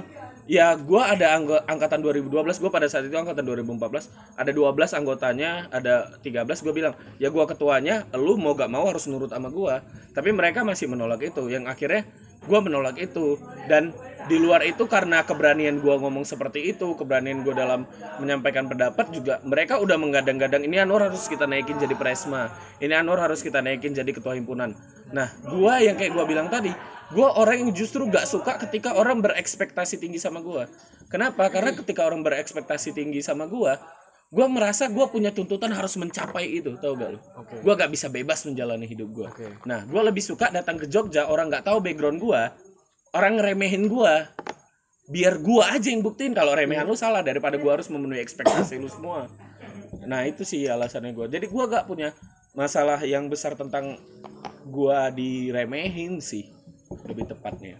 ya 0.49 0.75
gue 0.75 1.03
ada 1.03 1.37
anggo- 1.37 1.63
angkatan 1.69 2.01
2012 2.01 2.59
gue 2.59 2.71
pada 2.73 2.89
saat 2.89 3.05
itu 3.05 3.15
angkatan 3.15 3.45
2014 3.45 4.41
ada 4.41 4.51
12 4.51 4.99
anggotanya 4.99 5.51
ada 5.69 6.17
13 6.25 6.65
gue 6.65 6.73
bilang 6.73 6.97
ya 7.21 7.29
gue 7.29 7.45
ketuanya 7.45 8.09
lu 8.17 8.41
mau 8.41 8.57
gak 8.57 8.73
mau 8.73 8.89
harus 8.89 9.05
nurut 9.07 9.29
sama 9.29 9.53
gue 9.53 9.75
tapi 10.17 10.33
mereka 10.33 10.65
masih 10.65 10.89
menolak 10.89 11.21
itu 11.21 11.53
yang 11.53 11.69
akhirnya 11.69 12.09
gue 12.49 12.61
menolak 12.63 12.97
itu. 13.01 13.37
Dan 13.69 13.93
di 14.29 14.37
luar 14.37 14.65
itu 14.65 14.85
karena 14.89 15.25
keberanian 15.25 15.81
gue 15.81 15.95
ngomong 15.95 16.25
seperti 16.25 16.77
itu 16.77 16.93
keberanian 16.97 17.41
gue 17.45 17.57
dalam 17.57 17.89
menyampaikan 18.21 18.69
pendapat 18.69 19.09
juga 19.09 19.41
mereka 19.41 19.81
udah 19.81 19.97
menggadang-gadang 19.97 20.69
ini 20.69 20.77
Anwar 20.81 21.09
harus 21.09 21.29
kita 21.29 21.49
naikin 21.49 21.81
jadi 21.81 21.97
presma. 21.97 22.53
Ini 22.81 23.01
Anwar 23.01 23.25
harus 23.25 23.41
kita 23.41 23.65
naikin 23.65 23.97
jadi 23.97 24.11
ketua 24.13 24.37
himpunan 24.37 24.77
nah 25.13 25.29
gue 25.45 25.75
yang 25.85 25.97
kayak 25.97 26.13
gue 26.13 26.25
bilang 26.29 26.49
tadi 26.53 26.73
gue 27.09 27.29
orang 27.29 27.65
yang 27.65 27.71
justru 27.73 28.05
gak 28.05 28.29
suka 28.29 28.61
ketika 28.69 28.93
orang 28.93 29.25
berekspektasi 29.25 29.97
tinggi 29.97 30.21
sama 30.21 30.45
gue 30.45 30.69
kenapa? 31.09 31.49
Karena 31.49 31.73
ketika 31.73 32.05
orang 32.05 32.21
berekspektasi 32.21 32.93
tinggi 32.93 33.25
sama 33.25 33.49
gue 33.49 33.73
gue 34.29 34.45
merasa 34.45 34.93
gue 34.93 35.07
punya 35.09 35.33
tuntutan 35.33 35.73
harus 35.73 35.97
mencapai 35.97 36.61
itu 36.61 36.77
tau 36.77 36.93
gak 36.93 37.17
lo 37.17 37.21
gue 37.65 37.73
gak 37.73 37.89
bisa 37.89 38.13
bebas 38.13 38.45
menjalani 38.45 38.85
hidup 38.85 39.09
gue 39.09 39.29
nah 39.65 39.89
gue 39.89 40.03
lebih 40.05 40.21
suka 40.21 40.53
datang 40.53 40.77
ke 40.77 40.85
Jogja 40.85 41.33
orang 41.33 41.49
nggak 41.49 41.65
tahu 41.65 41.81
background 41.81 42.21
gue 42.21 42.41
orang 43.17 43.41
ngeremehin 43.41 43.89
gue 43.89 44.15
biar 45.09 45.41
gue 45.41 45.65
aja 45.65 45.89
yang 45.89 46.05
buktiin 46.05 46.37
kalau 46.37 46.53
remehan 46.53 46.85
lu 46.85 46.93
salah 46.93 47.25
daripada 47.25 47.57
gue 47.57 47.71
harus 47.73 47.89
memenuhi 47.89 48.21
ekspektasi 48.21 48.77
lu 48.77 48.93
semua. 48.93 49.25
Nah 50.05 50.29
itu 50.29 50.45
sih 50.45 50.69
alasannya 50.69 51.17
gue 51.17 51.27
jadi 51.33 51.47
gue 51.49 51.65
gak 51.65 51.89
punya 51.89 52.13
masalah 52.59 52.99
yang 53.07 53.31
besar 53.31 53.55
tentang 53.55 54.03
gue 54.67 54.99
diremehin 55.15 56.19
sih 56.19 56.51
lebih 57.07 57.31
tepatnya. 57.31 57.79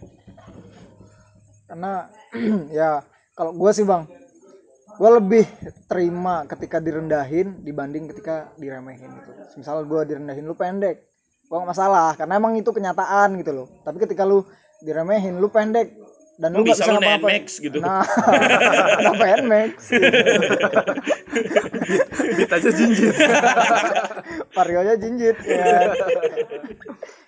Karena 1.67 2.07
ya 2.79 3.03
kalau 3.35 3.51
gue 3.59 3.71
sih 3.75 3.83
bang 3.83 4.07
gue 4.99 5.09
lebih 5.19 5.45
terima 5.87 6.47
ketika 6.47 6.79
direndahin 6.79 7.59
dibanding 7.59 8.07
ketika 8.07 8.55
diremehin 8.55 9.11
gitu. 9.19 9.31
Misal 9.59 9.83
gue 9.83 10.01
direndahin 10.15 10.47
lu 10.47 10.55
pendek 10.55 11.11
gue 11.49 11.57
gak 11.57 11.71
masalah 11.75 12.13
karena 12.13 12.39
emang 12.39 12.55
itu 12.55 12.71
kenyataan 12.71 13.35
gitu 13.43 13.51
loh. 13.51 13.67
Tapi 13.83 13.99
ketika 13.99 14.23
lu 14.23 14.47
diremehin 14.79 15.43
lu 15.43 15.51
pendek 15.51 15.91
dan 16.39 16.49
lu 16.49 16.63
nggak 16.63 16.71
bisa 16.71 16.81
bisa 16.81 16.87
lu 16.87 16.95
ngapa-ngapain. 16.95 17.35
NMAX 17.35 17.45
gitu? 17.59 17.77
nah 17.77 18.03
kenapa 18.97 19.25
NMAX 19.37 19.73
Beat 22.31 22.51
aja 22.51 22.69
jinjit. 22.71 23.13
Varionya 24.55 24.95
jinjit 24.95 25.37
ya. 25.41 25.91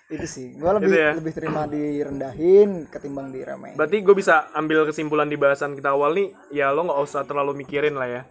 Itu 0.08 0.26
sih. 0.26 0.46
Gue 0.54 0.70
lebih 0.72 0.88
Gitu 0.88 0.96
ya. 0.98 1.10
lebih 1.14 1.32
terima 1.32 1.62
direndahin 1.66 2.88
ketimbang 2.88 3.28
diremehin. 3.28 3.74
Berarti 3.74 3.96
gue 3.98 4.14
bisa 4.14 4.48
ambil 4.52 4.84
kesimpulan 4.84 5.26
di 5.26 5.36
bahasan 5.36 5.72
kita 5.72 5.92
awal 5.92 6.12
nih 6.12 6.32
ya 6.50 6.70
lo 6.70 6.84
nggak 6.84 7.00
usah 7.02 7.22
terlalu 7.22 7.52
mikirin 7.58 7.92
lah 7.94 8.08
ya. 8.10 8.22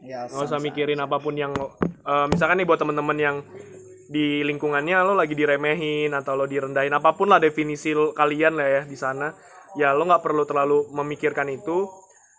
Ya 0.00 0.26
nggak 0.26 0.46
usah 0.46 0.58
mikirin 0.58 0.98
apa 0.98 1.16
pun 1.18 1.34
yang 1.34 1.52
eh, 2.02 2.26
misalkan 2.28 2.56
nih 2.56 2.66
buat 2.66 2.78
temen-temen 2.78 3.18
yang 3.18 3.36
di 4.06 4.40
lingkungannya 4.42 4.96
lo 5.02 5.14
lagi 5.14 5.32
diremehin 5.32 6.12
atau 6.12 6.34
lo 6.34 6.44
direndahin 6.44 6.92
apa 6.92 7.12
pun 7.12 7.28
lah 7.28 7.38
definisi 7.38 7.92
lo- 7.92 8.12
kalian 8.12 8.52
lah 8.52 8.68
ya 8.70 8.82
di 8.82 8.92
sana 8.94 9.32
ya 9.78 9.96
lo 9.96 10.04
nggak 10.04 10.22
perlu 10.22 10.42
terlalu 10.44 10.88
memikirkan 10.92 11.48
itu 11.48 11.88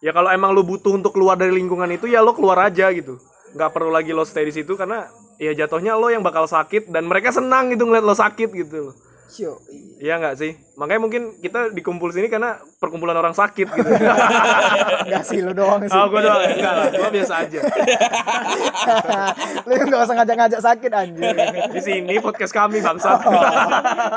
ya 0.03 0.11
kalau 0.11 0.29
emang 0.29 0.51
lo 0.53 0.61
butuh 0.61 0.93
untuk 0.93 1.15
keluar 1.15 1.39
dari 1.39 1.53
lingkungan 1.55 1.89
itu 1.93 2.09
ya 2.09 2.21
lo 2.21 2.35
keluar 2.35 2.69
aja 2.69 2.91
gitu 2.93 3.17
nggak 3.53 3.69
perlu 3.73 3.93
lagi 3.93 4.11
lo 4.11 4.25
stay 4.25 4.49
di 4.49 4.53
situ 4.53 4.73
karena 4.73 5.05
ya 5.37 5.53
jatuhnya 5.53 5.97
lo 5.97 6.09
yang 6.09 6.21
bakal 6.21 6.45
sakit 6.45 6.89
dan 6.89 7.05
mereka 7.05 7.33
senang 7.33 7.73
gitu 7.73 7.85
ngeliat 7.85 8.05
lo 8.05 8.15
sakit 8.17 8.49
gitu 8.53 8.91
loh 8.91 8.95
Yo, 9.33 9.57
Iya 9.97 10.21
nggak 10.21 10.35
sih? 10.37 10.53
Makanya 10.77 11.01
mungkin 11.01 11.41
kita 11.41 11.73
dikumpul 11.73 12.13
sini 12.13 12.29
karena 12.29 12.61
perkumpulan 12.77 13.17
orang 13.17 13.33
sakit 13.33 13.65
gitu. 13.65 13.89
enggak 15.09 15.23
sih 15.25 15.41
lu 15.41 15.57
doang 15.57 15.81
sih. 15.81 15.89
oh, 15.89 16.05
gue 16.05 16.21
doang. 16.21 16.43
Enggak 16.43 16.73
lah, 16.77 16.85
gue 16.93 17.09
biasa 17.17 17.33
aja. 17.41 17.59
lu 19.67 19.73
enggak 19.73 20.01
usah 20.05 20.15
ngajak-ngajak 20.21 20.61
sakit 20.61 20.91
anjir. 20.93 21.33
Di 21.71 21.81
sini 21.81 22.13
podcast 22.21 22.53
kami 22.53 22.77
bangsat. 22.83 23.25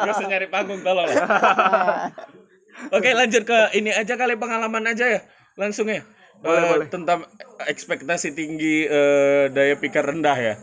Gak 0.04 0.12
usah 0.20 0.26
nyari 0.28 0.48
panggung 0.52 0.84
tolong. 0.84 1.08
Oke 2.92 3.10
lanjut 3.16 3.42
ke 3.48 3.58
ini 3.76 3.90
aja 3.90 4.14
kali 4.14 4.36
pengalaman 4.36 4.84
aja 4.86 5.06
ya 5.08 5.20
langsung 5.56 5.88
ya. 5.88 6.04
Boleh, 6.44 6.60
Eh, 6.60 6.68
boleh. 6.68 6.86
Tentang 6.92 7.24
ekspektasi 7.64 8.36
tinggi 8.36 8.84
eh, 8.84 9.48
daya 9.50 9.74
pikir 9.80 10.04
rendah 10.04 10.36
ya. 10.36 10.54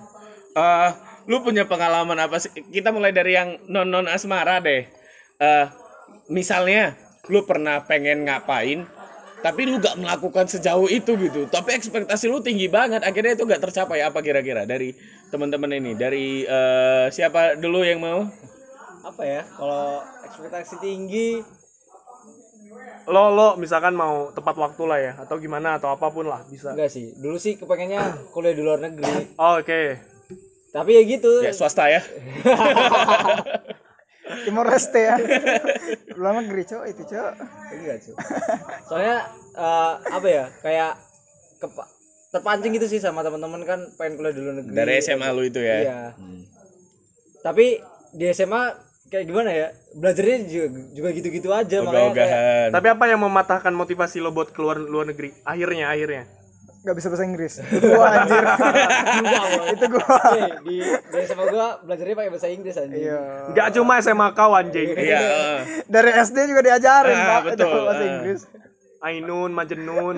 Eh, 0.54 0.90
lu 1.26 1.42
punya 1.42 1.66
pengalaman 1.66 2.20
apa 2.22 2.38
sih? 2.38 2.54
Kita 2.54 2.94
mulai 2.94 3.10
dari 3.10 3.34
yang 3.34 3.58
non 3.68 3.90
non 3.90 4.06
asmara 4.06 4.62
deh. 4.62 4.86
Eh, 5.42 5.66
misalnya 6.30 6.94
lu 7.28 7.44
pernah 7.48 7.84
pengen 7.88 8.28
ngapain 8.28 8.84
tapi 9.44 9.68
lu 9.68 9.76
gak 9.76 10.00
melakukan 10.00 10.48
sejauh 10.48 10.88
itu 10.88 11.20
gitu 11.20 11.52
tapi 11.52 11.76
ekspektasi 11.76 12.32
lu 12.32 12.40
tinggi 12.40 12.72
banget 12.72 13.04
akhirnya 13.04 13.36
itu 13.36 13.44
gak 13.44 13.60
tercapai 13.60 14.00
apa 14.00 14.24
kira-kira 14.24 14.64
dari 14.64 14.96
teman-teman 15.28 15.72
ini 15.84 15.92
dari 16.00 16.48
eh, 16.48 17.06
siapa 17.12 17.60
dulu 17.60 17.84
yang 17.84 18.00
mau 18.00 18.24
apa 19.04 19.24
ya 19.28 19.44
kalau 19.60 20.00
ekspektasi 20.24 20.80
tinggi 20.80 21.44
lo 23.08 23.36
lo 23.36 23.48
misalkan 23.60 23.94
mau 23.94 24.32
tepat 24.32 24.56
waktu 24.56 24.84
lah 24.88 25.00
ya 25.00 25.12
atau 25.20 25.36
gimana 25.36 25.76
atau 25.76 25.92
apa 25.92 26.08
pun 26.08 26.24
lah 26.24 26.40
bisa. 26.48 26.72
enggak 26.72 26.88
sih 26.88 27.12
dulu 27.20 27.36
sih 27.36 27.60
kepengennya 27.60 28.32
kuliah 28.32 28.56
di 28.56 28.64
luar 28.64 28.80
negeri. 28.80 29.36
Oh, 29.36 29.60
Oke. 29.60 30.00
tapi 30.72 30.98
ya 30.98 31.02
gitu. 31.06 31.44
Ya 31.44 31.54
swasta 31.54 31.92
ya. 31.92 32.02
Timor 34.48 34.66
Leste 34.66 35.02
ya. 35.04 35.16
Luar 36.20 36.42
negeri, 36.42 36.64
Cok, 36.66 36.84
itu, 36.90 37.04
Cok. 37.06 37.32
enggak 37.76 37.98
cuy 38.08 38.16
soalnya 38.88 39.18
eh, 39.54 39.94
apa 40.10 40.28
ya 40.30 40.46
kayak 40.64 40.92
kepa- 41.60 41.92
terpancing 42.34 42.74
gitu 42.74 42.88
sih 42.90 42.98
sama 42.98 43.22
teman-teman 43.22 43.62
kan 43.62 43.80
pengen 43.94 44.18
kuliah 44.18 44.34
di 44.34 44.42
luar 44.42 44.56
negeri. 44.58 44.74
Dari 44.74 44.94
SMA 45.04 45.28
lu 45.36 45.44
itu 45.46 45.60
ya. 45.62 45.76
Iya. 45.86 46.00
Tapi 47.44 47.78
di 48.14 48.26
SMA 48.34 48.64
kayak 49.12 49.26
gimana 49.30 49.52
ya 49.54 49.68
belajarnya 49.94 50.38
juga 50.50 50.68
juga 50.92 51.10
gitu-gitu 51.14 51.50
aja 51.54 51.78
makanya 51.86 52.12
kayak 52.18 52.66
Tapi 52.74 52.88
apa 52.90 53.04
yang 53.06 53.22
mematahkan 53.22 53.74
motivasi 53.74 54.18
lo 54.20 54.34
buat 54.34 54.50
keluar 54.50 54.82
luar 54.82 55.10
negeri? 55.14 55.34
Akhirnya, 55.46 55.94
akhirnya. 55.94 56.26
Gak 56.84 57.00
bisa 57.00 57.08
bahasa 57.08 57.24
Inggris. 57.24 57.54
Itu 57.64 57.88
gua 57.96 58.08
anjir. 58.12 58.44
itu 59.80 59.86
gua. 59.88 60.18
Eh, 60.36 60.52
di 60.68 60.76
di 60.84 61.18
SMA 61.24 61.46
gua 61.48 61.80
belajarnya 61.80 62.16
pakai 62.20 62.32
bahasa 62.36 62.48
Inggris 62.52 62.76
anjing 62.76 63.08
Iya. 63.08 63.20
Enggak 63.56 63.68
cuma 63.72 63.94
SMA 64.04 64.28
kau 64.36 64.52
anjing. 64.52 64.90
iya. 65.08 65.20
Dari 65.88 66.12
SD 66.12 66.38
juga 66.52 66.60
diajarin, 66.60 67.16
Ah, 67.16 67.40
Pak, 67.40 67.56
itu 67.56 67.64
betul, 67.64 67.82
bahasa 67.88 68.04
ah. 68.04 68.12
Inggris. 68.12 68.42
Ainun, 69.04 69.52
Majenun. 69.56 70.16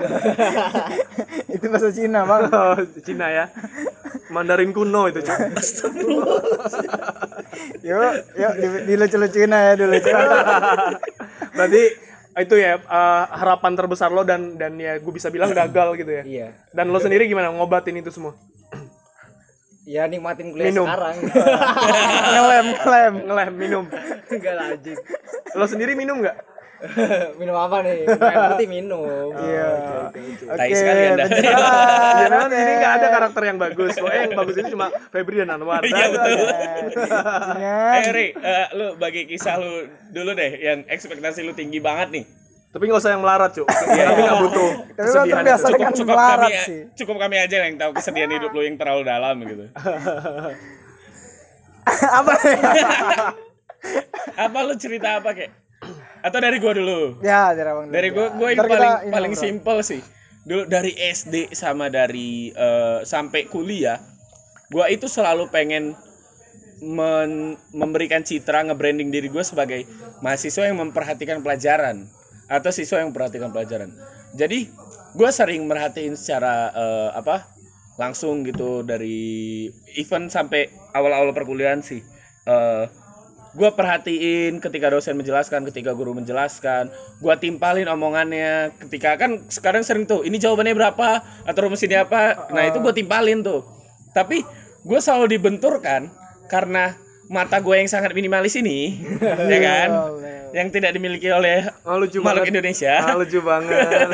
itu 1.54 1.66
bahasa 1.70 1.90
Cina, 1.94 2.26
Bang. 2.26 2.50
Oh, 2.50 2.78
Cina 3.02 3.26
ya. 3.30 3.44
Mandarin 4.26 4.70
kuno 4.70 5.06
itu, 5.06 5.22
Cuk. 5.22 5.38
Yuk, 7.80 8.12
yuk 8.34 8.52
di, 8.58 8.66
dilucu-lucuin 8.84 9.52
aja 9.52 9.74
dulu. 9.78 9.94
Berarti 11.54 11.82
itu 12.36 12.54
ya 12.54 12.76
eh, 12.76 13.24
harapan 13.32 13.72
terbesar 13.72 14.12
lo 14.12 14.20
dan 14.20 14.60
dan 14.60 14.76
ya 14.76 15.00
gue 15.00 15.08
bisa 15.08 15.32
bilang 15.32 15.50
gagal 15.50 15.96
gitu 15.96 16.10
ya. 16.10 16.22
iya 16.22 16.46
Dan 16.68 16.92
lo 16.92 17.00
sendiri 17.00 17.24
gimana 17.24 17.48
ngobatin 17.48 17.96
itu 17.96 18.12
semua? 18.12 18.36
ya 19.86 20.02
nikmatin 20.10 20.50
kuliah 20.50 20.74
Minum. 20.74 20.82
sekarang 20.82 21.16
ngelem, 22.34 22.66
ngelem. 22.74 23.14
Ngelem 23.22 23.52
minum. 23.54 23.84
enggak 24.26 24.54
lah 24.58 24.74
anjing 24.74 24.98
Lo 25.54 25.64
sendiri 25.64 25.94
minum 25.94 26.18
nggak? 26.18 26.36
minum 27.40 27.56
apa 27.56 27.80
nih 27.80 28.04
Yang 28.04 28.42
penting 28.50 28.70
minum 28.70 29.30
Iya. 29.46 29.68
Tai 30.46 30.70
sekali 30.70 31.00
Anda. 31.08 31.24
Ya 32.16 32.26
memang 32.26 32.46
oke. 32.46 32.56
sini 32.56 32.72
nggak 32.74 32.94
ada 32.94 33.08
karakter 33.10 33.42
yang 33.44 33.58
bagus. 33.58 33.92
Pokoknya 33.94 34.20
yang 34.22 34.34
bagus 34.34 34.54
itu 34.56 34.68
cuma 34.72 34.86
Febri 35.08 35.36
dan 35.38 35.50
Anwar. 35.50 35.80
Iya 35.80 36.06
betul. 36.08 36.32
Ingat. 36.36 38.00
Eh 38.02 38.10
Ri, 38.10 38.26
eh, 38.32 38.66
lu 38.72 38.86
bagi 38.96 39.24
kisah 39.24 39.56
lu 39.56 39.84
dulu 40.10 40.30
deh 40.32 40.50
yang 40.54 40.78
ekspektasi 40.86 41.42
lu 41.42 41.52
tinggi 41.52 41.78
banget 41.78 42.08
nih. 42.12 42.24
Tapi 42.66 42.82
nggak 42.82 43.00
usah 43.00 43.10
yang 43.10 43.22
melarat, 43.22 43.50
Cuk. 43.52 43.64
Tapi 43.64 44.20
nggak 44.20 44.40
butuh 44.42 44.70
Tapi 44.90 45.00
lo 45.00 45.04
kesedihan 45.16 45.36
terbiasa 45.38 45.64
itu. 45.64 45.74
dengan 45.74 45.92
Cukup 45.92 46.12
melarat 46.12 46.40
kami 46.46 46.56
sih. 46.62 46.80
cukup 46.94 47.16
kami 47.18 47.36
aja 47.38 47.56
yang 47.58 47.74
tahu 47.76 47.90
kesedihan 47.94 48.30
hidup 48.30 48.50
lu 48.52 48.62
yang 48.62 48.76
terlalu 48.76 49.02
dalam 49.02 49.36
gitu. 49.42 49.64
Apa? 51.86 52.32
Apa 54.36 54.58
lu 54.62 54.74
cerita 54.76 55.08
apa 55.16 55.30
kek? 55.32 55.50
Atau 56.26 56.42
dari 56.42 56.58
gua 56.58 56.74
dulu? 56.74 57.22
Ya, 57.22 57.54
dari 57.54 57.70
abang. 57.70 57.86
Dari 57.86 58.08
gua 58.10 58.34
gua 58.34 58.48
yang 58.50 58.58
Ntar 58.58 58.66
kita 58.66 58.74
paling 58.74 59.14
paling 59.14 59.34
simpel 59.38 59.78
sih. 59.86 60.02
Dulu 60.42 60.66
dari 60.66 60.90
SD 60.94 61.54
sama 61.54 61.86
dari 61.86 62.50
eh, 62.50 63.06
sampai 63.06 63.46
kuliah, 63.46 64.02
gua 64.74 64.90
itu 64.90 65.06
selalu 65.06 65.46
pengen 65.54 65.94
men- 66.82 67.56
memberikan 67.72 68.20
citra 68.20 68.66
nge-branding 68.68 69.08
diri 69.08 69.32
gue 69.32 69.44
sebagai 69.44 69.88
mahasiswa 70.20 70.68
yang 70.68 70.76
memperhatikan 70.80 71.40
pelajaran 71.40 72.04
atau 72.46 72.70
siswa 72.70 73.00
yang 73.00 73.10
memperhatikan 73.14 73.50
pelajaran. 73.50 73.90
Jadi 74.36 74.68
gue 75.16 75.30
sering 75.32 75.64
merhatiin 75.64 76.14
secara 76.18 76.70
eh, 76.74 77.10
apa 77.16 77.48
langsung 77.96 78.44
gitu 78.44 78.84
dari 78.84 79.66
event 79.96 80.28
sampai 80.28 80.68
awal-awal 80.92 81.32
perkuliahan 81.32 81.80
sih. 81.80 82.04
Eh, 82.44 82.84
gue 83.56 83.70
perhatiin 83.72 84.60
ketika 84.60 84.92
dosen 84.92 85.16
menjelaskan, 85.16 85.64
ketika 85.72 85.96
guru 85.96 86.12
menjelaskan, 86.12 86.92
gue 87.18 87.34
timpalin 87.40 87.88
omongannya. 87.88 88.76
Ketika 88.84 89.16
kan 89.16 89.48
sekarang 89.48 89.80
sering 89.80 90.04
tuh, 90.04 90.22
ini 90.28 90.36
jawabannya 90.36 90.76
berapa 90.76 91.24
atau 91.48 91.60
rumusnya 91.64 92.04
apa. 92.04 92.52
Nah 92.52 92.68
itu 92.68 92.78
gue 92.84 92.92
timpalin 92.92 93.40
tuh. 93.40 93.64
Tapi 94.12 94.44
gue 94.84 94.98
selalu 95.00 95.40
dibenturkan 95.40 96.12
karena 96.52 96.92
mata 97.32 97.58
gue 97.58 97.74
yang 97.74 97.88
sangat 97.90 98.12
minimalis 98.14 98.54
ini, 98.60 99.02
ya 99.50 99.58
kan, 99.58 99.88
yang 100.54 100.68
tidak 100.70 100.94
dimiliki 100.94 101.26
oleh 101.32 101.66
Oh, 101.82 101.98
lucu 101.98 102.22
makhluk 102.22 102.46
banget. 102.46 102.52
Indonesia. 102.54 102.94
Ah, 103.02 103.16
lucu 103.18 103.40
banget. 103.42 104.08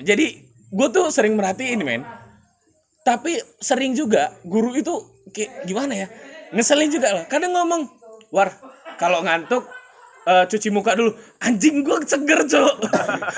Jadi 0.08 0.26
gue 0.70 0.88
tuh 0.94 1.10
sering 1.10 1.34
merhatiin 1.34 1.82
men. 1.82 2.02
Tapi 3.04 3.36
sering 3.60 3.92
juga 3.92 4.32
guru 4.48 4.72
itu 4.72 4.94
kayak 5.28 5.68
gimana 5.68 5.92
ya? 5.92 6.08
Ngeselin 6.54 6.88
juga 6.88 7.08
lah. 7.10 7.24
Kadang 7.26 7.52
ngomong, 7.52 7.82
"War, 8.30 8.48
kalau 8.96 9.20
ngantuk 9.20 9.66
eh, 10.24 10.44
cuci 10.48 10.70
muka 10.70 10.94
dulu." 10.94 11.12
Anjing 11.42 11.82
gue 11.82 11.98
seger, 12.06 12.46
Cok. 12.46 12.76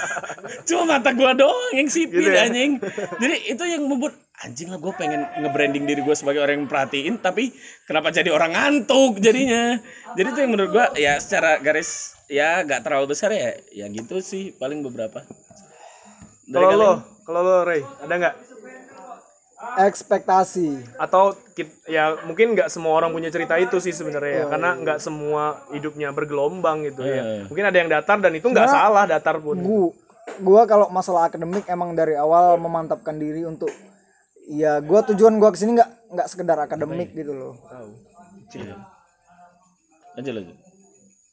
Cuma 0.71 0.83
mata 0.97 1.11
gue 1.11 1.31
doang 1.35 1.73
yang 1.75 1.89
sipit 1.91 2.23
Gitu 2.23 2.31
ya? 2.31 2.47
anjing. 2.47 2.79
Jadi 3.19 3.37
itu 3.51 3.65
yang 3.67 3.83
membuat 3.89 4.15
anjing 4.37 4.69
lah 4.69 4.77
gue 4.77 4.93
pengen 4.95 5.25
nge-branding 5.41 5.89
diri 5.89 6.05
gue 6.05 6.13
sebagai 6.13 6.45
orang 6.45 6.61
yang 6.61 6.69
perhatiin 6.69 7.17
tapi 7.19 7.51
kenapa 7.89 8.13
jadi 8.13 8.31
orang 8.31 8.53
ngantuk 8.53 9.19
jadinya. 9.19 9.81
Jadi 10.15 10.29
itu 10.29 10.41
yang 10.45 10.53
menurut 10.53 10.71
gue 10.71 10.87
ya 11.01 11.17
secara 11.19 11.57
garis 11.59 12.15
ya 12.29 12.61
gak 12.63 12.85
terlalu 12.85 13.17
besar 13.17 13.31
ya 13.31 13.55
ya 13.71 13.87
gitu 13.87 14.19
sih 14.19 14.51
paling 14.55 14.83
beberapa 14.83 15.23
Dari 16.45 16.63
Kalau 16.63 16.79
lo, 16.79 16.93
kalau 17.27 17.41
lo 17.43 17.55
Ray, 17.67 17.83
ada 17.83 18.15
nggak? 18.15 18.35
Ekspektasi. 19.83 20.95
Atau 20.95 21.35
ya 21.89 22.21
mungkin 22.29 22.53
nggak 22.53 22.69
semua 22.69 23.01
orang 23.01 23.17
punya 23.17 23.33
cerita 23.33 23.57
itu 23.57 23.81
sih 23.81 23.89
sebenarnya 23.89 24.45
ya, 24.45 24.47
karena 24.53 24.77
nggak 24.77 24.99
semua 25.01 25.65
hidupnya 25.73 26.13
bergelombang 26.13 26.85
gitu 26.85 27.01
ya. 27.01 27.49
Mungkin 27.49 27.65
ada 27.65 27.77
yang 27.81 27.89
datar 27.89 28.21
dan 28.21 28.37
itu 28.37 28.53
nggak 28.53 28.69
salah 28.69 29.09
datar 29.09 29.41
pun. 29.41 29.57
Gua, 29.65 29.89
gua 30.45 30.63
kalau 30.69 30.93
masalah 30.93 31.33
akademik 31.33 31.65
emang 31.65 31.97
dari 31.97 32.13
awal 32.13 32.61
memantapkan 32.61 33.17
diri 33.17 33.49
untuk 33.49 33.73
ya 34.45 34.85
gua 34.85 35.01
tujuan 35.09 35.41
gua 35.41 35.49
ke 35.49 35.59
sini 35.65 35.81
nggak 35.81 36.13
nggak 36.13 36.29
sekedar 36.29 36.61
akademik 36.61 37.17
gitu 37.17 37.33
loh. 37.33 37.57
Lanjut 40.13 40.33
lanjut. 40.37 40.57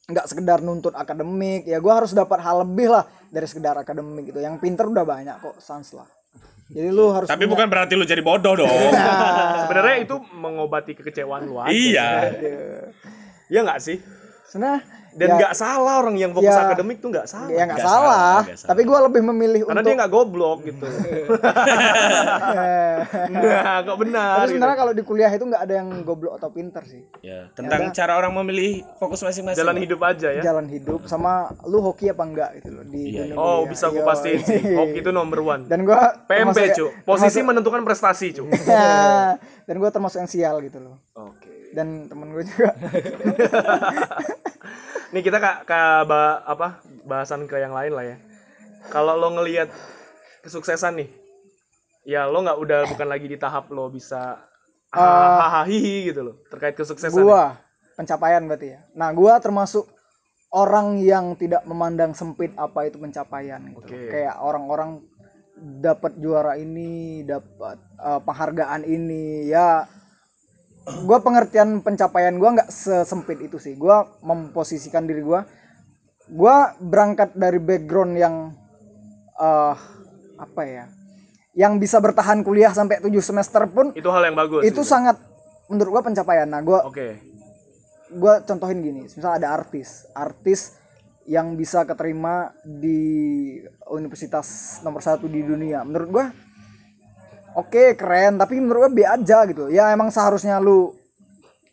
Nggak 0.08 0.26
sekedar 0.32 0.58
nuntut 0.64 0.96
akademik 0.96 1.68
ya 1.68 1.76
gua 1.84 2.00
harus 2.00 2.16
dapat 2.16 2.40
hal 2.40 2.64
lebih 2.64 2.88
lah 2.88 3.04
dari 3.28 3.44
sekedar 3.44 3.76
akademik 3.76 4.32
gitu. 4.32 4.40
Yang 4.40 4.56
pinter 4.64 4.88
udah 4.88 5.04
banyak 5.04 5.36
kok 5.36 5.60
sans 5.60 5.92
lah 5.92 6.08
jadi 6.66 6.88
lu 6.88 7.12
harus 7.12 7.28
tapi 7.28 7.44
bukan 7.44 7.68
berarti 7.68 7.92
lu 7.92 8.04
jadi 8.04 8.20
bodoh 8.20 8.56
dong 8.56 8.68
Sebenarnya 9.64 9.96
itu 10.00 10.16
mengobati 10.32 10.92
kekecewaan 10.92 11.44
lu 11.44 11.56
aja. 11.56 11.68
iya 11.68 12.08
Iya 13.46 13.60
nggak 13.60 13.80
sih? 13.80 13.96
sebenarnya 14.46 14.80
Dan 15.14 15.28
ya, 15.28 15.34
nggak 15.36 15.54
salah 15.54 15.94
orang 15.96 16.16
yang 16.16 16.30
fokus 16.30 16.50
Ya. 16.50 16.66
akademik 16.66 16.98
tuh 16.98 17.08
nggak 17.08 17.24
salah. 17.24 17.46
ya 17.48 17.62
nggak 17.64 17.78
salah, 17.78 17.94
salah, 18.42 18.42
salah. 18.50 18.66
tapi 18.66 18.82
gua 18.82 18.98
lebih 19.02 19.22
memilih 19.24 19.60
Karena 19.62 19.74
untuk 19.76 19.86
dia 19.86 19.94
nggak 19.96 20.10
goblok 20.12 20.58
gitu. 20.64 20.86
Nggak, 23.24 23.76
kok 23.80 23.96
benar. 23.96 24.26
tapi 24.28 24.42
gitu. 24.42 24.50
sebenarnya 24.50 24.76
kalau 24.76 24.92
di 24.92 25.02
kuliah 25.02 25.30
itu 25.30 25.44
nggak 25.44 25.62
ada 25.62 25.74
yang 25.76 26.02
goblok 26.02 26.34
atau 26.34 26.50
pinter 26.50 26.82
sih 26.84 27.02
ya 27.20 27.46
tentang 27.52 27.90
cara 27.90 28.16
orang 28.16 28.34
memilih 28.34 28.82
fokus 28.96 29.22
masing-masing 29.22 29.56
Jalan 29.56 29.78
hidup 29.78 30.00
aja 30.00 30.28
ya. 30.30 30.42
jalan 30.42 30.66
hidup 30.66 31.06
sama 31.06 31.32
lu 31.64 31.78
hoki 31.80 32.08
apa 32.08 32.22
enggak 32.22 32.50
gitu 32.58 32.70
loh 32.72 32.84
di 32.84 33.02
dunia 33.14 33.34
Oh 33.34 33.62
kuliah. 33.62 33.70
bisa 33.70 33.84
gue 33.88 33.96
Iya. 33.96 34.04
pastiin 34.04 34.40
sih. 34.42 34.60
Hoki 34.78 34.98
itu 34.98 35.10
number 35.10 35.40
one. 35.40 35.62
dan 35.64 35.80
gua 35.82 36.18
PMP 36.24 36.50
termasuk- 36.60 36.74
cu. 36.74 36.86
Posisi 37.04 37.40
menentukan 37.40 37.80
prestasi 37.80 38.26
cu. 38.32 38.44
Ya, 38.64 39.38
dan 39.66 39.74
gua 39.76 39.88
termasuk 39.88 40.18
yang 40.18 40.28
sial 40.28 40.58
gitu 40.60 40.78
loh 40.78 40.98
Oke. 41.14 41.52
Dan 41.74 42.06
temen 42.06 42.30
gue 42.30 42.44
juga 42.46 42.70
Nih 45.14 45.22
kita 45.22 45.38
kak 45.38 45.62
ke 45.62 45.80
ba- 46.10 46.42
apa 46.42 46.82
bahasan 47.06 47.46
ke 47.46 47.54
yang 47.54 47.70
lain 47.70 47.94
lah 47.94 48.02
ya. 48.02 48.16
Kalau 48.90 49.14
lo 49.14 49.30
ngelihat 49.38 49.70
kesuksesan 50.42 50.98
nih, 50.98 51.06
ya 52.04 52.28
lo 52.28 52.44
nggak 52.44 52.58
udah 52.58 52.80
bukan 52.90 53.08
lagi 53.08 53.26
di 53.30 53.38
tahap 53.40 53.72
lo 53.72 53.88
bisa 53.88 54.42
hahaha 54.92 55.66
hihi 55.66 56.12
gitu 56.12 56.20
loh 56.30 56.36
terkait 56.52 56.76
kesuksesan. 56.78 57.24
gua 57.24 57.58
pencapaian 57.98 58.44
berarti 58.46 58.76
ya 58.76 58.80
nah 58.94 59.10
gua 59.10 59.40
termasuk 59.40 59.88
orang 60.54 61.02
yang 61.02 61.34
tidak 61.34 61.66
memandang 61.66 62.14
sempit 62.14 62.54
apa 62.54 62.86
itu 62.86 63.00
pencapaian 63.00 63.58
gitu 63.74 63.90
Oke. 63.90 64.06
kayak 64.12 64.38
orang-orang 64.38 65.02
dapat 65.58 66.14
juara 66.20 66.54
ini 66.60 67.24
dapat 67.26 67.80
eh, 67.98 68.20
penghargaan 68.22 68.82
ini 68.86 69.50
ya 69.50 69.88
gua 70.84 71.18
pengertian 71.24 71.80
pencapaian 71.80 72.36
gua 72.36 72.60
nggak 72.60 72.68
sesempit 72.68 73.40
itu 73.40 73.56
sih 73.56 73.72
gua 73.74 74.04
memposisikan 74.20 75.08
diri 75.08 75.24
gua 75.24 75.48
gua 76.28 76.76
berangkat 76.76 77.32
dari 77.32 77.56
background 77.56 78.12
yang 78.16 78.34
eh 79.34 79.76
apa 80.34 80.62
ya 80.66 80.84
yang 81.54 81.78
bisa 81.78 82.02
bertahan 82.02 82.42
kuliah 82.42 82.74
sampai 82.74 82.98
7 82.98 83.14
semester 83.22 83.62
pun 83.70 83.94
Itu 83.94 84.10
hal 84.10 84.26
yang 84.26 84.34
bagus. 84.36 84.66
itu 84.66 84.82
gitu. 84.82 84.82
sangat 84.84 85.16
menurut 85.70 86.00
gua 86.00 86.02
pencapaian 86.04 86.48
nah 86.50 86.60
gua 86.60 86.84
Oke. 86.84 87.16
gua 88.12 88.42
contohin 88.44 88.84
gini 88.84 89.00
misal 89.08 89.38
ada 89.40 89.54
artis 89.54 90.04
artis 90.12 90.76
yang 91.24 91.56
bisa 91.56 91.88
keterima 91.88 92.52
di 92.60 93.56
universitas 93.88 94.78
nomor 94.84 95.00
satu 95.00 95.24
di 95.24 95.40
dunia 95.40 95.80
menurut 95.80 96.08
gua 96.12 96.26
oke 97.54 97.94
keren 97.98 98.36
tapi 98.38 98.58
menurut 98.58 98.86
gua 98.86 98.92
B 98.92 98.98
aja 99.06 99.46
gitu 99.46 99.70
ya 99.70 99.90
emang 99.94 100.10
seharusnya 100.10 100.58
lu 100.58 100.94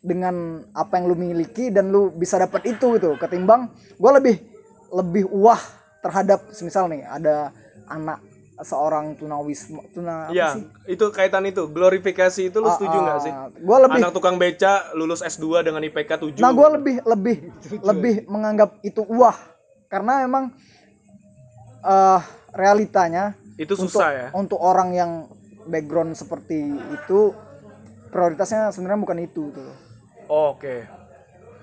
dengan 0.02 0.66
apa 0.74 0.98
yang 0.98 1.06
lu 1.10 1.14
miliki 1.14 1.70
dan 1.70 1.94
lu 1.94 2.10
bisa 2.10 2.38
dapat 2.38 2.74
itu 2.74 2.98
gitu 2.98 3.14
ketimbang 3.18 3.70
gua 3.98 4.18
lebih 4.18 4.42
lebih 4.90 5.30
wah 5.30 5.60
terhadap 6.02 6.50
semisal 6.50 6.90
nih 6.90 7.06
ada 7.06 7.54
anak 7.86 8.18
seorang 8.62 9.18
tunawisma 9.18 9.82
tuna 9.90 10.30
apa 10.30 10.34
Iya, 10.34 10.48
sih 10.54 10.64
itu 10.94 11.04
kaitan 11.10 11.42
itu 11.50 11.66
glorifikasi 11.66 12.46
itu 12.46 12.58
lo 12.62 12.70
setuju 12.70 12.94
nggak 12.94 13.18
sih? 13.22 13.32
Ah, 13.34 13.50
gua 13.58 13.78
lebih 13.90 14.06
Anak 14.06 14.14
tukang 14.14 14.38
beca 14.38 14.94
lulus 14.94 15.18
S2 15.18 15.66
dengan 15.66 15.82
IPK 15.82 16.38
7. 16.38 16.38
Nah, 16.38 16.54
gue 16.54 16.68
lebih 16.78 16.96
lebih 17.02 17.36
lebih 17.90 18.14
menganggap 18.30 18.78
itu 18.86 19.02
wah 19.10 19.34
karena 19.90 20.22
emang 20.22 20.54
eh 21.82 22.20
realitanya 22.54 23.34
itu 23.58 23.74
untuk 23.74 23.90
susah 23.90 24.10
ya. 24.14 24.28
untuk 24.36 24.60
orang 24.62 24.94
yang 24.94 25.10
background 25.64 26.12
seperti 26.12 26.58
itu 26.92 27.32
prioritasnya 28.08 28.68
sebenarnya 28.70 29.00
bukan 29.00 29.18
itu 29.20 29.42
gitu 29.48 29.60
loh. 29.60 29.78
Oke. 30.52 30.84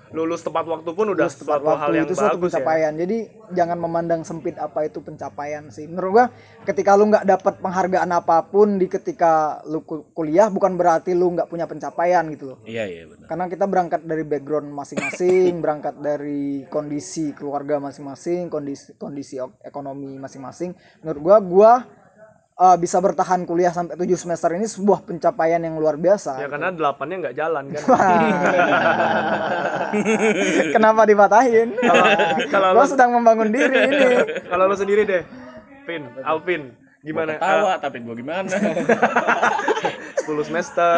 Lulus 0.10 0.42
tepat 0.42 0.66
waktu 0.66 0.90
pun 0.90 1.14
udah 1.14 1.30
Tepat 1.30 1.38
suatu 1.62 1.70
hal 1.70 1.78
waktu 1.86 1.94
yang 1.94 2.08
itu 2.10 2.18
suatu 2.18 2.34
bagus 2.34 2.50
ya. 2.50 2.58
pencapaian. 2.58 2.94
Jadi 2.98 3.18
jangan 3.54 3.78
memandang 3.78 4.26
sempit 4.26 4.58
apa 4.58 4.82
itu 4.82 5.06
pencapaian 5.06 5.70
sih. 5.70 5.86
Menurut 5.86 6.10
gua 6.10 6.26
ketika 6.66 6.98
lu 6.98 7.14
nggak 7.14 7.30
dapat 7.30 7.62
penghargaan 7.62 8.10
apa 8.10 8.42
pun 8.42 8.82
di 8.82 8.90
ketika 8.90 9.62
lu 9.70 9.86
ku- 9.86 10.10
kuliah 10.10 10.50
bukan 10.50 10.74
berarti 10.74 11.14
lu 11.14 11.30
nggak 11.30 11.46
punya 11.46 11.70
pencapaian 11.70 12.26
gitu 12.34 12.50
loh. 12.50 12.60
Iya 12.66 12.90
iya 12.90 13.04
benar. 13.06 13.26
karena 13.30 13.46
kita 13.46 13.66
berangkat 13.70 14.02
dari 14.02 14.24
background 14.26 14.74
masing-masing, 14.74 15.54
berangkat 15.64 15.94
dari 16.02 16.66
kondisi 16.66 17.30
keluarga 17.38 17.78
masing-masing, 17.78 18.50
kondisi 18.50 18.98
kondisi 18.98 19.38
ekonomi 19.62 20.18
masing-masing. 20.18 20.74
Menurut 21.06 21.22
gua 21.22 21.38
gua 21.38 21.72
eh, 22.60 22.76
bisa 22.76 23.00
bertahan 23.00 23.48
kuliah 23.48 23.72
sampai 23.72 23.96
7 23.96 24.20
semester 24.20 24.52
ini 24.52 24.68
sebuah 24.68 25.08
pencapaian 25.08 25.64
yang 25.64 25.80
luar 25.80 25.96
biasa. 25.96 26.44
Ya 26.44 26.48
karena 26.52 26.76
delapannya 26.76 27.16
nggak 27.24 27.36
jalan 27.40 27.64
kan. 27.72 27.84
Kenapa 30.76 31.02
dipatahin? 31.08 31.74
kalau 32.52 32.76
gua 32.76 32.86
sedang 32.86 33.16
membangun 33.16 33.50
diri 33.50 33.78
ini. 33.88 34.06
Kalau 34.52 34.68
lo 34.68 34.76
sendiri 34.76 35.08
deh, 35.08 35.24
Vin, 35.88 36.04
Alvin, 36.22 36.76
gimana? 37.02 37.40
Tawa 37.40 37.80
tapi 37.80 38.04
gua 38.04 38.14
gimana? 38.14 38.52
10 40.30 40.50
semester. 40.50 40.94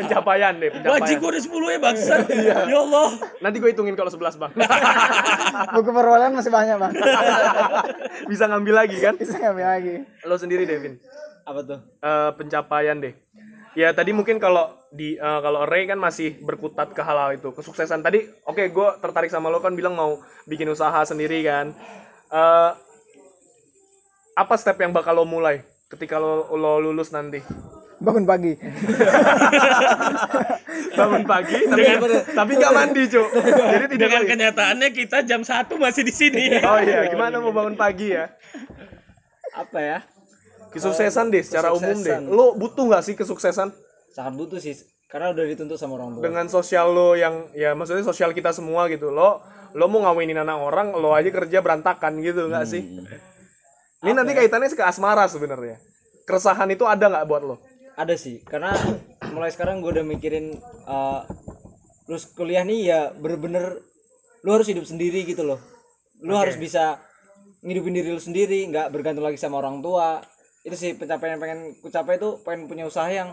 Pencapaian 0.00 0.52
deh, 0.56 0.70
pencapaian. 0.72 0.96
Wajib 0.96 1.16
gua 1.18 1.30
udah 1.30 1.42
10 1.42 1.52
ya 1.68 1.78
bangsat. 1.78 2.20
ya 2.32 2.78
Allah. 2.78 3.08
Nanti 3.38 3.56
gue 3.56 3.70
hitungin 3.70 3.92
kalau 3.92 4.08
11, 4.08 4.36
Bang. 4.36 4.52
Buku 5.76 5.90
perwalian 5.90 6.32
masih 6.32 6.48
banyak, 6.48 6.76
Bang. 6.76 6.92
Bisa 8.30 8.44
ngambil 8.46 8.74
lagi 8.76 8.96
kan? 8.96 9.14
Bisa 9.14 9.36
ngambil 9.36 9.66
lagi. 9.68 9.94
Lo 10.24 10.34
sendiri 10.34 10.64
deh, 10.64 10.78
Vin. 10.78 10.94
apa 11.40 11.60
tuh 11.62 11.78
Eh, 11.98 12.30
pencapaian 12.34 12.96
deh. 12.96 13.14
Ya 13.72 13.90
tadi 13.90 14.10
mungkin 14.10 14.36
kalau 14.36 14.70
di 14.88 15.14
eh, 15.14 15.40
kalau 15.40 15.62
Ray 15.62 15.84
kan 15.84 15.96
masih 15.96 16.40
berkutat 16.40 16.90
ke 16.90 17.00
hal-hal 17.00 17.30
itu 17.32 17.50
kesuksesan 17.50 18.02
tadi 18.02 18.18
oke 18.44 18.58
gue 18.66 18.88
tertarik 18.98 19.30
sama 19.30 19.46
lo 19.46 19.58
kan 19.58 19.72
bilang 19.72 19.94
mau 19.94 20.18
bikin 20.44 20.66
usaha 20.66 20.98
sendiri 21.02 21.42
kan 21.42 21.70
Eh, 22.26 22.70
apa 24.32 24.54
step 24.54 24.78
yang 24.78 24.90
bakal 24.90 25.12
lo 25.12 25.24
mulai 25.24 25.62
ketika 25.86 26.14
lo, 26.16 26.46
lo 26.50 26.78
lulus 26.78 27.10
nanti 27.10 27.42
Bangun 28.00 28.24
pagi. 28.24 28.56
bangun 31.00 31.22
pagi 31.28 31.60
tapi 31.68 31.84
tapi 32.32 32.52
nggak 32.56 32.72
mandi 32.72 33.02
cuk. 33.12 33.28
Jadi 33.36 33.84
tidak 33.92 34.00
Dengan 34.00 34.22
lagi. 34.24 34.30
kenyataannya 34.32 34.88
kita 34.96 35.18
jam 35.28 35.44
1 35.44 35.68
masih 35.76 36.02
di 36.08 36.14
sini. 36.14 36.44
oh 36.64 36.80
iya 36.80 37.12
gimana 37.12 37.44
mau 37.44 37.52
bangun 37.52 37.76
pagi 37.76 38.16
ya? 38.16 38.32
Apa 39.52 39.78
ya? 39.78 39.98
Kesuksesan 40.72 41.28
deh 41.28 41.44
secara 41.44 41.76
umum 41.76 41.92
deh. 41.92 42.08
Kesuksesan. 42.08 42.32
lo 42.32 42.56
butuh 42.56 42.88
nggak 42.88 43.04
sih 43.04 43.14
kesuksesan? 43.20 43.68
Sangat 44.16 44.32
butuh 44.32 44.56
sih 44.56 44.80
karena 45.12 45.36
udah 45.36 45.44
dituntut 45.44 45.76
sama 45.76 46.00
orang 46.00 46.16
tua. 46.16 46.24
Dengan 46.24 46.48
sosial 46.48 46.96
lo 46.96 47.20
yang 47.20 47.52
ya 47.52 47.76
maksudnya 47.76 48.00
sosial 48.00 48.32
kita 48.32 48.56
semua 48.56 48.88
gitu. 48.88 49.12
Lo 49.12 49.44
lo 49.76 49.84
mau 49.92 50.08
ngawinin 50.08 50.40
anak 50.40 50.56
orang 50.56 50.96
lo 50.96 51.12
aja 51.12 51.28
kerja 51.28 51.60
berantakan 51.60 52.16
gitu 52.24 52.48
nggak 52.48 52.64
sih? 52.64 52.80
Ini 54.00 54.16
nanti 54.16 54.32
kaitannya 54.32 54.72
ke 54.72 54.80
asmara 54.80 55.28
sebenarnya. 55.28 55.76
Keresahan 56.24 56.72
itu 56.72 56.88
ada 56.88 57.04
nggak 57.04 57.28
buat 57.28 57.44
lo 57.44 57.69
ada 58.00 58.14
sih 58.16 58.40
karena 58.42 58.72
mulai 59.30 59.52
sekarang 59.52 59.84
gue 59.84 60.00
udah 60.00 60.06
mikirin 60.06 60.56
eh 60.88 61.20
lulus 62.10 62.26
kuliah 62.34 62.66
nih 62.66 62.90
ya 62.90 63.00
bener-bener 63.14 63.78
lu 64.42 64.50
harus 64.50 64.66
hidup 64.66 64.82
sendiri 64.82 65.22
gitu 65.22 65.46
loh. 65.46 65.60
Lu 66.24 66.34
harus 66.34 66.58
bisa 66.58 66.98
ngidupin 67.62 67.94
diri 67.94 68.10
lu 68.10 68.18
sendiri 68.18 68.66
nggak 68.66 68.90
bergantung 68.90 69.22
lagi 69.22 69.38
sama 69.38 69.62
orang 69.62 69.78
tua. 69.78 70.18
Itu 70.66 70.74
sih 70.74 70.98
pencapaian 70.98 71.38
yang 71.38 71.42
pengen 71.42 71.60
ku 71.78 71.86
capai 71.86 72.18
itu 72.18 72.40
pengen 72.42 72.66
punya 72.66 72.88
usaha 72.88 73.06
yang 73.06 73.30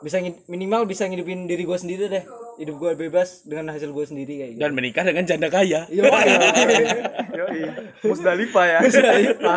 bisa 0.00 0.22
ngid- 0.22 0.46
minimal 0.46 0.86
bisa 0.86 1.10
ngidupin 1.10 1.50
diri 1.50 1.66
gue 1.66 1.78
sendiri 1.80 2.06
deh. 2.06 2.24
Hidup 2.62 2.76
gue 2.78 2.92
bebas 2.94 3.42
dengan 3.42 3.72
hasil 3.74 3.90
gue 3.90 4.04
sendiri 4.06 4.32
kayak 4.36 4.50
gitu. 4.54 4.62
Dan 4.62 4.72
menikah 4.78 5.02
dengan 5.02 5.24
janda 5.26 5.48
kaya. 5.50 5.88
yoi. 5.90 7.62
Musdalifah 8.08 8.64
ya. 8.68 8.78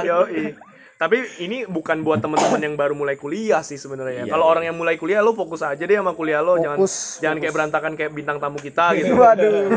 Yoi 0.02 0.73
tapi 1.04 1.20
ini 1.44 1.68
bukan 1.68 2.00
buat 2.00 2.24
teman-teman 2.24 2.64
yang 2.64 2.76
baru 2.80 2.96
mulai 2.96 3.20
kuliah 3.20 3.60
sih 3.60 3.76
sebenarnya 3.76 4.24
ya. 4.24 4.32
kalau 4.32 4.48
orang 4.48 4.72
yang 4.72 4.78
mulai 4.80 4.96
kuliah 4.96 5.20
lo 5.20 5.36
fokus 5.36 5.60
aja 5.60 5.84
deh 5.84 6.00
sama 6.00 6.16
kuliah 6.16 6.40
lo 6.40 6.56
jangan 6.56 6.80
Fokus, 6.80 7.20
jangan 7.20 7.44
kayak 7.44 7.54
berantakan 7.60 7.92
kayak 8.00 8.12
bintang 8.16 8.40
tamu 8.40 8.56
kita 8.56 8.96
gitu 8.96 9.12
Waduh. 9.24 9.68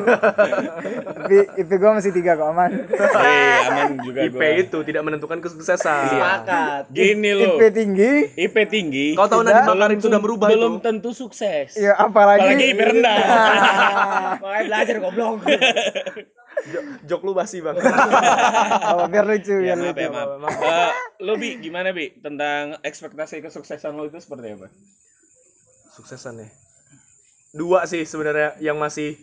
IP, 1.26 1.32
IP 1.66 1.70
gue 1.74 1.90
masih 1.90 2.12
tiga 2.14 2.38
kok 2.38 2.46
aman. 2.46 2.70
Eh, 2.94 3.58
aman 3.74 3.90
juga 4.06 4.20
IP 4.22 4.38
gua. 4.38 4.62
itu 4.62 4.78
tidak 4.86 5.02
menentukan 5.02 5.38
kesuksesan 5.42 6.14
sepakat 6.14 6.82
Gini 6.94 7.30
loh. 7.34 7.58
IP 7.58 7.62
tinggi. 7.74 8.12
IP 8.38 8.56
tinggi. 8.70 9.06
kau 9.18 9.26
tahu 9.26 9.42
Nadiem 9.42 9.66
Makarim 9.66 10.00
sudah 10.02 10.20
berubah 10.22 10.46
belum 10.52 10.78
itu 10.78 10.84
tentu 10.84 11.10
sukses. 11.10 11.74
Ya 11.74 11.98
apalagi. 11.98 12.46
Apalagi 12.46 12.64
IP 12.70 12.80
rendah. 12.80 13.16
makanya 14.42 14.64
belajar 14.70 14.96
goblok 15.02 15.42
Jo- 16.64 16.86
jok 17.04 17.22
lu 17.22 17.32
basi 17.36 17.61
bang 17.61 17.76
Oh, 18.96 19.07
biar 19.07 19.28
lucu, 19.28 19.61
ya, 19.61 19.76
biar 19.76 19.92
maaf 19.92 19.98
ya, 20.00 20.36
maaf. 20.40 20.57
Eh, 20.57 20.92
lo 21.22 21.36
bi 21.36 21.61
gimana 21.61 21.92
bi? 21.92 22.16
Tentang 22.16 22.80
ekspektasi 22.80 23.44
kesuksesan 23.44 23.92
lo 23.92 24.09
itu 24.09 24.16
seperti 24.18 24.57
apa? 24.57 24.68
suksesan 25.96 26.44
ya? 26.44 26.48
Dua 27.57 27.88
sih 27.88 28.04
sebenarnya 28.04 28.57
yang 28.61 28.76
masih 28.76 29.16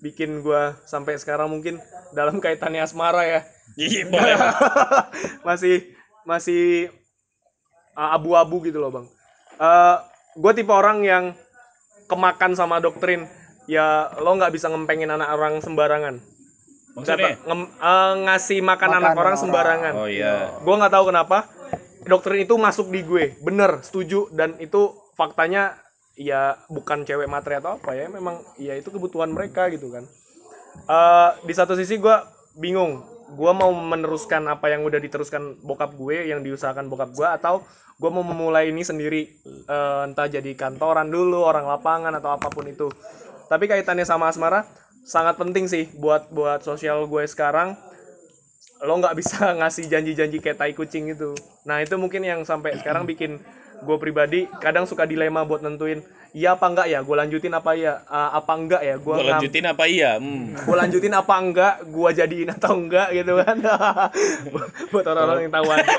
bikin 0.00 0.40
gua 0.40 0.76
sampai 0.88 1.20
sekarang 1.20 1.52
mungkin 1.52 1.80
dalam 2.16 2.40
kaitannya 2.40 2.80
asmara 2.84 3.24
ya. 3.28 3.40
Iya, 3.76 4.08
boleh. 4.08 4.36
masih 5.48 5.84
masih 6.24 6.88
uh, 7.92 8.16
abu-abu 8.16 8.64
gitu 8.64 8.80
loh 8.80 8.92
bang. 8.92 9.06
Eh 9.60 9.96
gue 10.34 10.52
tipe 10.56 10.72
orang 10.72 11.04
yang 11.04 11.24
kemakan 12.08 12.56
sama 12.56 12.80
doktrin. 12.80 13.28
Ya 13.68 14.12
lo 14.20 14.36
nggak 14.36 14.52
bisa 14.52 14.68
ngempengin 14.68 15.08
anak 15.08 15.32
orang 15.32 15.60
sembarangan 15.64 16.33
Maksudnya? 16.94 17.36
Ngem- 17.42 17.70
eh, 17.74 18.12
ngasih 18.24 18.58
makan, 18.62 18.88
Makan 18.88 18.98
anak 19.02 19.10
orang 19.12 19.18
orang. 19.18 19.36
sembarangan. 19.36 19.92
Oh 19.98 20.08
iya. 20.08 20.54
gue 20.56 20.74
nggak 20.74 20.94
tahu 20.94 21.04
kenapa. 21.10 21.38
Doktrin 22.04 22.44
itu 22.44 22.54
masuk 22.54 22.92
di 22.92 23.00
gue. 23.02 23.34
Bener 23.40 23.80
setuju. 23.82 24.28
Dan 24.30 24.54
itu 24.60 24.92
faktanya 25.14 25.74
ya 26.14 26.54
bukan 26.70 27.02
cewek 27.02 27.26
matre 27.26 27.58
atau 27.58 27.80
apa 27.80 27.96
ya. 27.96 28.06
Memang 28.06 28.38
ya 28.56 28.76
itu 28.76 28.88
kebutuhan 28.88 29.32
mereka 29.32 29.66
gitu 29.68 29.90
kan. 29.90 30.04
Eh 30.84 31.30
di 31.42 31.52
satu 31.52 31.74
sisi 31.74 31.98
gue 31.98 32.16
bingung. 32.54 33.02
Gue 33.34 33.50
mau 33.50 33.72
meneruskan 33.72 34.44
apa 34.46 34.68
yang 34.68 34.84
udah 34.84 35.00
diteruskan 35.00 35.58
bokap 35.64 35.96
gue 35.96 36.28
yang 36.28 36.44
diusahakan 36.44 36.86
bokap 36.86 37.10
gue 37.10 37.24
atau 37.26 37.64
gue 37.94 38.10
mau 38.12 38.22
memulai 38.22 38.68
ini 38.68 38.84
sendiri. 38.84 39.22
Eh, 39.64 40.00
entah 40.04 40.28
jadi 40.28 40.52
kantoran 40.54 41.08
dulu 41.08 41.40
orang 41.40 41.64
lapangan 41.64 42.12
atau 42.14 42.36
apa 42.36 42.52
pun 42.52 42.68
itu. 42.68 42.92
Tapi 43.48 43.64
kaitannya 43.64 44.04
sama 44.04 44.28
asmara 44.28 44.68
sangat 45.04 45.36
penting 45.36 45.68
sih 45.68 45.92
buat 46.00 46.32
buat 46.32 46.64
sosial 46.64 47.04
gue 47.04 47.24
sekarang. 47.28 47.76
Lo 48.82 48.98
nggak 48.98 49.14
bisa 49.20 49.50
ngasih 49.60 49.86
janji-janji 49.86 50.40
kayak 50.40 50.58
tai 50.58 50.72
kucing 50.72 51.12
itu. 51.12 51.36
Nah 51.68 51.84
itu 51.84 51.94
mungkin 52.00 52.24
yang 52.24 52.42
sampai 52.42 52.80
sekarang 52.80 53.04
bikin 53.04 53.38
gue 53.84 53.96
pribadi 54.00 54.48
kadang 54.64 54.88
suka 54.88 55.04
dilema 55.04 55.44
buat 55.44 55.60
nentuin 55.60 56.00
iya 56.34 56.56
apa 56.56 56.66
enggak 56.66 56.86
ya? 56.88 56.98
Gue 57.04 57.16
lanjutin 57.20 57.52
apa 57.52 57.70
ya? 57.76 58.02
Ah, 58.08 58.40
apa 58.40 58.52
enggak 58.56 58.82
ya? 58.82 58.96
Gue 58.98 59.14
lanjutin 59.22 59.64
apa 59.68 59.84
iya? 59.86 60.16
Hmm. 60.16 60.56
gue 60.66 60.76
lanjutin 60.76 61.14
apa 61.14 61.34
enggak 61.36 61.74
gue 61.84 62.10
jadiin 62.10 62.50
atau 62.50 62.72
enggak 62.74 63.08
gitu 63.12 63.32
kan. 63.38 63.56
Buat 64.92 65.06
orang-orang 65.06 65.42
yang 65.46 65.54
tahu 65.54 65.68
aja. 65.70 65.94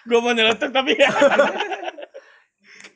Gua 0.00 0.18
mau 0.24 0.32
nyeletuk 0.34 0.74
tapi 0.74 0.96
ya. 0.96 1.12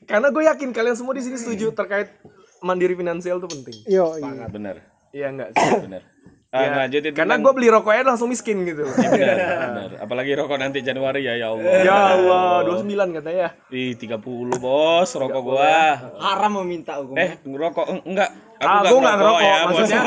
karena 0.05 0.29
gue 0.29 0.43
yakin 0.45 0.69
kalian 0.69 0.93
semua 0.93 1.17
di 1.17 1.25
sini 1.25 1.33
setuju 1.33 1.73
terkait 1.73 2.13
mandiri 2.59 2.93
finansial 2.93 3.37
itu 3.37 3.47
penting 3.49 3.75
Yo, 3.85 4.15
iya. 4.15 4.45
Bener. 4.47 4.75
iya 5.09 5.27
enggak 5.27 5.49
sih 5.51 5.81
Bener. 5.81 6.03
Ah, 6.47 6.63
Ya, 6.63 6.71
lanjutin 6.79 7.11
karena 7.11 7.35
gue 7.35 7.51
beli 7.51 7.67
rokoknya 7.67 8.03
langsung 8.05 8.31
miskin 8.31 8.63
gitu 8.63 8.87
bener, 8.87 9.35
bener. 9.35 9.89
Apalagi 9.99 10.31
rokok 10.33 10.55
nanti 10.55 10.79
Januari 10.79 11.19
ya 11.21 11.35
ya 11.35 11.51
Allah. 11.51 11.71
ya 11.83 11.95
Allah 12.15 12.63
29 12.63 12.87
katanya 13.11 13.47
Ih, 13.67 13.91
30 13.93 14.23
bos 14.55 15.09
rokok 15.11 15.41
gua. 15.43 15.99
haram 16.15 16.63
meminta 16.63 16.95
hukum 16.95 17.11
Eh, 17.13 17.35
ngerokok 17.43 17.85
En- 17.89 18.05
enggak. 18.07 18.31
Aku 18.55 18.63
ah 18.63 18.79
nggak 18.79 18.87
gue 18.87 18.99
nggak 19.03 19.15
ngerokok 19.19 19.41
ya, 19.43 19.55
maksudnya 19.67 19.99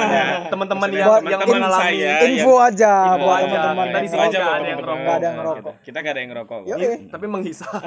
teman-teman 0.49 0.89
yang 0.89 0.97
yang 0.97 1.13
teman-teman 1.21 1.53
mengalami 1.61 1.85
saya 1.85 2.13
Info 2.25 2.49
yang- 2.49 2.65
aja 2.65 2.93
Info 2.97 3.21
buat 3.21 3.37
aja. 3.37 3.45
teman-teman. 3.45 3.87
Tadi 3.87 4.07
aja 4.09 4.17
nggak 4.17 4.25
ada 4.49 4.65
yang 4.65 4.79
ngerokok. 4.81 4.97
Nggak 4.97 5.13
ada 5.13 5.27
yang 5.27 5.37
ngerokok. 5.37 5.61
Kita, 5.61 5.85
kita 5.85 5.99
gak 5.99 6.09
ada 6.09 6.21
yang 6.25 6.31
ngerokok. 6.33 6.61
Iya. 6.65 6.89
tapi 7.13 7.27
menghisap 7.29 7.69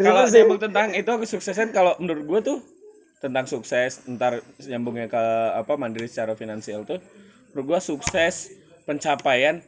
Kalau 0.00 0.24
sih. 0.26 0.42
tentang 0.58 0.86
itu 0.92 1.12
kesuksesan 1.12 1.68
kalau 1.70 1.92
menurut 1.98 2.24
gue 2.24 2.40
tuh 2.42 2.58
tentang 3.26 3.50
sukses 3.50 4.06
ntar 4.06 4.40
nyambungnya 4.62 5.10
ke 5.10 5.24
apa 5.58 5.74
mandiri 5.74 6.06
secara 6.06 6.38
finansial 6.38 6.86
tuh 6.86 7.02
menurut 7.50 7.76
gue 7.76 7.80
sukses 7.82 8.54
pencapaian 8.86 9.58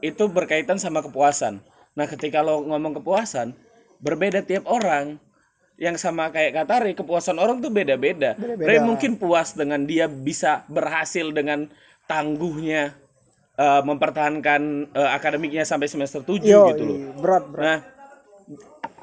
itu 0.00 0.24
berkaitan 0.28 0.80
sama 0.80 1.04
kepuasan. 1.04 1.60
Nah 1.94 2.06
ketika 2.08 2.40
lo 2.40 2.64
ngomong 2.64 3.00
kepuasan 3.00 3.52
berbeda 4.00 4.44
tiap 4.44 4.68
orang 4.68 5.16
yang 5.74 5.98
sama 5.98 6.30
kayak 6.30 6.54
Katari 6.54 6.94
kepuasan 6.94 7.40
orang 7.40 7.58
tuh 7.58 7.72
beda-beda. 7.72 8.38
Ray 8.38 8.78
mungkin 8.78 9.18
puas 9.18 9.58
dengan 9.58 9.82
dia 9.82 10.06
bisa 10.06 10.62
berhasil 10.70 11.34
dengan 11.34 11.66
tangguhnya 12.06 12.94
eh, 13.58 13.82
mempertahankan 13.82 14.92
eh, 14.94 15.10
akademiknya 15.10 15.66
sampai 15.66 15.90
semester 15.90 16.22
7 16.22 16.46
Yo, 16.46 16.70
gitu 16.74 16.82
loh. 16.86 16.98
berat, 17.18 17.44
berat. 17.50 17.64
Nah, 17.64 17.78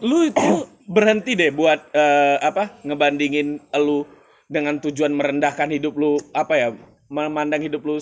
lu 0.01 0.27
itu 0.27 0.65
berhenti 0.89 1.37
deh 1.37 1.53
buat 1.53 1.79
eh, 1.93 2.37
apa 2.41 2.81
ngebandingin 2.83 3.61
lu 3.79 4.03
dengan 4.51 4.81
tujuan 4.83 5.15
merendahkan 5.15 5.71
hidup 5.71 5.95
lu 5.95 6.19
apa 6.35 6.53
ya 6.59 6.67
memandang 7.07 7.63
hidup 7.63 7.83
lu 7.83 7.99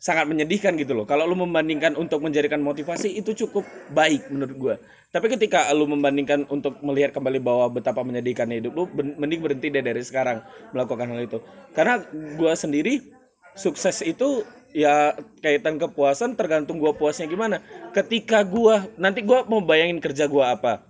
sangat 0.00 0.24
menyedihkan 0.24 0.80
gitu 0.80 0.96
loh. 0.96 1.04
Kalau 1.04 1.28
lu 1.28 1.36
membandingkan 1.36 1.92
untuk 2.00 2.24
menjadikan 2.24 2.64
motivasi 2.64 3.20
itu 3.20 3.36
cukup 3.44 3.68
baik 3.92 4.32
menurut 4.32 4.56
gua. 4.56 4.74
Tapi 5.12 5.28
ketika 5.36 5.68
lu 5.76 5.84
membandingkan 5.84 6.48
untuk 6.48 6.80
melihat 6.80 7.12
kembali 7.12 7.36
bahwa 7.42 7.68
betapa 7.68 8.00
menyedihkannya 8.00 8.64
hidup 8.64 8.72
lu, 8.72 8.84
mending 8.96 9.44
berhenti 9.44 9.68
deh 9.68 9.84
dari 9.84 10.00
sekarang 10.00 10.40
melakukan 10.72 11.12
hal 11.12 11.20
itu. 11.20 11.38
Karena 11.76 12.00
gua 12.40 12.56
sendiri 12.56 13.04
sukses 13.52 14.00
itu 14.00 14.40
ya 14.70 15.16
kaitan 15.42 15.76
kepuasan 15.76 16.38
tergantung 16.38 16.78
gua 16.78 16.94
puasnya 16.94 17.26
gimana. 17.26 17.62
Ketika 17.94 18.42
gua 18.46 18.86
nanti 19.00 19.22
gua 19.22 19.42
mau 19.46 19.62
bayangin 19.62 19.98
kerja 19.98 20.30
gua 20.30 20.54
apa. 20.54 20.84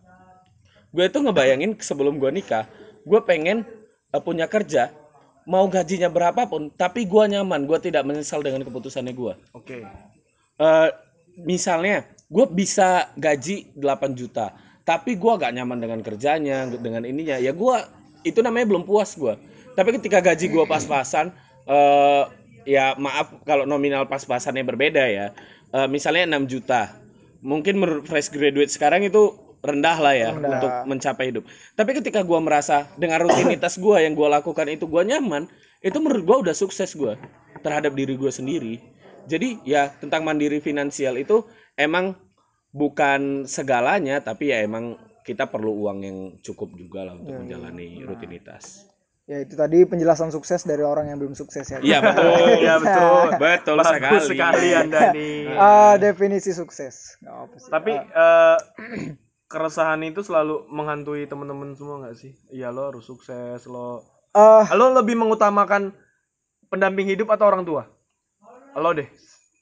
Gue 0.90 1.06
itu 1.06 1.22
ngebayangin 1.22 1.78
sebelum 1.78 2.18
gue 2.18 2.34
nikah 2.34 2.66
gue 3.04 3.20
pengen 3.24 3.64
eh, 4.12 4.22
punya 4.22 4.46
kerja 4.50 4.92
mau 5.48 5.66
gajinya 5.66 6.12
berapapun 6.12 6.68
tapi 6.74 7.08
gue 7.08 7.24
nyaman 7.36 7.64
gue 7.64 7.78
tidak 7.80 8.04
menyesal 8.04 8.44
dengan 8.44 8.62
keputusannya 8.66 9.14
gue 9.14 9.34
oke. 9.56 9.78
Eh, 10.60 10.88
misalnya 11.42 12.04
gue 12.28 12.46
bisa 12.52 13.10
gaji 13.16 13.72
8 13.74 14.18
juta 14.18 14.52
tapi 14.84 15.14
gue 15.14 15.32
gak 15.38 15.54
nyaman 15.54 15.78
dengan 15.78 16.00
kerjanya 16.02 16.66
dengan 16.66 17.06
ininya. 17.06 17.38
Ya 17.38 17.54
gue 17.54 17.76
itu 18.26 18.42
namanya 18.44 18.66
belum 18.76 18.84
puas 18.84 19.16
gue 19.16 19.34
tapi 19.78 19.96
ketika 19.96 20.20
gaji 20.20 20.52
gue 20.52 20.64
pas-pasan 20.68 21.32
eh, 21.64 22.24
ya 22.70 22.94
maaf 22.94 23.42
kalau 23.42 23.66
nominal 23.66 24.06
pas-pasannya 24.06 24.62
berbeda 24.62 25.02
ya. 25.10 25.34
Eh, 25.74 25.88
misalnya 25.90 26.38
6 26.38 26.46
juta. 26.46 26.94
Mungkin 27.42 27.82
menurut 27.82 28.04
fresh 28.06 28.30
graduate 28.30 28.70
sekarang 28.70 29.02
itu 29.02 29.34
rendah 29.60 29.98
lah 30.00 30.14
ya 30.16 30.30
untuk 30.32 30.72
mencapai 30.88 31.34
hidup. 31.34 31.44
Tapi 31.76 31.90
ketika 31.98 32.22
gue 32.22 32.38
merasa 32.40 32.88
dengan 32.96 33.26
rutinitas 33.26 33.76
gue 33.76 33.96
yang 34.00 34.14
gue 34.16 34.28
lakukan 34.28 34.68
itu 34.70 34.88
gue 34.88 35.02
nyaman 35.04 35.50
itu 35.80 35.96
menurut 36.00 36.24
gue 36.24 36.36
udah 36.48 36.56
sukses 36.56 36.92
gue 36.96 37.16
terhadap 37.64 37.92
diri 37.96 38.16
gue 38.16 38.32
sendiri. 38.32 38.74
Jadi 39.28 39.60
ya 39.68 39.92
tentang 40.00 40.24
mandiri 40.24 40.60
finansial 40.64 41.16
itu 41.20 41.44
emang 41.76 42.16
bukan 42.72 43.44
segalanya 43.44 44.20
tapi 44.20 44.52
ya 44.52 44.64
emang 44.64 44.96
kita 45.24 45.46
perlu 45.46 45.86
uang 45.86 45.98
yang 46.02 46.18
cukup 46.40 46.72
juga 46.76 47.08
lah 47.08 47.14
untuk 47.16 47.44
menjalani 47.44 48.04
rutinitas. 48.04 48.89
Ya 49.30 49.38
itu 49.38 49.54
tadi 49.54 49.86
penjelasan 49.86 50.28
sukses 50.28 50.66
dari 50.66 50.82
orang 50.82 51.06
yang 51.06 51.14
belum 51.16 51.32
sukses 51.32 51.62
ya. 51.64 51.78
Iya 51.78 52.02
betul, 52.02 52.34
Iya, 52.66 52.74
betul. 52.76 53.26
betul 53.38 53.74
bagus 53.78 53.94
sekali. 53.94 54.26
sekali 54.26 54.68
anda 54.74 55.00
nih 55.14 55.54
Ah, 55.54 55.94
definisi 55.96 56.50
sukses. 56.50 57.14
Apa 57.22 57.54
sih. 57.54 57.70
tapi 57.70 57.94
eh, 57.94 58.58
keresahan 59.46 60.02
itu 60.02 60.18
selalu 60.20 60.66
menghantui 60.68 61.26
teman-teman 61.26 61.74
semua 61.74 61.98
nggak 62.00 62.16
sih 62.16 62.34
iya 62.50 62.70
lo 62.70 62.86
harus 62.86 63.02
sukses 63.02 63.66
lo 63.66 64.02
Ah, 64.30 64.62
lo 64.72 64.90
lebih 64.92 65.14
mengutamakan 65.14 65.90
pendamping 66.66 67.06
hidup 67.08 67.30
atau 67.30 67.46
orang 67.46 67.62
tua 67.62 67.82
lo 68.72 68.90
deh 68.90 69.10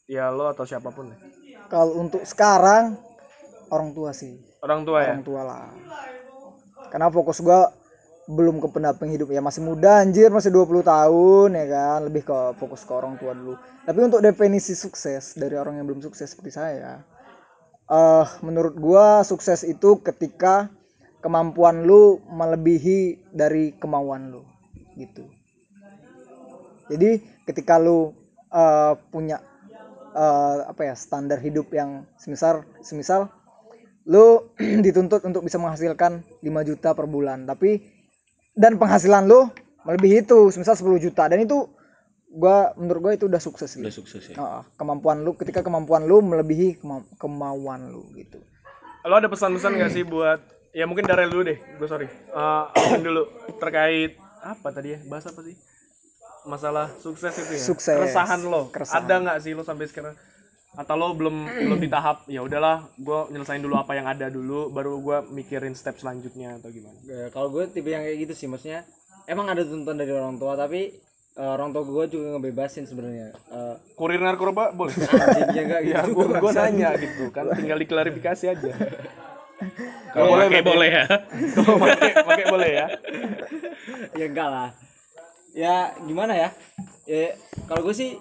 ya 0.04 0.28
lo 0.28 0.44
atau 0.46 0.64
siapa 0.64 0.88
pun 0.88 1.08
deh 1.08 1.20
kalau 1.68 1.96
untuk 1.98 2.20
sekarang 2.22 2.96
orang 3.68 3.92
tua 3.92 4.12
sih. 4.12 4.36
orang 4.58 4.80
tua 4.82 4.98
ya 5.02 5.08
Orang 5.10 5.24
tua 5.24 5.40
lah. 5.42 5.68
Karena 6.88 7.08
fokus 7.08 7.40
gua 7.40 7.68
belum 8.28 8.60
ke 8.60 8.68
pendamping 8.68 9.16
hidup. 9.16 9.32
Ya 9.32 9.40
masih 9.40 9.64
muda 9.64 10.04
anjir 10.04 10.28
masih 10.28 10.52
20 10.52 10.84
tahun 10.84 11.48
ya 11.56 11.66
kan? 11.66 11.98
Lebih 12.06 12.22
ke 12.28 12.38
fokus 12.60 12.84
ke 12.84 12.92
orang 12.92 13.16
tua 13.16 13.32
dulu. 13.32 13.56
Tapi 13.88 13.98
untuk 14.04 14.20
definisi 14.20 14.76
sukses 14.76 15.32
dari 15.34 15.56
orang 15.56 15.80
yang 15.80 15.88
belum 15.88 16.04
sukses 16.04 16.28
seperti 16.28 16.52
saya 16.52 17.00
eh 17.88 18.26
menurut 18.44 18.76
gua 18.76 19.24
sukses 19.24 19.64
itu 19.64 20.04
ketika 20.04 20.68
kemampuan 21.24 21.88
lu 21.88 22.20
melebihi 22.28 23.32
dari 23.32 23.72
kemauan 23.80 24.28
lu 24.28 24.44
gitu. 25.00 25.24
Jadi 26.92 27.24
ketika 27.48 27.80
lu 27.80 28.12
eh, 28.52 28.92
punya 29.08 29.40
eh, 30.12 30.58
apa 30.68 30.82
ya 30.84 30.94
standar 30.94 31.40
hidup 31.40 31.72
yang 31.72 32.04
semisal 32.20 32.68
semisal 32.84 33.32
lu 34.04 34.52
dituntut 34.84 35.24
untuk 35.24 35.44
bisa 35.44 35.56
menghasilkan 35.56 36.20
5 36.44 36.68
juta 36.68 36.92
per 36.92 37.08
bulan. 37.08 37.48
Tapi 37.48 37.97
dan 38.58 38.74
penghasilan 38.74 39.22
lu 39.24 39.46
melebihi 39.80 40.20
itu 40.20 40.50
semisal 40.50 40.74
10 40.74 40.98
juta 41.00 41.24
dan 41.24 41.38
itu 41.38 41.70
gua 42.28 42.74
menurut 42.74 43.00
gua 43.00 43.12
itu 43.14 43.24
udah 43.24 43.38
sukses 43.38 43.70
gitu. 43.70 43.80
Udah 43.80 43.94
sukses 43.94 44.22
ya. 44.24 44.34
Heeh, 44.34 44.62
kemampuan 44.74 45.22
lu 45.22 45.32
ketika 45.32 45.62
kemampuan 45.62 46.04
lu 46.04 46.18
melebihi 46.20 46.76
kema- 46.76 47.06
kemauan 47.16 47.88
lu 47.88 48.02
gitu. 48.12 48.42
lo 49.00 49.14
ada 49.14 49.24
pesan-pesan 49.26 49.72
nggak 49.72 49.90
sih 49.90 50.04
buat 50.04 50.36
ya 50.70 50.84
mungkin 50.84 51.00
dari 51.02 51.24
dulu 51.26 51.40
deh 51.42 51.56
gue 51.56 51.88
sorry 51.88 52.04
Eh, 52.04 52.64
mungkin 52.76 53.00
dulu 53.02 53.22
terkait 53.56 54.12
apa 54.38 54.68
tadi 54.68 54.92
ya 54.92 55.00
bahasa 55.02 55.30
apa 55.30 55.40
sih 55.40 55.56
masalah 56.44 56.92
sukses 56.98 57.32
itu 57.32 57.52
ya 57.52 57.62
Sukses. 57.62 57.96
keresahan 57.96 58.40
lo 58.42 58.68
Keresahan. 58.68 59.00
ada 59.00 59.14
nggak 59.18 59.38
sih 59.40 59.52
lo 59.52 59.62
sampai 59.62 59.86
sekarang 59.86 60.12
atau 60.76 60.94
lo 60.94 61.16
belum 61.16 61.48
belum 61.48 61.78
di 61.80 61.88
tahap 61.88 62.28
ya 62.28 62.44
udahlah 62.44 62.84
gue 63.00 63.20
nyelesain 63.32 63.62
dulu 63.64 63.80
apa 63.80 63.96
yang 63.96 64.04
ada 64.04 64.28
dulu 64.28 64.68
baru 64.68 65.00
gue 65.00 65.18
mikirin 65.32 65.72
step 65.72 65.96
selanjutnya 65.96 66.60
atau 66.60 66.68
gimana. 66.68 66.98
Ya, 67.08 67.32
kalau 67.32 67.48
gue 67.48 67.66
tipe 67.72 67.88
yang 67.88 68.04
kayak 68.04 68.28
gitu 68.28 68.34
sih 68.36 68.46
maksudnya 68.50 68.84
emang 69.24 69.48
ada 69.48 69.64
tuntutan 69.64 69.96
dari 69.96 70.12
orang 70.12 70.36
tua 70.36 70.54
tapi 70.54 70.92
eh, 71.38 71.50
orang 71.50 71.72
tua 71.72 71.82
gue 71.82 72.04
juga 72.12 72.36
ngebebasin 72.36 72.84
sebenarnya 72.84 73.32
Eh, 73.48 73.74
kurir 73.96 74.20
narkoba 74.20 74.70
boleh. 74.76 74.92
Anjingnya 75.24 75.62
enggak 75.64 75.80
gitu 75.82 75.94
ya 75.96 76.00
gue 76.04 76.26
gue 76.36 76.52
nanya 76.52 76.90
gitu 77.00 77.24
kan. 77.32 77.44
Tinggal 77.56 77.78
diklarifikasi 77.80 78.44
aja. 78.52 78.72
Kalau 80.14 80.38
pakai 80.38 80.62
boleh 80.62 80.88
ya. 80.88 81.04
kalau 81.58 81.74
pakai 81.82 82.10
pakai 82.22 82.44
boleh 82.46 82.70
ya? 82.70 82.86
Ya 84.14 84.24
enggak 84.30 84.48
lah. 84.48 84.68
Ya 85.52 85.74
gimana 86.06 86.32
ya? 86.38 86.48
Ya 87.04 87.34
kalau 87.66 87.82
gue 87.82 87.94
sih 87.96 88.14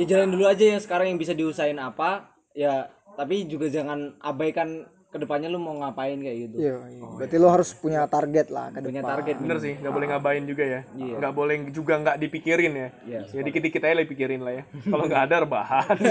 ya 0.00 0.04
jalan 0.08 0.28
dulu 0.32 0.44
aja 0.48 0.64
ya 0.76 0.78
sekarang 0.80 1.12
yang 1.12 1.20
bisa 1.20 1.36
diusahain 1.36 1.78
apa 1.78 2.32
ya 2.56 2.88
tapi 3.12 3.44
juga 3.44 3.68
jangan 3.68 4.16
abaikan 4.24 4.88
ke 5.12 5.20
depannya 5.20 5.52
lu 5.52 5.60
mau 5.60 5.76
ngapain 5.76 6.16
kayak 6.16 6.36
gitu. 6.48 6.56
Iya, 6.56 6.76
iya. 6.88 7.04
Berarti 7.04 7.36
lo 7.36 7.52
harus 7.52 7.76
punya 7.76 8.08
target 8.08 8.48
lah 8.48 8.72
ke 8.72 8.80
punya 8.80 9.04
depan. 9.04 9.12
target. 9.12 9.36
Bener 9.44 9.58
sih 9.60 9.76
nggak 9.76 9.92
boleh 9.92 10.06
ngabain 10.08 10.44
juga 10.48 10.64
ya. 10.64 10.80
Iya. 10.96 11.16
nggak 11.20 11.34
boleh 11.36 11.56
juga 11.68 11.94
nggak 12.00 12.16
dipikirin 12.16 12.72
ya. 12.72 12.88
Iya, 13.04 13.20
ya 13.28 13.40
dikit 13.44 13.60
dikit 13.60 13.82
aja 13.84 13.92
lah 13.92 14.04
dipikirin 14.08 14.40
lah 14.40 14.52
ya. 14.56 14.62
Kalau 14.92 15.04
nggak 15.04 15.22
ada 15.28 15.36
rebahan. 15.44 15.96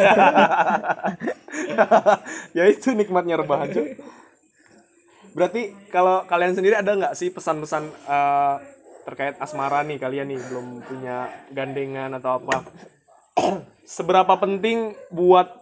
Ya 2.57 2.63
itu 2.67 2.91
nikmatnya 2.95 3.39
rebahan 3.41 3.71
cuy. 3.71 3.95
Berarti 5.35 5.71
kalau 5.91 6.23
kalian 6.27 6.55
sendiri 6.55 6.75
ada 6.79 6.91
nggak 6.95 7.13
sih 7.15 7.31
pesan-pesan 7.31 7.87
eh, 7.87 8.55
terkait 9.07 9.35
asmara 9.39 9.83
nih 9.83 9.97
kalian 9.99 10.27
nih 10.31 10.39
belum 10.51 10.83
punya 10.85 11.31
gandengan 11.51 12.11
atau 12.17 12.39
apa 12.39 12.67
seberapa 13.95 14.33
penting 14.39 14.95
buat 15.11 15.61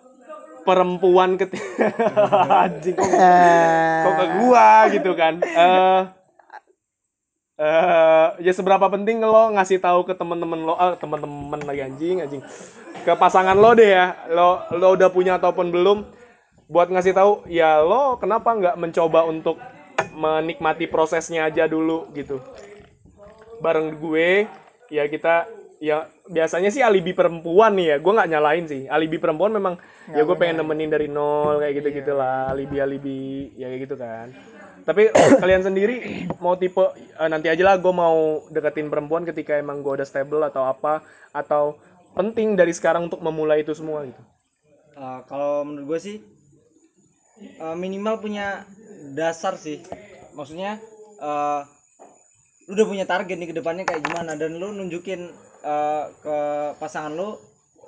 perempuan 0.67 1.39
ketika 1.39 1.89
anjing 2.70 2.93
kok, 2.93 3.09
kok 4.05 4.13
ke 4.13 4.26
gua 4.38 4.70
gitu 4.93 5.11
kan? 5.17 5.34
Eh 5.41 6.01
eh 7.59 8.28
ya 8.39 8.51
seberapa 8.55 8.88
penting 8.88 9.20
lo 9.20 9.51
ngasih 9.51 9.84
tahu 9.84 10.07
ke 10.07 10.15
temen-temen 10.15 10.63
lo 10.63 10.80
ah 10.80 10.95
temen-temen 10.95 11.59
lagi 11.65 11.82
anjing 11.84 12.24
anjing. 12.24 12.43
Ke 13.03 13.15
pasangan 13.15 13.57
lo 13.57 13.74
deh 13.76 13.89
ya 13.89 14.15
lo 14.32 14.63
lo 14.76 14.95
udah 14.95 15.09
punya 15.11 15.41
ataupun 15.41 15.74
belum 15.74 16.05
buat 16.70 16.88
ngasih 16.93 17.17
tahu 17.17 17.49
ya 17.49 17.82
lo 17.82 18.22
kenapa 18.22 18.53
nggak 18.53 18.76
mencoba 18.78 19.26
untuk 19.26 19.57
menikmati 20.15 20.88
prosesnya 20.88 21.49
aja 21.49 21.67
dulu 21.67 22.07
gitu. 22.13 22.39
Bareng 23.59 23.97
gue 23.97 24.47
ya 24.88 25.03
kita 25.11 25.49
ya 25.84 26.07
biasanya 26.30 26.69
sih 26.69 26.86
alibi 26.86 27.11
perempuan 27.17 27.73
nih 27.73 27.95
ya. 27.95 27.97
Gue 27.97 28.13
nggak 28.13 28.30
nyalain 28.30 28.65
sih. 28.69 28.86
Alibi 28.86 29.17
perempuan 29.17 29.51
memang 29.51 29.75
ya 30.13 30.21
gue 30.21 30.38
pengen 30.38 30.61
nemenin 30.61 30.89
dari 30.93 31.09
nol 31.09 31.59
kayak 31.59 31.73
gitu 31.82 32.01
gitulah 32.01 32.53
alibi 32.53 32.77
alibi 32.77 33.51
ya 33.57 33.67
kayak 33.67 33.82
gitu 33.89 33.95
kan. 33.97 34.27
Tapi 34.86 35.09
kalian 35.41 35.65
sendiri 35.65 36.25
mau 36.38 36.55
tipe 36.55 36.82
eh, 36.95 37.30
nanti 37.30 37.49
aja 37.49 37.63
lah 37.65 37.75
gue 37.82 37.93
mau 37.93 38.45
deketin 38.53 38.88
perempuan 38.88 39.25
ketika 39.25 39.57
emang 39.57 39.82
gue 39.82 39.99
udah 39.99 40.07
stable 40.07 40.45
atau 40.45 40.69
apa 40.69 41.01
atau 41.34 41.82
penting 42.13 42.53
dari 42.53 42.73
sekarang 42.73 43.09
untuk 43.09 43.21
memulai 43.21 43.65
itu 43.65 43.73
semua 43.73 44.05
gitu? 44.05 44.21
Uh, 44.99 45.23
kalau 45.25 45.63
menurut 45.65 45.95
gue 45.95 45.99
sih 45.99 46.17
uh, 47.57 47.73
minimal 47.73 48.21
punya 48.21 48.63
dasar 49.17 49.57
sih. 49.57 49.82
Maksudnya 50.38 50.77
uh, 51.19 51.65
lu 52.69 52.77
udah 52.77 52.86
punya 52.86 53.05
target 53.09 53.34
nih 53.34 53.49
ke 53.49 53.55
depannya 53.57 53.82
kayak 53.82 54.05
gimana 54.05 54.38
dan 54.38 54.61
lu 54.61 54.69
nunjukin 54.69 55.49
uh, 55.64 56.03
ke 56.20 56.38
pasangan 56.78 57.14
lu 57.14 57.36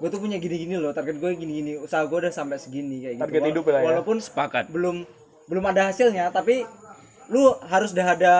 gue 0.01 0.09
tuh 0.09 0.17
punya 0.17 0.41
gini-gini 0.41 0.81
loh 0.81 0.89
target 0.97 1.21
gue 1.21 1.29
gini-gini 1.37 1.77
usaha 1.77 2.01
gue 2.09 2.17
udah 2.17 2.33
sampai 2.33 2.57
segini 2.57 3.05
kayak 3.05 3.15
gitu 3.21 3.23
Target 3.29 3.41
hidup 3.53 3.65
lah 3.69 3.79
ya. 3.79 3.85
walaupun 3.85 4.17
Sepakat. 4.17 4.65
belum 4.73 5.05
belum 5.45 5.63
ada 5.69 5.93
hasilnya 5.93 6.33
tapi 6.33 6.65
lu 7.29 7.53
harus 7.69 7.93
udah 7.93 8.07
ada 8.17 8.35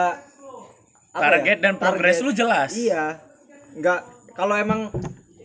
apa 1.12 1.22
Target 1.38 1.58
ya? 1.60 1.64
dan 1.68 1.74
progres 1.76 2.18
lu 2.24 2.32
jelas. 2.32 2.72
Iya. 2.72 3.20
Nggak 3.76 4.00
kalau 4.32 4.56
emang 4.56 4.88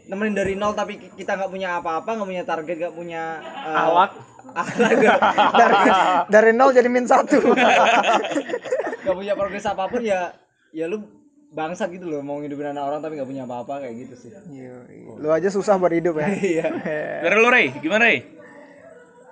nemenin 0.07 0.35
dari 0.39 0.55
nol 0.55 0.73
tapi 0.79 0.99
kita 1.19 1.35
nggak 1.35 1.51
punya 1.51 1.83
apa-apa, 1.83 2.07
nggak 2.15 2.29
punya 2.31 2.45
target, 2.47 2.77
nggak 2.79 2.95
punya 2.95 3.23
eh, 3.43 3.75
Ahlak. 3.83 4.11
ahlak, 4.55 4.91
nggak 5.03 5.19
dari 5.59 5.77
dari 6.39 6.51
nol 6.55 6.71
jadi 6.71 6.87
min 6.87 7.07
satu. 7.07 7.43
nggak 9.03 9.17
punya 9.19 9.35
progres 9.35 9.67
apa 9.67 9.91
pun 9.91 10.03
ya 10.07 10.31
ya 10.71 10.87
lu 10.87 11.03
bangsat 11.57 11.89
gitu 11.89 12.05
loh 12.13 12.21
mau 12.21 12.37
ngidupin 12.37 12.77
anak 12.77 12.85
orang 12.85 13.01
tapi 13.01 13.17
nggak 13.17 13.29
punya 13.33 13.45
apa-apa 13.49 13.89
kayak 13.89 13.95
gitu 14.05 14.15
sih. 14.29 14.31
Lu 15.17 15.33
aja 15.33 15.49
susah 15.49 15.81
buat 15.81 15.97
hidup 15.97 16.21
ya. 16.21 16.29
Iya. 16.53 16.67
Dari 17.25 17.37
lu 17.41 17.49
Rey, 17.49 17.73
gimana 17.81 18.13
Rey? 18.13 18.19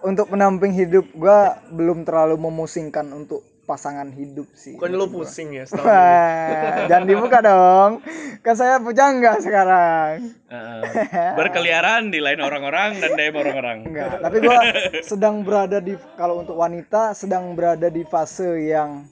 Untuk 0.00 0.32
pendamping 0.32 0.72
hidup 0.72 1.04
gua 1.12 1.60
belum 1.68 2.08
terlalu 2.08 2.40
memusingkan 2.40 3.04
untuk 3.12 3.44
pasangan 3.64 4.12
hidup 4.12 4.44
sih. 4.52 4.76
bukan 4.76 4.92
lo 4.92 5.08
pusing 5.08 5.56
ya 5.56 5.64
setahun 5.64 5.88
jangan 6.92 7.04
dibuka 7.08 7.40
dong. 7.40 8.04
Kan 8.44 8.60
saya 8.60 8.76
pujangga 8.76 9.40
sekarang. 9.40 10.36
Eh, 10.52 11.32
berkeliaran 11.32 12.12
di 12.12 12.20
lain 12.20 12.44
orang-orang 12.44 13.00
dan 13.00 13.16
DM 13.16 13.32
orang-orang. 13.40 13.78
Enggak, 13.88 14.20
tapi 14.20 14.36
gua 14.44 14.60
sedang 15.00 15.40
berada 15.40 15.80
di 15.80 15.96
kalau 16.20 16.44
untuk 16.44 16.60
wanita 16.60 17.16
sedang 17.16 17.56
berada 17.56 17.88
di 17.88 18.04
fase 18.04 18.68
yang 18.68 19.08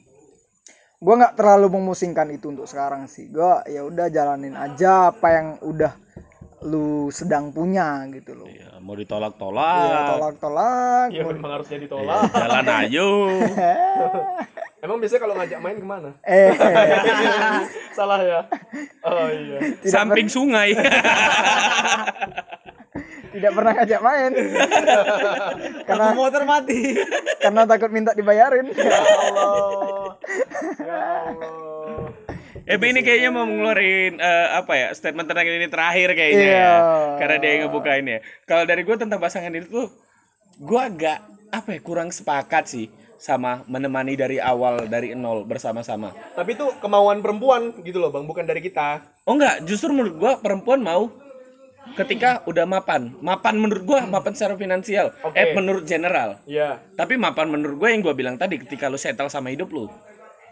gua 1.02 1.14
nggak 1.18 1.34
terlalu 1.34 1.66
memusingkan 1.82 2.30
itu 2.30 2.54
untuk 2.54 2.70
sekarang 2.70 3.10
sih. 3.10 3.26
Gua 3.26 3.66
ya 3.66 3.82
udah 3.82 4.06
jalanin 4.06 4.54
aja 4.54 5.10
apa 5.10 5.28
yang 5.34 5.46
udah 5.66 5.92
lu 6.62 7.10
sedang 7.10 7.50
punya 7.50 8.06
gitu 8.14 8.38
loh. 8.38 8.46
Ya, 8.46 8.78
mau 8.78 8.94
ditolak-tolak. 8.94 9.82
Ya, 9.82 10.00
tolak-tolak. 10.14 11.06
ya 11.10 11.22
memang 11.26 11.50
harus 11.58 11.66
jadi 11.66 11.90
tolak 11.90 12.30
Jalan 12.30 12.66
ayo. 12.86 13.26
emang 14.82 14.98
biasanya 14.98 15.22
kalau 15.22 15.34
ngajak 15.38 15.58
main 15.62 15.78
ke 15.78 15.86
mana 15.86 16.10
Eh, 16.26 16.50
salah 17.96 18.18
ya 18.18 18.40
oh 19.06 19.26
iya 19.30 19.58
Samping 19.86 20.26
sungai. 20.26 20.74
tidak 23.30 23.50
pernah 23.50 23.72
ngajak 23.72 24.00
main. 24.00 24.32
karena 25.88 26.06
motor 26.12 26.42
mati. 26.44 26.96
karena 27.38 27.64
takut 27.64 27.88
minta 27.88 28.12
dibayarin. 28.12 28.68
ya 28.68 28.98
Allah 29.00 30.16
ya 30.78 31.00
Allah 31.26 31.60
Eh, 32.62 32.78
ini 32.78 33.02
kayaknya 33.02 33.34
mau 33.34 33.42
ngeluarin 33.42 34.22
eh, 34.22 34.48
apa 34.54 34.72
ya 34.72 34.88
statement 34.94 35.26
tentang 35.26 35.44
ini 35.44 35.66
terakhir 35.66 36.14
kayaknya 36.14 36.46
Iya. 36.46 36.62
ya. 36.62 36.74
Karena 37.18 37.36
dia 37.36 37.50
yang 37.50 37.60
ngebuka 37.66 37.90
ini 37.98 38.10
ya. 38.16 38.20
Kalau 38.46 38.62
dari 38.62 38.82
gue 38.86 38.96
tentang 38.96 39.18
pasangan 39.18 39.50
itu 39.50 39.66
tuh, 39.66 39.88
gue 40.62 40.80
agak 40.80 41.18
apa 41.50 41.68
ya 41.74 41.80
kurang 41.82 42.08
sepakat 42.08 42.64
sih 42.64 42.86
sama 43.18 43.62
menemani 43.66 44.14
dari 44.14 44.38
awal 44.38 44.86
dari 44.86 45.14
nol 45.14 45.42
bersama-sama. 45.42 46.10
tapi 46.34 46.58
itu 46.58 46.66
kemauan 46.78 47.22
perempuan 47.22 47.70
gitu 47.82 47.98
loh 47.98 48.10
bang 48.10 48.26
bukan 48.26 48.42
dari 48.42 48.58
kita 48.58 48.98
Oh 49.22 49.38
enggak, 49.38 49.62
justru 49.62 49.94
menurut 49.94 50.18
gua 50.18 50.32
perempuan 50.38 50.82
mau 50.82 51.06
ketika 51.98 52.40
udah 52.48 52.64
mapan. 52.64 53.12
Mapan 53.20 53.54
menurut 53.58 53.84
gua 53.84 54.00
mapan 54.06 54.32
secara 54.32 54.54
finansial. 54.56 55.12
Oke. 55.22 55.36
Eh 55.36 55.52
menurut 55.52 55.84
general. 55.84 56.40
ya 56.48 56.80
Tapi 56.96 57.18
mapan 57.20 57.50
menurut 57.50 57.76
gue 57.78 57.88
yang 57.92 58.00
gua 58.00 58.14
bilang 58.16 58.36
tadi 58.40 58.56
ketika 58.60 58.88
lu 58.88 58.96
settle 58.96 59.28
sama 59.28 59.52
hidup 59.52 59.68
lu. 59.70 59.90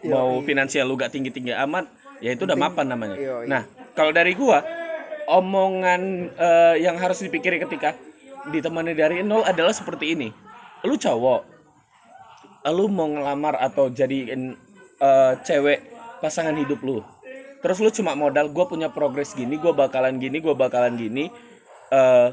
Mau 0.01 0.41
finansial 0.41 0.89
lu 0.89 0.97
gak 0.97 1.13
tinggi-tinggi 1.13 1.53
amat, 1.53 1.85
ya 2.25 2.33
itu 2.33 2.49
udah 2.49 2.57
mapan 2.57 2.89
namanya. 2.89 3.17
Nah, 3.45 3.63
kalau 3.93 4.09
dari 4.09 4.33
gua 4.33 4.65
omongan 5.29 6.01
eh, 6.33 6.75
yang 6.81 6.97
harus 6.97 7.21
dipikirin 7.21 7.61
ketika 7.69 7.93
ditemani 8.49 8.97
dari 8.97 9.21
nol 9.21 9.45
adalah 9.45 9.69
seperti 9.69 10.17
ini. 10.17 10.29
Lu 10.81 10.97
cowok, 10.97 11.41
lu 12.73 12.89
mau 12.89 13.05
ngelamar 13.05 13.61
atau 13.61 13.93
jadiin 13.93 14.57
eh, 14.97 15.33
cewek 15.45 15.79
pasangan 16.17 16.57
hidup 16.57 16.81
lu. 16.81 17.05
Terus 17.61 17.77
lu 17.77 17.89
cuma 17.93 18.17
modal 18.17 18.49
gue 18.49 18.65
punya 18.65 18.89
progres 18.89 19.37
gini, 19.37 19.55
gue 19.61 19.73
bakalan 19.73 20.17
gini, 20.17 20.41
gue 20.41 20.53
bakalan 20.57 20.97
gini. 20.97 21.29
eh 21.91 22.29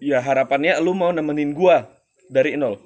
ya 0.00 0.18
harapannya 0.24 0.80
lu 0.80 0.96
mau 0.96 1.12
nemenin 1.12 1.52
gua 1.52 1.86
dari 2.32 2.56
nol. 2.56 2.80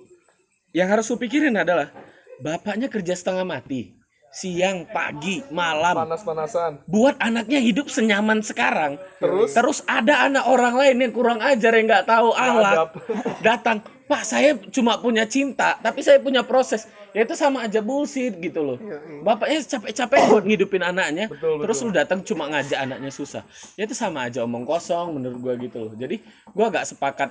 Yang 0.74 0.88
harus 0.90 1.06
lu 1.14 1.16
pikirin 1.22 1.54
adalah 1.54 1.94
bapaknya 2.42 2.90
kerja 2.90 3.14
setengah 3.14 3.46
mati, 3.46 3.93
siang, 4.35 4.82
pagi, 4.91 5.47
malam, 5.55 5.95
panas-panasan 5.95 6.82
buat 6.91 7.14
anaknya 7.22 7.62
hidup 7.62 7.87
senyaman 7.87 8.43
sekarang. 8.43 8.99
Terus? 9.22 9.55
Terus 9.55 9.78
ada 9.87 10.26
anak 10.26 10.45
orang 10.51 10.74
lain 10.74 10.97
yang 11.07 11.12
kurang 11.14 11.39
ajar 11.39 11.70
yang 11.78 11.87
nggak 11.87 12.11
tahu 12.11 12.35
ahlak 12.35 12.99
datang, 13.47 13.78
Pak 14.05 14.22
saya 14.26 14.59
cuma 14.74 14.99
punya 14.99 15.24
cinta, 15.24 15.78
tapi 15.78 16.03
saya 16.03 16.18
punya 16.18 16.43
proses. 16.43 16.91
Ya 17.14 17.22
itu 17.22 17.39
sama 17.39 17.62
aja 17.62 17.78
bullshit 17.78 18.35
gitu 18.43 18.59
loh. 18.59 18.78
Bapaknya 19.22 19.62
capek-capek 19.62 20.18
buat 20.35 20.45
ngidupin 20.51 20.82
anaknya, 20.82 21.30
terus 21.62 21.78
lu 21.87 21.95
datang 21.95 22.18
cuma 22.26 22.51
ngajak 22.51 22.74
anaknya 22.74 23.14
susah. 23.14 23.47
Ya 23.78 23.87
itu 23.87 23.95
sama 23.95 24.26
aja 24.26 24.43
omong 24.43 24.66
kosong 24.66 25.14
menurut 25.14 25.39
gua 25.39 25.55
gitu 25.55 25.78
loh. 25.78 25.95
Jadi 25.95 26.18
gua 26.51 26.74
agak 26.74 26.91
sepakat 26.91 27.30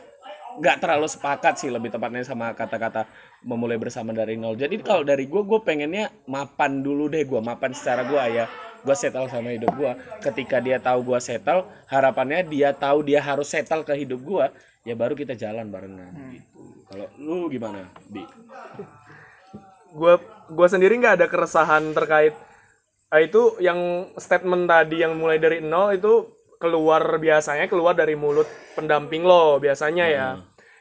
nggak 0.59 0.77
terlalu 0.81 1.07
sepakat 1.09 1.57
sih 1.61 1.69
lebih 1.71 1.89
tepatnya 1.89 2.21
sama 2.25 2.53
kata-kata 2.53 3.09
memulai 3.45 3.79
bersama 3.79 4.13
dari 4.13 4.37
nol. 4.37 4.57
Jadi 4.57 4.81
kalau 4.81 5.01
dari 5.05 5.25
gue, 5.25 5.41
gue 5.41 5.59
pengennya 5.61 6.11
mapan 6.29 6.83
dulu 6.83 7.09
deh 7.09 7.23
gue, 7.25 7.41
mapan 7.41 7.71
secara 7.73 8.05
gue 8.05 8.21
ya. 8.33 8.45
Gue 8.83 8.95
settle 8.99 9.31
sama 9.31 9.55
hidup 9.55 9.71
gue. 9.73 9.91
Ketika 10.19 10.59
dia 10.59 10.77
tahu 10.77 11.13
gue 11.13 11.19
settle, 11.23 11.63
harapannya 11.87 12.43
dia 12.45 12.75
tahu 12.75 13.01
dia 13.07 13.23
harus 13.23 13.47
settle 13.47 13.87
ke 13.87 13.95
hidup 13.95 14.19
gue, 14.19 14.45
ya 14.83 14.93
baru 14.93 15.15
kita 15.15 15.39
jalan 15.39 15.71
barengan 15.71 16.11
gitu. 16.35 16.61
Kalau 16.91 17.07
lu 17.17 17.47
gimana, 17.47 17.87
Bi? 18.11 18.21
gue 19.93 20.13
gue 20.49 20.67
sendiri 20.67 20.97
nggak 20.97 21.21
ada 21.21 21.27
keresahan 21.29 21.93
terkait 21.93 22.33
ah, 23.13 23.21
itu 23.21 23.61
yang 23.61 24.09
statement 24.17 24.65
tadi 24.65 25.05
yang 25.05 25.13
mulai 25.13 25.37
dari 25.37 25.61
nol 25.61 25.93
itu 25.93 26.33
keluar 26.63 27.19
biasanya 27.19 27.67
keluar 27.67 27.91
dari 27.91 28.15
mulut 28.15 28.47
pendamping 28.73 29.21
lo 29.21 29.59
biasanya 29.59 30.05
ya. 30.07 30.27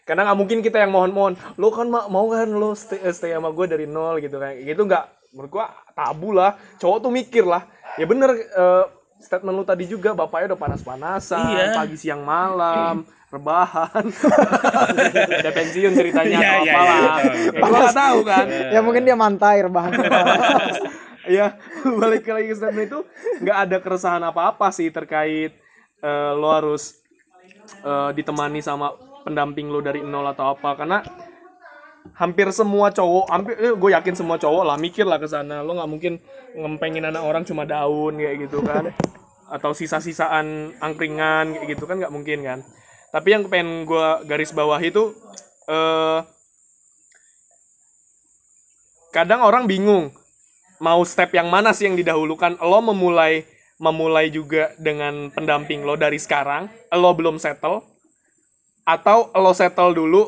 Karena 0.03 0.23
nggak 0.25 0.39
mungkin 0.39 0.59
kita 0.61 0.79
yang 0.79 0.91
mohon-mohon 0.91 1.35
lo 1.57 1.69
kan 1.69 1.87
ma- 1.87 2.07
mau 2.07 2.27
kan 2.27 2.47
lo 2.47 2.73
stay, 2.73 3.03
stay 3.11 3.31
sama 3.31 3.51
gue 3.51 3.67
dari 3.67 3.87
nol? 3.87 4.19
gitu 4.19 4.39
kan. 4.39 4.55
Gitu 4.55 4.79
nggak. 4.79 5.05
Menurut 5.33 5.51
gue 5.51 5.65
tabu 5.93 6.31
lah. 6.31 6.55
Cowok 6.77 6.99
tuh 7.01 7.11
mikir 7.11 7.43
lah. 7.43 7.67
Ya 7.95 8.07
bener 8.07 8.31
eh, 8.33 8.85
statement 9.19 9.55
lu 9.55 9.63
tadi 9.63 9.85
juga 9.85 10.11
bapaknya 10.13 10.55
udah 10.55 10.61
panas-panasan 10.61 11.43
Iya. 11.51 11.75
pagi 11.77 11.97
siang 11.97 12.23
malam 12.23 13.03
rebahan. 13.35 14.05
Udah 15.41 15.53
pensiun 15.53 15.93
ceritanya 15.93 16.37
Iya, 16.37 16.51
atau 16.51 16.61
iya, 16.61 16.73
apalah 16.75 16.93
iya, 16.93 17.01
betul, 17.09 17.33
ya, 17.33 17.61
gua 17.63 17.69
nggak 17.73 17.97
tahu 17.97 18.19
kan. 18.23 18.47
Ya 18.69 18.81
mungkin 18.81 19.03
dia 19.03 19.17
mantai 19.17 19.57
rebahan. 19.63 19.93
Ya 21.23 21.55
balik 21.87 22.27
lagi 22.27 22.51
ke 22.51 22.57
statement 22.59 22.83
itu 22.85 22.99
nggak 23.39 23.57
ada 23.57 23.77
keresahan 23.79 24.19
apa-apa 24.21 24.75
sih 24.75 24.91
terkait 24.91 25.55
eh, 26.03 26.33
lo 26.35 26.49
harus 26.51 26.99
eh, 27.87 28.11
ditemani 28.13 28.59
sama 28.61 28.93
pendamping 29.23 29.71
lo 29.71 29.79
dari 29.79 30.03
nol 30.03 30.27
atau 30.35 30.53
apa. 30.53 30.75
Karena 30.75 30.99
hampir 32.19 32.51
semua 32.51 32.91
cowok 32.91 33.27
hampir 33.31 33.55
gue 33.79 33.91
yakin 33.95 34.15
semua 34.19 34.37
cowok 34.37 34.67
lah 34.67 34.77
mikir 34.77 35.07
lah 35.07 35.23
ke 35.23 35.31
sana. 35.31 35.63
Lo 35.63 35.79
nggak 35.79 35.91
mungkin 35.91 36.19
ngempengin 36.59 37.07
anak 37.07 37.23
orang 37.23 37.47
cuma 37.47 37.63
daun 37.63 38.19
kayak 38.19 38.51
gitu 38.51 38.61
kan. 38.67 38.91
Atau 39.49 39.73
sisa-sisaan 39.73 40.77
angkringan 40.83 41.55
kayak 41.55 41.79
gitu 41.79 41.87
kan 41.87 42.03
nggak 42.03 42.13
mungkin 42.13 42.43
kan. 42.43 42.59
Tapi 43.15 43.29
yang 43.31 43.47
pengen 43.47 43.87
gue 43.87 44.09
garis 44.27 44.51
bawah 44.51 44.81
itu 44.83 45.15
eh 45.71 46.21
kadang 49.13 49.45
orang 49.45 49.69
bingung 49.69 50.09
mau 50.83 51.05
step 51.07 51.31
yang 51.37 51.47
mana 51.47 51.71
sih 51.71 51.87
yang 51.87 51.95
didahulukan. 51.95 52.59
Lo 52.59 52.83
memulai 52.83 53.47
memulai 53.79 54.29
juga 54.29 54.75
dengan 54.77 55.31
pendamping 55.31 55.83
lo 55.83 55.95
dari 55.95 56.17
sekarang. 56.17 56.67
Lo 56.91 57.13
belum 57.13 57.37
settle. 57.37 57.81
Atau 58.83 59.31
lo 59.33 59.53
settle 59.53 59.95
dulu 59.95 60.27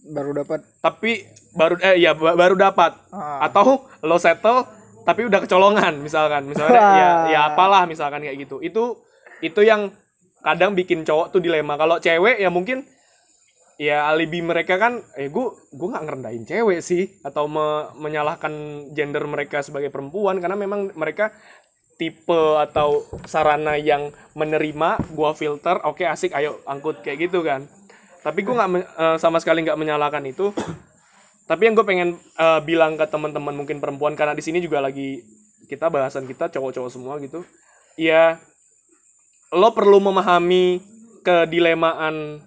baru 0.00 0.32
dapat. 0.32 0.64
tapi 0.80 1.28
baru 1.52 1.76
eh 1.82 2.00
ya 2.00 2.16
ba- 2.16 2.32
baru 2.32 2.56
dapat. 2.56 2.96
Ah. 3.12 3.44
atau 3.44 3.84
lo 4.00 4.16
settle 4.16 4.64
tapi 5.04 5.26
udah 5.26 5.42
kecolongan 5.42 5.98
misalkan. 6.00 6.46
Misalnya 6.46 6.80
Wah. 6.80 6.96
ya 6.96 7.08
ya 7.28 7.40
apalah 7.52 7.84
misalkan 7.84 8.22
kayak 8.22 8.46
gitu. 8.46 8.62
Itu 8.62 9.02
itu 9.40 9.60
yang 9.60 9.90
kadang 10.40 10.72
bikin 10.72 11.04
cowok 11.04 11.34
tuh 11.34 11.40
dilema. 11.42 11.76
Kalau 11.76 11.98
cewek 11.98 12.38
ya 12.38 12.48
mungkin 12.48 12.86
ya 13.80 14.08
alibi 14.12 14.44
mereka 14.44 14.76
kan 14.76 15.00
eh 15.16 15.32
gue 15.32 15.46
gue 15.72 15.88
nggak 15.88 16.04
ngerendahin 16.06 16.44
cewek 16.46 16.80
sih. 16.80 17.20
Atau 17.20 17.50
me- 17.50 17.90
menyalahkan 17.98 18.52
gender 18.94 19.24
mereka 19.26 19.60
sebagai 19.60 19.90
perempuan. 19.90 20.38
Karena 20.38 20.56
memang 20.56 20.94
mereka 20.94 21.34
tipe 22.00 22.40
atau 22.56 23.04
sarana 23.28 23.76
yang 23.76 24.08
menerima 24.32 24.96
gua 25.12 25.36
filter 25.36 25.76
oke 25.84 26.00
asik 26.00 26.32
ayo 26.32 26.56
angkut 26.64 27.04
kayak 27.04 27.28
gitu 27.28 27.44
kan. 27.44 27.68
Tapi 28.24 28.40
gue 28.40 28.56
nggak 28.56 28.70
eh, 28.72 29.16
sama 29.20 29.36
sekali 29.36 29.60
nggak 29.60 29.76
menyalahkan 29.76 30.24
itu. 30.24 30.56
Tapi 31.44 31.68
yang 31.68 31.76
gue 31.76 31.84
pengen 31.84 32.16
eh, 32.16 32.60
bilang 32.64 32.96
ke 32.96 33.04
teman-teman 33.04 33.52
mungkin 33.52 33.84
perempuan 33.84 34.16
karena 34.16 34.32
di 34.32 34.40
sini 34.40 34.64
juga 34.64 34.80
lagi 34.80 35.20
kita 35.68 35.92
bahasan 35.92 36.24
kita 36.24 36.48
cowok-cowok 36.48 36.88
semua 36.88 37.20
gitu. 37.20 37.44
Ya 38.00 38.40
lo 39.52 39.76
perlu 39.76 40.00
memahami 40.00 40.80
kedilemaan 41.20 42.40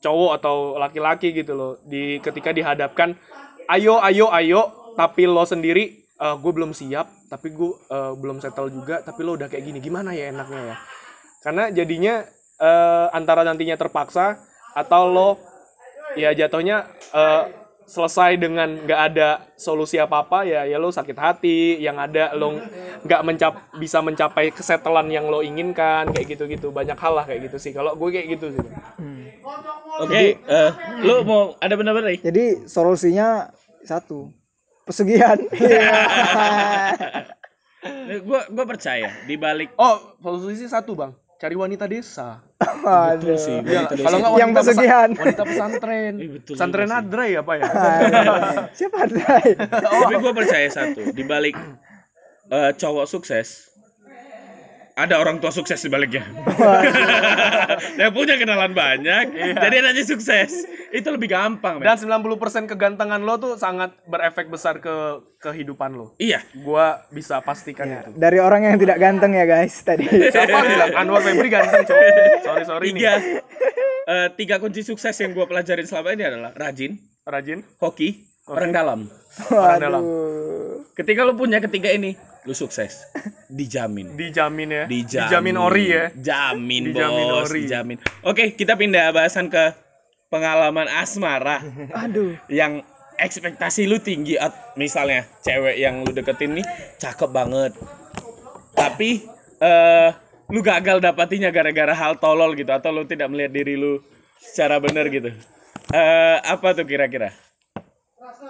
cowok 0.00 0.32
atau 0.40 0.56
laki-laki 0.80 1.34
gitu 1.34 1.52
loh 1.52 1.72
di 1.84 2.22
ketika 2.22 2.54
dihadapkan 2.54 3.18
ayo 3.66 3.98
ayo 4.06 4.30
ayo 4.30 4.94
tapi 4.94 5.26
lo 5.26 5.42
sendiri 5.42 6.06
gue 6.14 6.52
belum 6.54 6.70
siap 6.70 7.17
tapi 7.28 7.52
gue 7.52 7.72
belum 8.18 8.40
settle 8.40 8.72
juga 8.72 9.04
tapi 9.04 9.20
lo 9.20 9.36
udah 9.36 9.52
kayak 9.52 9.64
gini 9.68 9.78
gimana 9.84 10.16
ya 10.16 10.32
enaknya 10.32 10.62
ya? 10.72 10.76
Karena 11.44 11.64
jadinya 11.70 12.14
eh, 12.58 13.06
antara 13.14 13.46
nantinya 13.46 13.78
terpaksa 13.78 14.42
atau 14.74 15.02
lo 15.08 15.30
ya 16.18 16.34
jatuhnya 16.34 16.88
eh, 17.14 17.44
selesai 17.88 18.36
dengan 18.36 18.68
nggak 18.84 19.00
ada 19.12 19.48
solusi 19.56 19.96
apa 19.96 20.20
apa 20.20 20.44
ya 20.44 20.68
ya 20.68 20.76
lo 20.76 20.92
sakit 20.92 21.16
hati 21.16 21.80
yang 21.80 21.96
ada 21.96 22.36
lo 22.36 22.60
nggak 23.00 23.22
mencap 23.24 23.52
bisa 23.80 24.04
mencapai 24.04 24.52
kesetelan 24.52 25.08
yang 25.08 25.24
lo 25.32 25.40
inginkan 25.40 26.12
kayak 26.12 26.36
gitu 26.36 26.44
gitu 26.52 26.68
banyak 26.68 26.98
hal 27.00 27.16
lah 27.16 27.24
kayak 27.24 27.48
gitu 27.48 27.56
sih. 27.56 27.72
Kalau 27.72 27.96
gue 27.96 28.08
kayak 28.12 28.28
gitu 28.36 28.52
sih. 28.52 28.60
Oke, 29.98 30.36
eh, 30.36 30.70
lu 31.00 31.24
mau 31.24 31.56
ada 31.58 31.74
nih? 31.74 32.20
jadi 32.20 32.44
solusinya 32.68 33.48
satu 33.82 34.28
pesugihan 34.88 35.38
Iya. 35.54 35.92
Gue 38.20 38.40
gue 38.44 38.64
percaya 38.66 39.08
di 39.22 39.36
balik 39.36 39.70
oh 39.74 40.18
solusi 40.18 40.66
satu 40.66 40.92
bang 40.92 41.12
cari 41.38 41.54
wanita 41.54 41.86
desa 41.86 42.42
Waduh. 42.58 43.38
Ya, 43.62 43.86
kalau 43.86 44.18
nggak 44.18 44.32
Yang 44.34 44.50
pesugihan. 44.52 45.08
wanita 45.14 45.42
pesantren 45.44 46.12
Eh, 46.16 46.28
betul 46.32 46.52
pesantren 46.56 46.88
sih. 46.88 46.98
adre 46.98 47.28
apa 47.36 47.52
ya 47.54 47.64
siapa 48.72 48.96
Adrai? 49.00 49.46
Tapi 50.02 50.14
gue 50.16 50.32
percaya 50.34 50.66
satu, 50.68 51.00
di 51.08 51.22
balik 51.22 51.54
eh, 52.48 52.70
cowok 52.74 53.06
sukses 53.06 53.67
ada 54.98 55.14
orang 55.22 55.38
tua 55.38 55.54
sukses 55.54 55.78
di 55.78 55.86
baliknya. 55.86 56.26
Yang 57.94 58.12
punya 58.18 58.34
kenalan 58.34 58.74
banyak, 58.74 59.24
jadi 59.54 59.76
aja 59.86 60.02
sukses. 60.02 60.66
Itu 60.90 61.14
lebih 61.14 61.30
gampang, 61.30 61.78
men. 61.78 61.86
dan 61.86 62.00
90% 62.00 62.66
kegantengan 62.66 63.20
lo 63.20 63.36
tuh 63.36 63.54
sangat 63.54 63.94
berefek 64.08 64.48
besar 64.48 64.80
ke 64.80 65.20
kehidupan 65.38 65.92
lo 65.92 66.16
Iya. 66.16 66.40
gua 66.64 67.04
bisa 67.12 67.44
pastikan 67.44 67.84
itu 67.86 68.10
dari 68.16 68.40
orang 68.40 68.64
yang 68.64 68.80
tidak 68.80 68.96
ganteng 68.96 69.36
ya 69.36 69.44
guys 69.44 69.84
tadi 69.84 70.08
siapa 70.34 70.64
bilang 70.64 70.96
Anwar 70.96 71.20
Febri 71.20 71.52
ganteng 71.52 71.84
cowok 71.84 72.04
sorry 72.40 72.64
sorry 72.64 72.86
Tiga 72.90 73.12
nih 73.20 73.36
eh, 74.08 74.28
tiga 74.34 74.56
kunci 74.56 74.80
sukses 74.80 75.12
yang 75.14 75.36
gue 75.36 75.44
pelajarin 75.44 75.84
selama 75.84 76.16
ini 76.16 76.24
adalah 76.24 76.50
rajin, 76.56 76.96
rajin 77.22 77.60
hoki, 77.76 78.24
orang 78.48 78.72
dalam. 78.72 79.00
orang 79.52 79.76
dalam. 79.78 80.02
Ketika 80.96 81.20
lu 81.22 81.36
punya 81.36 81.60
ketiga 81.60 81.92
ini, 81.92 82.16
lu 82.48 82.56
sukses. 82.56 83.04
Dijamin. 83.46 84.16
dijamin 84.20 84.68
ya 84.72 84.84
Dijamin. 84.88 85.60
ori 85.60 85.84
ya 85.86 86.04
Jamin, 86.16 86.88
Dijamin 86.90 87.24
bos. 87.28 87.52
ori. 87.52 87.68
Dijamin. 87.68 87.96
Oke, 88.24 88.56
kita 88.56 88.72
pindah 88.74 89.12
bahasan 89.12 89.52
ke 89.52 89.76
pengalaman 90.28 90.88
asmara 90.88 91.60
aduh 91.92 92.36
yang 92.48 92.84
ekspektasi 93.16 93.84
lu 93.84 93.96
tinggi 93.98 94.36
at- 94.36 94.76
misalnya 94.76 95.24
cewek 95.40 95.76
yang 95.76 96.00
lu 96.00 96.12
deketin 96.12 96.56
nih 96.56 96.64
cakep 96.96 97.28
banget. 97.28 97.72
Tapi 98.72 99.24
eh 99.58 100.08
lu 100.48 100.60
gagal 100.62 101.02
dapatinya 101.02 101.52
gara-gara 101.52 101.92
hal 101.92 102.16
tolol 102.16 102.56
gitu 102.56 102.72
atau 102.72 102.88
lu 102.88 103.04
tidak 103.04 103.28
melihat 103.28 103.52
diri 103.52 103.76
lu 103.76 104.00
secara 104.38 104.78
benar 104.78 105.08
gitu. 105.08 105.28
Eh 105.90 106.36
apa 106.38 106.72
tuh 106.72 106.86
kira-kira? 106.86 107.32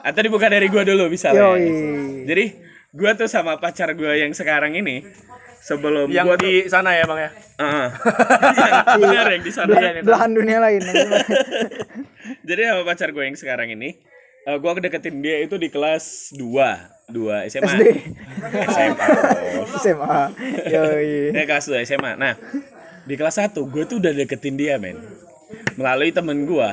Atau 0.03 0.21
dibuka 0.21 0.47
dari 0.47 0.69
gua 0.69 0.85
dulu 0.85 1.09
misalnya. 1.09 1.55
Yoi. 1.55 1.71
Jadi 2.27 2.45
gua 2.93 3.13
tuh 3.15 3.29
sama 3.29 3.57
pacar 3.57 3.93
gua 3.93 4.17
yang 4.17 4.33
sekarang 4.33 4.73
ini 4.75 5.05
sebelum 5.61 6.09
yang 6.09 6.25
gua 6.25 6.37
tuh 6.39 6.49
di 6.49 6.65
sana 6.67 6.95
ya 6.95 7.05
bang 7.05 7.21
ya 7.21 7.31
Heeh. 7.59 7.89
Yang 8.95 9.01
benar 9.03 9.27
yang 9.35 9.43
di 9.43 9.53
sana. 9.53 9.73
belahan 10.07 10.31
dunia 10.31 10.59
lain 10.63 10.79
Jadi 12.49 12.61
sama 12.63 12.83
pacar 12.87 13.11
gue 13.11 13.25
yang 13.25 13.35
sekarang 13.35 13.75
ini, 13.75 13.99
eh, 14.47 14.57
gue 14.57 14.71
deketin 14.79 15.19
dia 15.19 15.43
itu 15.43 15.59
di 15.59 15.67
kelas 15.67 16.31
2 16.39 17.11
2 17.11 17.51
SMA. 17.51 17.67
SD 17.67 17.83
SMA. 18.69 19.07
SMA 19.75 20.19
yoi 20.71 21.35
Ya 21.35 21.45
kelas 21.51 21.67
2 21.67 21.83
SMA. 21.83 22.15
Nah, 22.15 22.39
di 23.03 23.15
kelas 23.19 23.43
1 23.43 23.59
gue 23.59 23.83
tuh 23.91 23.99
udah 23.99 24.13
deketin 24.15 24.55
dia, 24.55 24.79
men. 24.79 25.03
Melalui 25.75 26.15
temen 26.15 26.47
gue. 26.47 26.69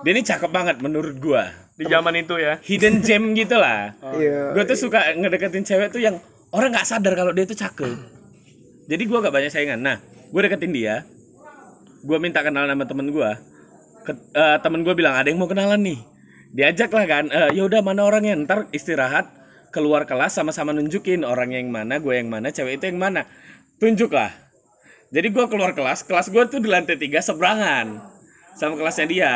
Dia 0.00 0.10
ini 0.10 0.24
cakep 0.24 0.48
banget 0.48 0.76
menurut 0.80 1.20
gue. 1.20 1.42
Di 1.80 1.88
zaman 1.88 2.12
itu 2.20 2.36
ya 2.36 2.60
Hidden 2.60 3.00
gem 3.00 3.32
gitu 3.32 3.56
lah. 3.56 3.96
iya 4.20 4.52
Gue 4.52 4.68
tuh 4.68 4.76
suka 4.76 5.16
ngedeketin 5.16 5.64
cewek 5.64 5.88
tuh 5.88 6.04
yang 6.04 6.20
orang 6.52 6.76
nggak 6.76 6.84
sadar 6.84 7.16
kalau 7.16 7.32
dia 7.32 7.48
tuh 7.48 7.56
cakep. 7.56 8.20
Jadi 8.90 9.02
gue 9.06 9.18
gak 9.22 9.30
banyak 9.30 9.54
saingan. 9.54 9.80
Nah, 9.80 9.96
gue 10.02 10.40
deketin 10.42 10.74
dia. 10.74 11.06
Gue 12.02 12.18
minta 12.18 12.42
kenalan 12.42 12.74
sama 12.74 12.84
temen 12.90 13.06
gue. 13.14 13.30
Ke- 14.02 14.18
eh, 14.34 14.58
temen 14.58 14.82
gue 14.82 14.94
bilang 14.98 15.14
ada 15.14 15.30
yang 15.30 15.38
mau 15.38 15.46
kenalan 15.46 15.78
nih. 15.78 16.02
Diajak 16.50 16.90
lah 16.90 17.06
kan. 17.06 17.24
Eh, 17.30 17.54
ya 17.54 17.70
udah 17.70 17.86
mana 17.86 18.02
orangnya 18.02 18.34
ntar 18.42 18.66
istirahat 18.74 19.30
keluar 19.70 20.10
kelas 20.10 20.34
sama-sama 20.34 20.74
nunjukin 20.74 21.22
orangnya 21.22 21.62
yang 21.62 21.70
mana, 21.70 22.02
gue 22.02 22.10
yang 22.10 22.26
mana, 22.26 22.50
cewek 22.50 22.82
itu 22.82 22.90
yang 22.90 22.98
mana. 22.98 23.30
Tunjuk 23.78 24.10
lah. 24.10 24.34
Jadi 25.14 25.30
gue 25.30 25.44
keluar 25.46 25.70
kelas, 25.78 26.02
kelas 26.02 26.26
gue 26.26 26.42
tuh 26.50 26.58
di 26.58 26.66
lantai 26.66 26.98
tiga 26.98 27.22
seberangan 27.22 28.02
sama 28.58 28.74
kelasnya 28.74 29.06
dia. 29.06 29.34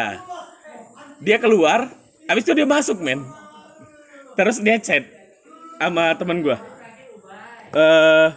Dia 1.22 1.38
keluar, 1.38 1.86
habis 2.28 2.42
itu 2.44 2.52
dia 2.56 2.66
masuk 2.68 2.98
men. 3.00 3.20
Terus 4.34 4.58
dia 4.60 4.76
chat 4.82 5.04
sama 5.78 6.14
temen 6.18 6.42
gue. 6.42 6.56
Eh, 7.74 8.28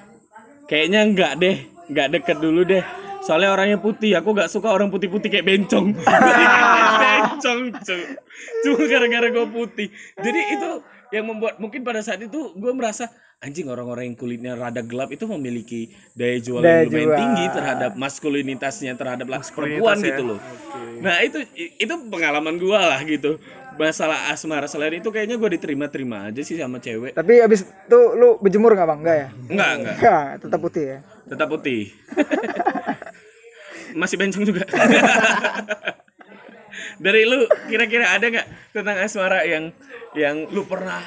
kayaknya 0.65 0.99
enggak 1.05 1.33
deh, 1.37 1.57
enggak 1.89 2.07
deket 2.13 2.37
dulu 2.41 2.61
deh. 2.65 2.83
Soalnya 3.25 3.51
orangnya 3.51 3.77
putih, 3.81 4.15
aku 4.15 4.31
nggak 4.31 4.47
suka 4.47 4.71
orang 4.71 4.87
putih-putih 4.87 5.27
kayak 5.27 5.45
bencong. 5.45 5.93
bencong, 7.01 7.61
cu. 7.75 7.97
cuma 8.63 8.83
gara-gara 8.87 9.27
gue 9.27 9.45
putih. 9.51 9.87
Jadi 10.21 10.39
itu 10.55 10.69
yang 11.11 11.25
membuat 11.27 11.59
mungkin 11.59 11.83
pada 11.83 11.99
saat 12.03 12.23
itu 12.23 12.55
gue 12.55 12.71
merasa 12.71 13.11
anjing 13.37 13.69
orang-orang 13.69 14.09
yang 14.11 14.17
kulitnya 14.17 14.57
rada 14.57 14.81
gelap 14.81 15.13
itu 15.13 15.29
memiliki 15.29 15.93
daya 16.17 16.41
jual 16.41 16.59
Daya 16.59 16.83
yang 16.83 16.89
lumayan 16.89 17.05
jual. 17.05 17.19
tinggi 17.21 17.45
terhadap 17.53 17.91
maskulinitasnya 17.93 18.93
terhadap 18.97 19.27
laki 19.29 19.53
perempuan 19.53 19.97
ya. 20.01 20.05
gitu 20.09 20.21
loh. 20.25 20.39
Nah 21.05 21.15
itu 21.21 21.37
itu 21.77 21.93
pengalaman 22.09 22.57
gue 22.57 22.79
lah 22.79 22.99
gitu. 23.05 23.37
Masalah 23.77 24.29
asmara 24.29 24.65
selain 24.65 24.97
itu 24.97 25.09
kayaknya 25.09 25.37
gue 25.37 25.49
diterima-terima 25.55 26.27
aja 26.27 26.41
sih 26.41 26.57
sama 26.57 26.81
cewek. 26.81 27.13
Tapi 27.13 27.39
abis 27.39 27.63
itu 27.65 27.99
lu 28.17 28.41
berjemur 28.41 28.73
nggak 28.73 28.87
bang? 28.89 28.99
Enggak 29.01 29.17
ya? 29.17 29.27
enggak 29.47 29.71
enggak 29.77 29.95
Enggak, 29.97 30.25
tetap 30.41 30.59
putih 30.59 30.83
ya. 30.83 30.99
tetap 31.27 31.47
putih. 31.47 31.81
Masih 33.99 34.17
bencong 34.17 34.43
juga. 34.43 34.63
Dari 36.97 37.21
lu 37.25 37.45
kira-kira 37.69 38.09
ada 38.09 38.25
nggak 38.25 38.47
tentang 38.73 38.97
asmara 39.01 39.45
yang 39.45 39.69
yang 40.13 40.49
lu 40.49 40.65
pernah 40.65 41.01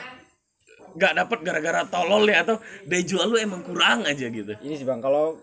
nggak 0.94 1.12
dapet 1.16 1.38
gara-gara 1.42 1.82
tolol 1.86 2.26
ya? 2.26 2.42
Atau 2.42 2.58
daya 2.86 3.02
jual 3.02 3.26
lu 3.26 3.38
emang 3.38 3.62
kurang 3.62 4.06
aja 4.06 4.26
gitu? 4.26 4.54
Ini 4.58 4.74
sih 4.74 4.86
bang 4.86 5.02
kalau 5.02 5.38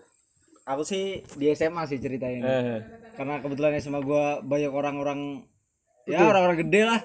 aku 0.64 0.82
sih 0.84 1.24
di 1.36 1.48
SMA 1.52 1.84
sih 1.84 2.00
ceritanya. 2.00 2.40
Eh. 2.44 2.80
karena 3.18 3.42
kebetulan 3.42 3.74
SMA 3.82 3.98
gua 3.98 4.38
banyak 4.38 4.70
orang-orang 4.70 5.42
ya 6.06 6.22
orang-orang 6.22 6.62
gede 6.62 6.86
lah 6.86 7.02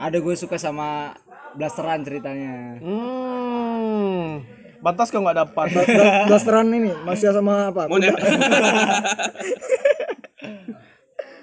ada 0.00 0.16
gue 0.16 0.32
suka 0.32 0.56
sama 0.56 1.12
blasteran 1.52 2.00
ceritanya 2.00 2.80
Hmm. 2.80 4.40
Pantas 4.80 5.12
kau 5.12 5.20
nggak 5.20 5.44
dapat. 5.44 5.68
Blasteran 6.24 6.72
ini 6.72 6.88
masih 7.04 7.36
sama 7.36 7.68
apa? 7.68 7.84
Monet. 7.84 8.16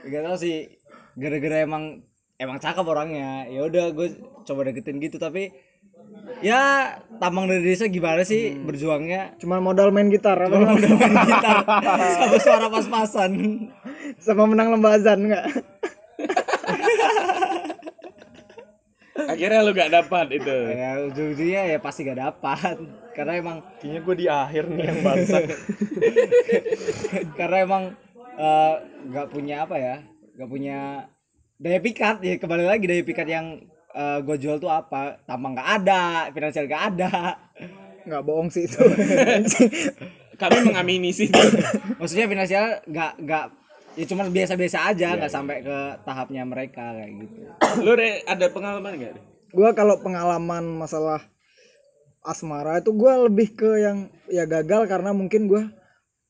gak 0.07 0.23
tau 0.23 0.37
sih 0.39 0.71
gara-gara 1.13 1.61
emang 1.61 2.01
emang 2.39 2.57
cakep 2.57 2.81
orangnya 2.81 3.43
ya 3.45 3.67
udah 3.67 3.91
gue 3.91 4.07
coba 4.41 4.71
deketin 4.71 5.03
gitu 5.03 5.19
tapi 5.19 5.51
ya 6.39 6.95
tambang 7.19 7.51
dari 7.51 7.59
desa 7.59 7.91
gimana 7.91 8.23
sih 8.23 8.55
berjuangnya 8.55 9.35
Cuma 9.35 9.59
modal 9.59 9.91
main 9.91 10.07
gitar 10.07 10.39
apa? 10.39 10.55
gitar 10.79 11.57
sama 12.23 12.37
suara 12.39 12.67
pas-pasan 12.71 13.31
sama 14.17 14.47
menang 14.47 14.71
lembazan 14.71 15.27
enggak? 15.27 15.45
Akhirnya 19.25 19.59
lu 19.65 19.71
nggak 19.73 19.93
dapat 19.93 20.27
itu. 20.37 20.57
Ya 20.69 20.89
ujung-ujungnya 21.09 21.61
ya 21.73 21.77
pasti 21.81 22.05
gak 22.05 22.21
dapat. 22.21 22.77
Karena 23.17 23.33
emang 23.41 23.57
Kayaknya 23.81 24.01
gue 24.05 24.15
di 24.15 24.27
akhir 24.29 24.63
nih 24.69 24.85
yang 24.85 24.99
bangsa. 25.01 25.37
karena 27.39 27.57
emang 27.65 27.83
eh, 28.37 28.75
nggak 29.09 29.27
punya 29.33 29.65
apa 29.65 29.75
ya 29.81 29.95
nggak 30.37 30.49
punya 30.49 31.09
daya 31.57 31.79
pikat. 31.81 32.21
Ya 32.21 32.37
kembali 32.37 32.65
lagi 32.69 32.85
daya 32.85 33.01
pikat 33.01 33.27
yang 33.27 33.57
gue 33.97 34.37
jual 34.37 34.61
tuh 34.61 34.69
apa? 34.69 35.17
Tambang 35.25 35.57
nggak 35.57 35.69
ada 35.81 36.29
finansial 36.29 36.69
nggak 36.69 36.83
ada. 36.93 37.33
Enggak 38.05 38.21
bohong 38.21 38.53
sih 38.53 38.69
itu. 38.69 38.77
kami 40.41 40.57
mengamini 40.69 41.09
sih. 41.09 41.33
Maksudnya 41.97 42.29
finansial 42.29 42.85
nggak 42.85 43.11
nggak 43.25 43.45
ya 43.97 44.05
cuma 44.05 44.29
biasa-biasa 44.29 44.93
aja 44.93 45.17
nggak 45.17 45.33
sampai 45.33 45.65
ke 45.65 45.77
tahapnya 46.05 46.45
mereka 46.45 46.93
kayak 46.93 47.11
gitu. 47.25 47.37
Lu 47.81 47.97
Re, 47.97 48.21
ada 48.29 48.45
pengalaman 48.53 48.93
nggak 48.93 49.13
gua 49.57 49.73
kalau 49.73 49.97
pengalaman 49.97 50.63
masalah 50.77 51.25
asmara 52.21 52.77
itu 52.77 52.93
gua 52.93 53.25
lebih 53.25 53.57
ke 53.57 53.81
yang 53.81 54.13
ya 54.29 54.45
gagal 54.45 54.85
karena 54.85 55.17
mungkin 55.17 55.49
gua 55.49 55.65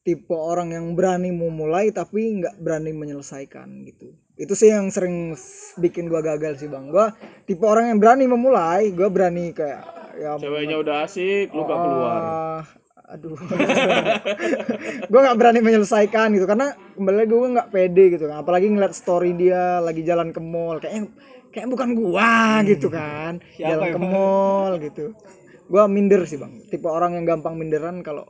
tipe 0.07 0.31
orang 0.31 0.71
yang 0.71 0.95
berani 0.95 1.35
memulai 1.35 1.91
tapi 1.91 2.39
nggak 2.39 2.63
berani 2.63 2.95
menyelesaikan 2.95 3.83
gitu. 3.83 4.15
Itu 4.39 4.55
sih 4.55 4.71
yang 4.71 4.87
sering 4.87 5.35
bikin 5.75 6.07
gua 6.07 6.23
gagal 6.23 6.63
sih 6.63 6.71
bang. 6.71 6.87
Gua 6.87 7.11
tipe 7.43 7.67
orang 7.67 7.91
yang 7.91 7.99
berani 7.99 8.31
memulai 8.31 8.95
gua 8.95 9.11
berani 9.11 9.51
kayak 9.51 9.83
ya 10.17 10.33
ceweknya 10.39 10.81
udah 10.81 11.05
asik 11.05 11.53
lu 11.53 11.61
gak 11.67 11.77
keluar. 11.77 12.21
Ah, 12.23 12.63
aduh. 13.07 13.39
Gue 15.11 15.19
nggak 15.23 15.37
berani 15.39 15.59
menyelesaikan 15.63 16.35
gitu 16.35 16.43
karena 16.43 16.75
kembali 16.99 17.15
lagi 17.23 17.31
gue 17.31 17.49
nggak 17.55 17.69
pede 17.71 18.03
gitu 18.19 18.25
kan. 18.27 18.43
Apalagi 18.43 18.67
ngeliat 18.67 18.93
story 18.93 19.31
dia 19.33 19.79
lagi 19.79 20.03
jalan 20.03 20.35
ke 20.35 20.43
mall 20.43 20.83
kayaknya 20.83 21.07
kayak 21.55 21.67
bukan 21.71 21.95
gua 21.95 22.61
gitu 22.67 22.91
kan. 22.91 23.39
Jalan 23.55 23.95
ke 23.95 23.99
mall 23.99 24.71
gitu. 24.83 25.15
Gue 25.71 25.83
minder 25.87 26.27
sih 26.27 26.35
bang. 26.35 26.51
Tipe 26.67 26.87
orang 26.91 27.15
yang 27.15 27.23
gampang 27.23 27.55
minderan 27.55 28.03
kalau 28.03 28.27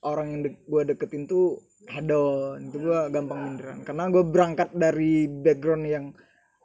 orang 0.00 0.32
yang 0.32 0.40
de- 0.48 0.64
gue 0.64 0.82
deketin 0.96 1.28
tuh 1.28 1.60
hedon 1.92 2.72
itu 2.72 2.80
gue 2.80 3.00
gampang 3.12 3.52
minderan. 3.52 3.84
Karena 3.84 4.08
gue 4.08 4.24
berangkat 4.24 4.72
dari 4.72 5.28
background 5.28 5.84
yang 5.84 6.04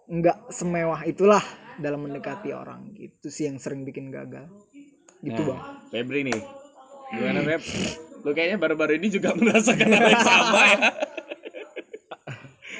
nggak 0.07 0.55
semewah 0.55 1.03
itulah 1.03 1.43
dalam 1.83 2.07
mendekati 2.07 2.55
orang. 2.55 2.95
Gitu 2.95 3.27
sih 3.27 3.51
yang 3.51 3.59
sering 3.59 3.83
bikin 3.83 4.07
gagal. 4.07 4.47
Gitu 5.19 5.41
bang. 5.43 5.59
Febri 5.91 6.23
nih 6.23 6.64
gimana 7.14 7.39
Feb 7.45 7.62
lu 8.26 8.34
kayaknya 8.34 8.58
baru-baru 8.58 8.97
ini 8.97 9.08
juga 9.14 9.34
merasakan 9.38 9.89
hal 9.93 10.06
yang 10.10 10.26
sama 10.26 10.62
ya. 10.74 10.80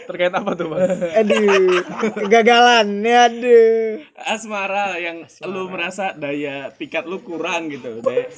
Terkait 0.06 0.30
apa 0.30 0.54
tuh 0.54 0.70
bang? 0.70 0.86
aduh 1.18 1.82
kegagalan 2.14 3.02
ya 3.02 3.26
aduh. 3.26 4.06
Asmara 4.22 5.02
yang 5.02 5.26
lu 5.50 5.66
merasa 5.66 6.14
daya 6.14 6.70
pikat 6.70 7.10
lu 7.10 7.26
kurang 7.26 7.74
gitu 7.74 8.06
daya, 8.06 8.30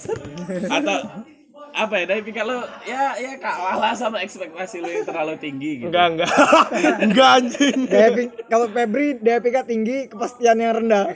atau 0.72 1.28
apa 1.76 1.94
ya 2.00 2.04
daya 2.08 2.22
pikat 2.24 2.48
lu 2.48 2.64
ya 2.88 3.20
ya 3.20 3.36
kalah 3.36 3.76
lah 3.84 3.92
sama 4.00 4.24
ekspektasi 4.24 4.80
lu 4.80 4.88
yang 4.88 5.04
terlalu 5.04 5.36
tinggi 5.44 5.84
gitu. 5.84 5.92
Enggak 5.92 6.08
enggak. 6.16 6.32
enggak 7.04 7.30
anjing. 7.36 7.80
daya 7.92 8.10
kalau 8.48 8.72
Febri 8.72 9.20
daya 9.20 9.40
pikat 9.44 9.68
tinggi 9.68 10.08
kepastian 10.08 10.64
yang 10.64 10.72
rendah 10.80 11.12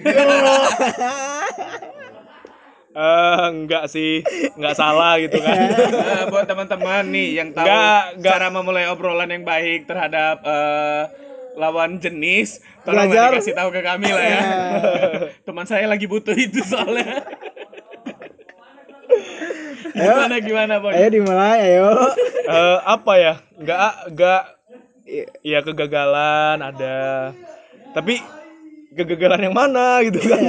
Eh 2.92 3.44
enggak 3.48 3.88
sih, 3.88 4.20
enggak 4.60 4.76
salah 4.76 5.16
gitu 5.16 5.40
kan. 5.40 5.56
Nah, 5.56 6.24
buat 6.34 6.44
teman-teman 6.44 7.08
nih 7.08 7.40
yang 7.40 7.50
tahu 7.56 7.64
Nggak, 7.64 8.04
nggak. 8.20 8.34
cara 8.36 8.48
memulai 8.52 8.86
obrolan 8.92 9.32
yang 9.32 9.48
baik 9.48 9.88
terhadap 9.88 10.44
eh, 10.44 11.04
lawan 11.56 12.04
jenis, 12.04 12.60
tolong 12.84 13.08
Belajar. 13.08 13.32
kasih 13.40 13.56
tahu 13.56 13.70
ke 13.72 13.80
kami 13.80 14.12
lah 14.12 14.26
ya. 14.28 14.42
Teman 15.48 15.64
saya 15.64 15.88
lagi 15.88 16.04
butuh 16.04 16.36
itu 16.36 16.60
soalnya. 16.68 17.24
gimana 19.92 20.36
gimana 20.40 20.74
boy? 20.80 20.96
ayo 20.96 21.10
dimulai 21.12 21.60
ayo 21.68 21.92
Eh 22.42 22.78
apa 22.84 23.14
ya? 23.16 23.34
Enggak 23.56 23.80
enggak 24.08 24.42
ya 25.44 25.60
kegagalan 25.64 26.60
ada. 26.60 27.32
Tapi 27.92 28.20
kegagalan 28.92 29.48
yang 29.48 29.56
mana 29.56 30.04
gitu 30.04 30.20
kan. 30.20 30.44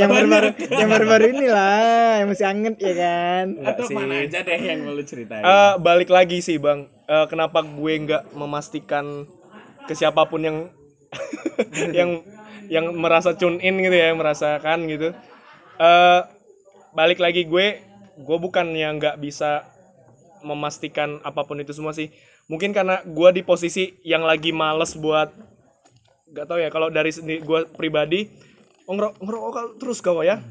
yang 0.00 0.10
baru-baru 0.10 0.48
yang 0.74 0.88
baru-baru 0.90 1.24
inilah 1.38 2.18
yang 2.18 2.28
masih 2.34 2.46
anget 2.50 2.74
ya 2.82 2.94
kan 2.98 3.46
Atau 3.62 3.86
mana 3.94 4.14
aja 4.26 4.42
deh 4.42 4.60
yang 4.60 4.82
mau 4.82 4.92
lu 4.92 5.02
ceritain. 5.06 5.42
Eh, 5.42 5.72
balik 5.78 6.10
lagi 6.10 6.42
sih 6.42 6.58
bang, 6.58 6.90
Eh, 7.04 7.26
kenapa 7.28 7.60
gue 7.60 7.92
nggak 8.00 8.32
memastikan 8.32 9.28
ke 9.84 9.92
siapa 9.92 10.24
pun 10.24 10.40
yang 10.40 10.58
yang 11.98 12.10
yang 12.72 12.96
merasa 12.96 13.36
tune 13.36 13.60
in 13.60 13.76
gitu 13.76 13.92
ya, 13.92 14.08
yang 14.10 14.18
merasakan 14.18 14.88
gitu. 14.88 15.12
Eh, 15.76 16.20
balik 16.96 17.20
lagi 17.20 17.44
gue, 17.44 17.66
gue 18.16 18.38
bukan 18.40 18.72
yang 18.72 18.96
nggak 18.96 19.20
bisa 19.20 19.68
memastikan 20.40 21.20
apa 21.20 21.44
pun 21.44 21.60
itu 21.60 21.76
semua 21.76 21.92
sih. 21.92 22.08
Mungkin 22.48 22.72
karena 22.72 23.04
gue 23.04 23.30
di 23.36 23.42
posisi 23.44 24.00
yang 24.00 24.24
lagi 24.24 24.52
males 24.52 24.96
buat 24.96 25.28
nggak 26.34 26.46
tahu 26.46 26.58
ya 26.58 26.68
kalau 26.68 26.90
dari 26.90 27.08
sendi- 27.08 27.38
gue 27.38 27.60
pribadi 27.70 28.26
oh, 28.84 28.92
ngerok 28.92 29.14
ngerokok 29.22 29.64
terus 29.78 30.02
kau 30.02 30.18
ya 30.20 30.42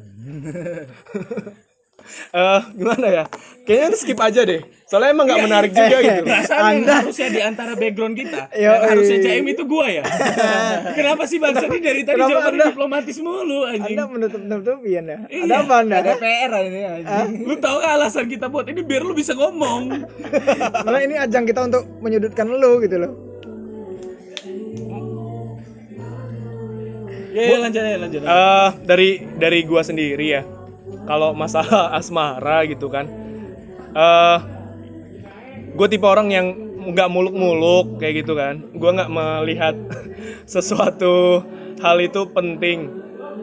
Eh 2.35 2.61
gimana 2.75 3.07
ya 3.07 3.23
kayaknya 3.63 3.95
skip 3.95 4.19
aja 4.19 4.43
deh 4.43 4.59
soalnya 4.83 5.15
emang 5.15 5.23
nggak 5.23 5.39
menarik 5.39 5.71
juga 5.71 5.97
gitu 6.03 6.27
Perasaan 6.27 6.71
yang 6.75 6.99
harusnya 6.99 7.27
di 7.31 7.39
antara 7.39 7.71
background 7.79 8.15
kita 8.19 8.51
Yo, 8.51 8.59
yang 8.59 8.91
harusnya 8.91 9.17
eh. 9.17 9.23
CM 9.23 9.45
itu 9.47 9.63
gua 9.63 9.87
ya. 9.87 10.03
Kenapa 10.99 11.23
sih 11.23 11.39
bangsa 11.39 11.63
ini 11.63 11.79
dari 11.79 12.03
tadi 12.03 12.19
jawabannya 12.19 12.59
Anda- 12.59 12.71
diplomatis 12.75 13.17
mulu 13.23 13.63
anjing. 13.63 13.95
anda 13.95 14.03
menutup-nutupin 14.05 14.83
ya 14.83 15.19
Iya. 15.31 15.43
ada 15.47 15.55
apa 15.63 15.75
anda 15.79 15.95
ada 15.97 16.13
PR 16.19 16.51
ini 16.61 16.81
anjing. 16.83 17.47
Lu 17.47 17.55
tahu 17.55 17.75
gak 17.79 17.93
alasan 17.95 18.25
kita 18.27 18.45
buat 18.51 18.67
ini 18.67 18.83
biar 18.83 19.01
lu 19.01 19.15
bisa 19.15 19.31
ngomong. 19.31 20.03
Karena 20.83 20.99
ini 20.99 21.15
ajang 21.15 21.47
kita 21.47 21.63
untuk 21.63 21.87
menyudutkan 22.03 22.45
lu 22.45 22.83
gitu 22.83 22.99
loh 22.99 23.11
Ya, 27.33 27.41
ya 27.49 27.57
lanjut 27.57 27.81
ya 27.81 27.97
lanjut. 27.97 28.21
Eh 28.21 28.69
dari 28.85 29.09
dari 29.41 29.59
gua 29.65 29.81
sendiri 29.81 30.25
ya. 30.29 30.45
Kalau 31.09 31.33
masalah 31.33 31.89
asmara 31.97 32.61
gitu 32.69 32.93
kan. 32.93 33.09
Eh 33.97 34.37
gue 35.73 35.87
tipe 35.89 36.05
orang 36.05 36.29
yang 36.29 36.53
nggak 36.93 37.09
muluk-muluk 37.09 37.97
kayak 37.97 38.21
gitu 38.21 38.37
kan. 38.37 38.61
Gua 38.77 38.93
nggak 38.93 39.09
melihat 39.09 39.73
sesuatu 40.53 41.41
hal 41.81 41.97
itu 41.97 42.29
penting. 42.29 42.93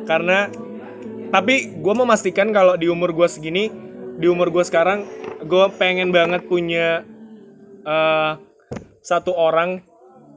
Karena 0.06 0.46
tapi 1.34 1.74
gue 1.78 1.94
memastikan 1.94 2.50
kalau 2.54 2.74
di 2.74 2.90
umur 2.90 3.14
gue 3.14 3.26
segini 3.30 3.70
di 4.18 4.26
umur 4.26 4.50
gue 4.50 4.66
sekarang 4.66 5.06
gue 5.46 5.66
pengen 5.78 6.10
banget 6.10 6.42
punya 6.46 7.06
eh 7.86 8.32
satu 9.00 9.32
orang 9.32 9.80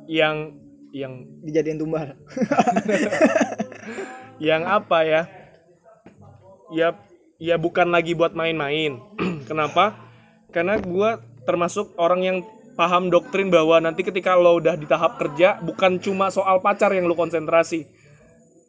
yang 0.05 0.62
yang 0.93 1.25
dijadiin 1.41 1.81
tumbal. 1.81 2.13
Yang 4.37 4.63
apa 4.69 4.97
ya? 5.03 5.21
Ya 6.73 6.87
ya 7.41 7.55
bukan 7.57 7.89
lagi 7.89 8.13
buat 8.13 8.37
main-main. 8.37 9.01
Kenapa? 9.49 9.97
Karena 10.53 10.77
gue 10.77 11.09
termasuk 11.49 11.97
orang 11.97 12.21
yang 12.21 12.37
paham 12.77 13.09
doktrin 13.09 13.49
bahwa 13.53 13.77
nanti 13.81 14.05
ketika 14.05 14.33
lo 14.37 14.57
udah 14.57 14.73
di 14.77 14.89
tahap 14.89 15.21
kerja 15.21 15.61
bukan 15.61 16.01
cuma 16.01 16.29
soal 16.29 16.61
pacar 16.61 16.93
yang 16.93 17.09
lo 17.09 17.17
konsentrasi. 17.17 17.89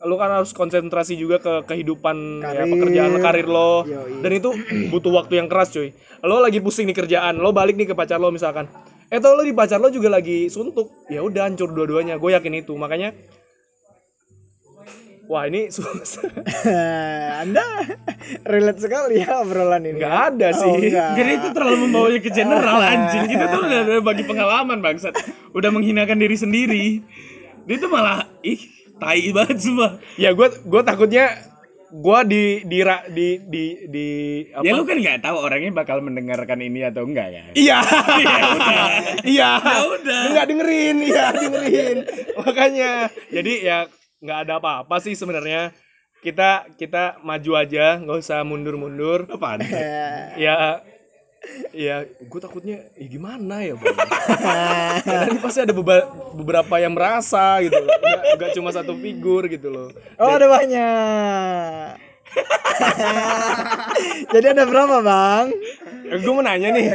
Lo 0.04 0.20
kan 0.20 0.28
harus 0.36 0.52
konsentrasi 0.52 1.16
juga 1.16 1.40
ke 1.40 1.64
kehidupan 1.64 2.44
ya, 2.44 2.60
Karir. 2.60 2.72
pekerjaan 2.76 3.12
karir 3.24 3.48
lo. 3.48 3.84
Yoi. 3.88 4.20
dan 4.20 4.32
itu 4.32 4.50
butuh 4.92 5.12
waktu 5.12 5.44
yang 5.44 5.48
keras 5.48 5.72
cuy. 5.72 5.92
Lo 6.24 6.40
lagi 6.40 6.60
pusing 6.60 6.88
di 6.88 6.96
kerjaan 6.96 7.36
lo 7.36 7.52
balik 7.52 7.76
nih 7.76 7.92
ke 7.92 7.94
pacar 7.96 8.16
lo 8.20 8.32
misalkan 8.32 8.68
eh 9.14 9.22
tau 9.22 9.38
lo 9.38 9.46
di 9.46 9.54
pacar 9.54 9.78
lo 9.78 9.94
juga 9.94 10.10
lagi 10.10 10.50
suntuk 10.50 11.06
ya 11.06 11.22
udah 11.22 11.46
hancur 11.46 11.70
dua-duanya 11.70 12.18
gue 12.18 12.30
yakin 12.34 12.54
itu 12.58 12.74
makanya 12.74 13.14
wah 15.24 15.46
ini 15.46 15.70
susah 15.70 16.26
Anda 17.46 17.62
relate 18.44 18.80
sekali 18.82 19.22
ya 19.22 19.40
obrolan 19.40 19.86
ini. 19.86 20.02
nggak 20.02 20.16
ada 20.34 20.48
sih 20.52 20.66
Oh, 20.66 20.76
enggak. 20.76 21.14
Jadi 21.14 21.30
itu 21.38 21.48
terlalu 21.52 21.76
membawanya 21.88 22.20
ke 22.20 22.30
general 22.32 22.78
anjing. 22.92 23.24
Kita 23.28 23.44
tuh 23.48 23.60
udah 23.64 23.80
udah 23.84 24.02
bagi 24.04 24.24
pengalaman 24.24 24.78
bangsat. 24.80 25.12
Udah 25.52 25.70
menghinakan 25.72 26.16
diri 26.20 26.36
sendiri. 26.36 26.84
Dia 27.64 27.76
tuh 27.80 27.88
malah 27.88 28.28
ih 28.40 28.60
tai 28.96 29.28
banget 29.32 29.58
semua. 29.60 29.96
ya 30.20 30.32
gue 30.32 30.48
gue 30.60 30.82
takutnya 30.84 31.32
gue 31.94 32.18
di 32.26 32.44
di 32.66 32.78
di 33.14 33.28
di 33.46 33.64
di 33.86 34.08
apa? 34.50 34.66
Ya 34.66 34.74
lu 34.74 34.82
kan 34.82 34.98
nggak 34.98 35.22
tahu 35.22 35.36
orangnya 35.38 35.70
bakal 35.70 36.02
mendengarkan 36.02 36.58
ini 36.58 36.82
atau 36.82 37.06
enggak 37.06 37.28
ya. 37.30 37.42
iya. 37.54 37.78
Iya 39.22 39.50
udah. 39.86 40.20
Lu 40.26 40.28
nggak 40.34 40.48
dengerin. 40.50 40.96
Iya 41.06 41.24
dengerin. 41.38 41.96
Makanya 42.42 42.90
jadi 43.30 43.52
ya 43.62 43.78
nggak 44.18 44.38
ada 44.48 44.52
apa-apa 44.58 44.98
sih 44.98 45.14
sebenarnya. 45.14 45.70
Kita 46.18 46.66
kita 46.74 47.22
maju 47.22 47.52
aja 47.54 48.02
nggak 48.02 48.18
usah 48.18 48.42
mundur-mundur. 48.42 49.30
Apaan? 49.30 49.62
ya 50.34 50.82
ya 51.74 52.06
gue 52.06 52.40
takutnya 52.40 52.86
ya 52.94 53.06
gimana 53.06 53.60
ya 53.60 53.74
bang? 53.74 53.96
Karena 55.06 55.38
pasti 55.40 55.60
ada 55.62 55.74
beba- 55.74 56.08
beberapa 56.32 56.74
yang 56.78 56.94
merasa 56.94 57.58
gitu 57.60 57.74
nggak, 57.74 58.22
nggak 58.38 58.50
cuma 58.54 58.70
satu 58.70 58.94
figur 58.96 59.46
gitu 59.46 59.68
loh. 59.68 59.88
Oh 60.16 60.30
ada 60.30 60.46
banyak. 60.46 61.94
Jadi 64.34 64.46
ada 64.50 64.64
berapa 64.66 64.98
bang? 64.98 65.46
ya, 66.04 66.14
gue 66.18 66.32
mau 66.32 66.42
nanya 66.42 66.68
nih. 66.74 66.86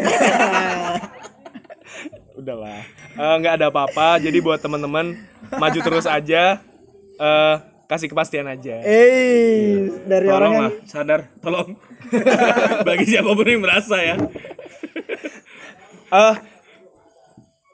Udahlah. 2.39 2.80
Eh, 3.20 3.36
nggak 3.43 3.54
ada 3.60 3.66
apa-apa. 3.68 4.20
Jadi 4.20 4.38
buat 4.39 4.60
teman-teman 4.60 5.16
maju 5.52 5.80
terus 5.80 6.08
aja. 6.08 6.60
Eh 7.20 7.56
kasih 7.89 8.08
kepastian 8.08 8.47
aja. 8.47 8.80
Eh 8.86 9.89
dari 10.06 10.28
orang 10.30 10.52
yang 10.54 10.64
lah, 10.70 10.74
sadar, 10.86 11.26
tolong. 11.41 11.74
Bagi 12.88 13.06
siapa 13.06 13.30
pun 13.30 13.43
yang 13.43 13.60
merasa 13.60 13.97
ya. 13.97 14.16
eh 16.10 16.36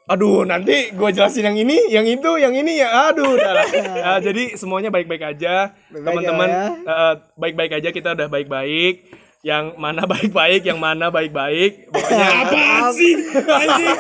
aduh 0.06 0.46
nanti 0.46 0.94
gue 0.94 1.10
jelasin 1.10 1.50
yang 1.50 1.58
ini 1.58 1.90
yang 1.90 2.06
itu 2.06 2.32
yang 2.36 2.54
ini 2.54 2.78
ya 2.78 3.10
aduh. 3.10 3.34
Eh, 4.06 4.20
jadi 4.22 4.54
semuanya 4.54 4.88
baik-baik 4.88 5.24
aja 5.26 5.74
Baik-baik 5.90 6.06
teman-teman 6.06 6.48
ya. 6.48 6.64
eh, 6.84 7.14
baik-baik 7.34 7.72
aja 7.76 7.90
kita 7.90 8.14
udah 8.14 8.28
baik-baik 8.28 8.96
yang 9.42 9.74
mana 9.76 10.06
baik-baik 10.12 10.62
yang 10.62 10.78
mana 10.78 11.10
baik-baik 11.10 11.90
pokoknya 11.90 12.28
Apaan 12.44 12.90
sih? 12.94 13.14
Anjing. 13.34 13.98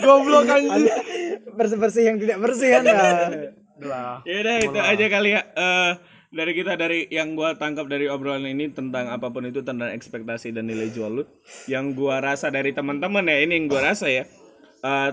goblok 0.00 0.46
anjing 0.46 0.86
bersih 1.50 1.76
bersih 1.76 2.02
yang 2.06 2.16
tidak 2.16 2.38
bersih 2.38 2.68
kan 2.70 2.82
ya. 2.84 2.94
Udah. 3.78 4.22
Ya 4.22 4.36
udah 4.40 4.54
itu 4.60 4.78
aja 4.78 5.06
kali 5.08 5.30
ya. 5.34 5.42
Eh, 5.48 5.90
dari 6.28 6.52
kita 6.52 6.76
dari 6.76 7.08
yang 7.08 7.32
gua 7.32 7.56
tangkap 7.56 7.88
dari 7.88 8.04
obrolan 8.08 8.44
ini 8.44 8.68
tentang 8.68 9.08
apa 9.08 9.32
pun 9.32 9.48
itu 9.48 9.64
tentang 9.64 9.88
ekspektasi 9.92 10.52
dan 10.52 10.68
nilai 10.68 10.92
jual 10.92 11.22
lu. 11.22 11.24
Yang 11.64 11.96
gua 11.96 12.20
rasa 12.20 12.52
dari 12.52 12.76
teman-teman 12.76 13.24
ya 13.24 13.38
ini 13.40 13.56
yang 13.56 13.66
gua 13.66 13.92
rasa 13.92 14.12
ya. 14.12 14.28
Eh, 14.84 15.10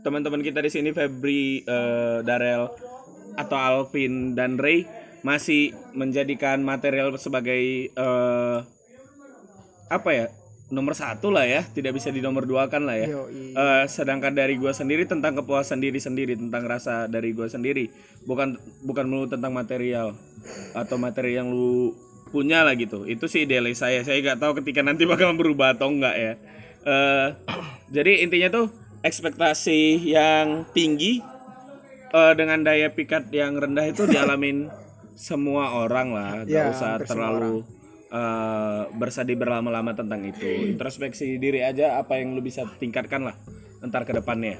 teman-teman 0.00 0.40
kita 0.40 0.64
di 0.64 0.70
sini 0.72 0.90
Febri, 0.96 1.62
eh, 1.68 2.18
Darel 2.24 2.72
atau 3.38 3.56
Alvin 3.58 4.34
dan 4.34 4.56
Ray 4.56 4.88
masih 5.22 5.76
menjadikan 5.92 6.64
material 6.64 7.12
sebagai 7.20 7.92
eh, 7.92 8.58
apa 9.88 10.10
ya 10.12 10.26
nomor 10.68 10.92
satu 10.92 11.32
lah 11.32 11.48
ya 11.48 11.64
tidak 11.64 11.96
bisa 11.96 12.12
di 12.12 12.20
nomor 12.20 12.44
dua 12.44 12.68
kan 12.68 12.84
lah 12.84 12.96
ya 12.96 13.08
Yoi. 13.08 13.56
Eh, 13.56 13.84
sedangkan 13.88 14.36
dari 14.36 14.60
gua 14.60 14.76
sendiri 14.76 15.08
tentang 15.08 15.36
kepuasan 15.36 15.80
diri 15.80 15.96
sendiri 15.96 16.36
tentang 16.36 16.64
rasa 16.68 17.08
dari 17.08 17.32
gua 17.32 17.48
sendiri 17.48 17.88
bukan 18.28 18.60
bukan 18.84 19.04
melulu 19.08 19.32
tentang 19.32 19.56
material 19.56 20.12
atau 20.72 20.96
materi 20.96 21.34
yang 21.34 21.48
lu 21.48 21.94
punya 22.28 22.60
lah 22.62 22.76
gitu. 22.76 23.08
Itu 23.08 23.24
sih 23.26 23.48
idealis 23.48 23.80
saya. 23.80 24.04
Saya 24.04 24.20
nggak 24.20 24.38
tahu 24.40 24.52
ketika 24.60 24.84
nanti 24.84 25.08
bakal 25.08 25.32
berubah 25.32 25.74
atau 25.74 25.88
enggak 25.88 26.14
ya. 26.16 26.32
Eh, 26.84 27.26
jadi 27.88 28.22
intinya 28.22 28.48
tuh 28.52 28.66
ekspektasi 29.00 30.04
yang 30.04 30.68
tinggi 30.72 31.20
eh, 32.10 32.32
dengan 32.36 32.62
daya 32.62 32.92
pikat 32.92 33.32
yang 33.32 33.56
rendah 33.56 33.88
itu 33.88 34.04
dialamin 34.12 34.68
semua 35.16 35.74
orang 35.74 36.08
lah. 36.12 36.30
Nggak 36.44 36.66
Ya, 36.68 36.70
usah 36.70 37.00
terlalu 37.02 37.64
eh, 38.08 38.82
bersedih 38.92 39.36
berlama-lama 39.36 39.96
tentang 39.96 40.22
itu. 40.22 40.44
Introspeksi 40.68 41.36
diri 41.36 41.64
aja 41.64 41.96
apa 41.96 42.20
yang 42.20 42.36
lu 42.36 42.40
bisa 42.40 42.68
tingkatkan 42.76 43.24
lah 43.24 43.36
ntar 43.80 44.04
ke 44.04 44.12
depannya. 44.12 44.58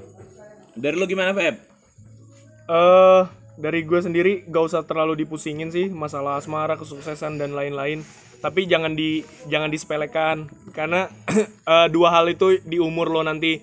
Dari 0.79 0.95
lu 0.95 1.05
gimana 1.05 1.35
Feb? 1.35 1.57
eh 2.69 3.23
dari 3.59 3.83
gue 3.83 3.99
sendiri 3.99 4.47
gak 4.47 4.65
usah 4.71 4.87
terlalu 4.87 5.27
dipusingin 5.27 5.75
sih 5.75 5.91
masalah 5.91 6.39
asmara 6.39 6.79
kesuksesan 6.79 7.43
dan 7.43 7.59
lain-lain. 7.59 8.07
Tapi 8.39 8.71
jangan 8.71 8.95
di 8.95 9.27
jangan 9.51 9.67
disepelekan. 9.67 10.47
Karena 10.71 11.11
eh, 11.75 11.87
dua 11.91 12.15
hal 12.15 12.31
itu 12.31 12.63
di 12.63 12.79
umur 12.79 13.11
lo 13.11 13.27
nanti 13.27 13.59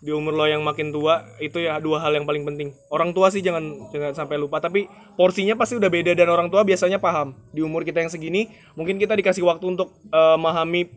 di 0.00 0.12
umur 0.12 0.32
lo 0.32 0.44
yang 0.48 0.64
makin 0.64 0.92
tua 0.92 1.24
itu 1.40 1.60
ya 1.60 1.80
dua 1.80 2.04
hal 2.04 2.12
yang 2.12 2.28
paling 2.28 2.44
penting. 2.44 2.76
Orang 2.92 3.16
tua 3.16 3.32
sih 3.32 3.40
jangan 3.40 3.88
jangan 3.88 4.12
sampai 4.12 4.36
lupa. 4.36 4.60
Tapi 4.60 4.84
porsinya 5.16 5.56
pasti 5.56 5.80
udah 5.80 5.88
beda 5.88 6.12
dan 6.12 6.28
orang 6.28 6.52
tua 6.52 6.60
biasanya 6.68 7.00
paham. 7.00 7.32
Di 7.56 7.64
umur 7.64 7.80
kita 7.88 8.04
yang 8.04 8.12
segini 8.12 8.52
mungkin 8.76 9.00
kita 9.00 9.16
dikasih 9.16 9.40
waktu 9.40 9.64
untuk 9.72 9.88
eh, 10.12 10.36
memahami 10.36 10.92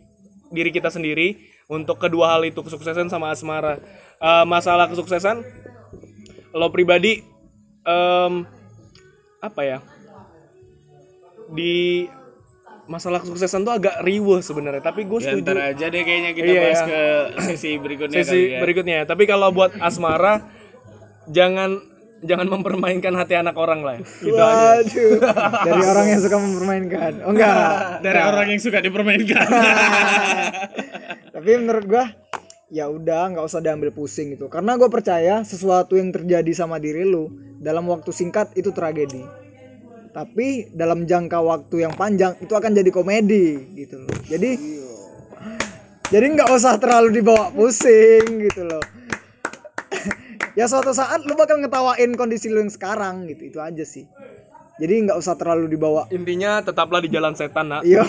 diri 0.52 0.76
kita 0.76 0.92
sendiri 0.92 1.40
untuk 1.72 1.96
kedua 1.96 2.36
hal 2.36 2.44
itu 2.44 2.60
kesuksesan 2.60 3.08
sama 3.08 3.32
asmara. 3.32 3.80
Eh, 4.20 4.44
masalah 4.44 4.92
kesuksesan 4.92 5.48
lo 6.52 6.70
pribadi 6.76 7.33
em, 7.84 8.34
apa 9.40 9.62
ya 9.62 9.78
di 11.50 12.08
masalah 12.84 13.20
kesuksesan 13.20 13.64
tuh 13.64 13.74
agak 13.74 14.04
riuh 14.04 14.40
sebenarnya 14.40 14.84
tapi 14.84 15.04
gue 15.04 15.20
Ya, 15.20 15.32
setuju 15.32 15.44
ntar 15.46 15.58
aja 15.72 15.86
deh 15.88 16.02
kayaknya 16.02 16.32
kita 16.34 16.48
Iya, 16.48 16.60
bahas 16.60 16.80
iya. 16.80 16.88
ke 16.88 17.02
sesi 17.48 17.72
berikutnya 17.78 18.18
sesi 18.20 18.32
kali 18.32 18.44
ya. 18.52 18.60
berikutnya 18.60 18.98
tapi 19.04 19.24
kalau 19.24 19.52
buat 19.52 19.72
asmara 19.80 20.44
jangan 21.28 21.80
jangan 22.24 22.48
mempermainkan 22.50 23.12
hati 23.14 23.36
anak 23.36 23.56
orang 23.56 23.84
lah 23.84 23.96
ya. 23.96 24.04
gitu 24.24 24.40
aja. 24.40 25.04
Dari 25.62 25.84
orang 25.84 26.08
yang 26.08 26.22
suka 26.24 26.38
mempermainkan. 26.40 27.12
Oh 27.20 27.32
enggak. 27.32 27.56
dari 28.06 28.20
orang 28.22 28.48
yang 28.48 28.62
suka 28.64 28.80
dipermainkan 28.80 29.44
Tapi 31.36 31.50
menurut 31.60 31.84
gua 31.84 32.06
ya 32.74 32.90
udah 32.90 33.38
nggak 33.38 33.46
usah 33.46 33.62
diambil 33.62 33.94
pusing 33.94 34.34
gitu. 34.34 34.50
Karena 34.50 34.74
gua 34.74 34.90
percaya 34.90 35.46
sesuatu 35.46 35.94
yang 35.94 36.10
terjadi 36.10 36.50
sama 36.58 36.82
diri 36.82 37.06
lu 37.06 37.30
dalam 37.62 37.86
waktu 37.86 38.10
singkat 38.10 38.50
itu 38.58 38.74
tragedi. 38.74 39.22
Tapi 40.10 40.74
dalam 40.74 41.06
jangka 41.06 41.38
waktu 41.38 41.86
yang 41.86 41.94
panjang 41.94 42.34
itu 42.42 42.54
akan 42.54 42.74
jadi 42.74 42.90
komedi 42.90 43.62
gitu 43.78 44.02
loh. 44.02 44.18
Jadi 44.26 44.52
jadi 46.10 46.26
nggak 46.34 46.50
usah 46.50 46.82
terlalu 46.82 47.22
dibawa 47.22 47.54
pusing 47.54 48.42
gitu 48.50 48.66
loh. 48.66 48.82
ya 50.58 50.66
suatu 50.66 50.94
saat 50.98 51.22
lu 51.30 51.38
bakal 51.38 51.62
ngetawain 51.62 52.18
kondisi 52.18 52.50
lu 52.50 52.66
yang 52.66 52.74
sekarang 52.74 53.30
gitu 53.30 53.54
itu 53.54 53.60
aja 53.62 53.86
sih. 53.86 54.10
Jadi 54.82 55.06
nggak 55.06 55.18
usah 55.22 55.38
terlalu 55.38 55.70
dibawa 55.70 56.10
intinya 56.10 56.58
tetaplah 56.66 56.98
di 56.98 57.14
jalan 57.14 57.38
setan 57.38 57.70
nak 57.70 57.86
Yo, 57.86 58.02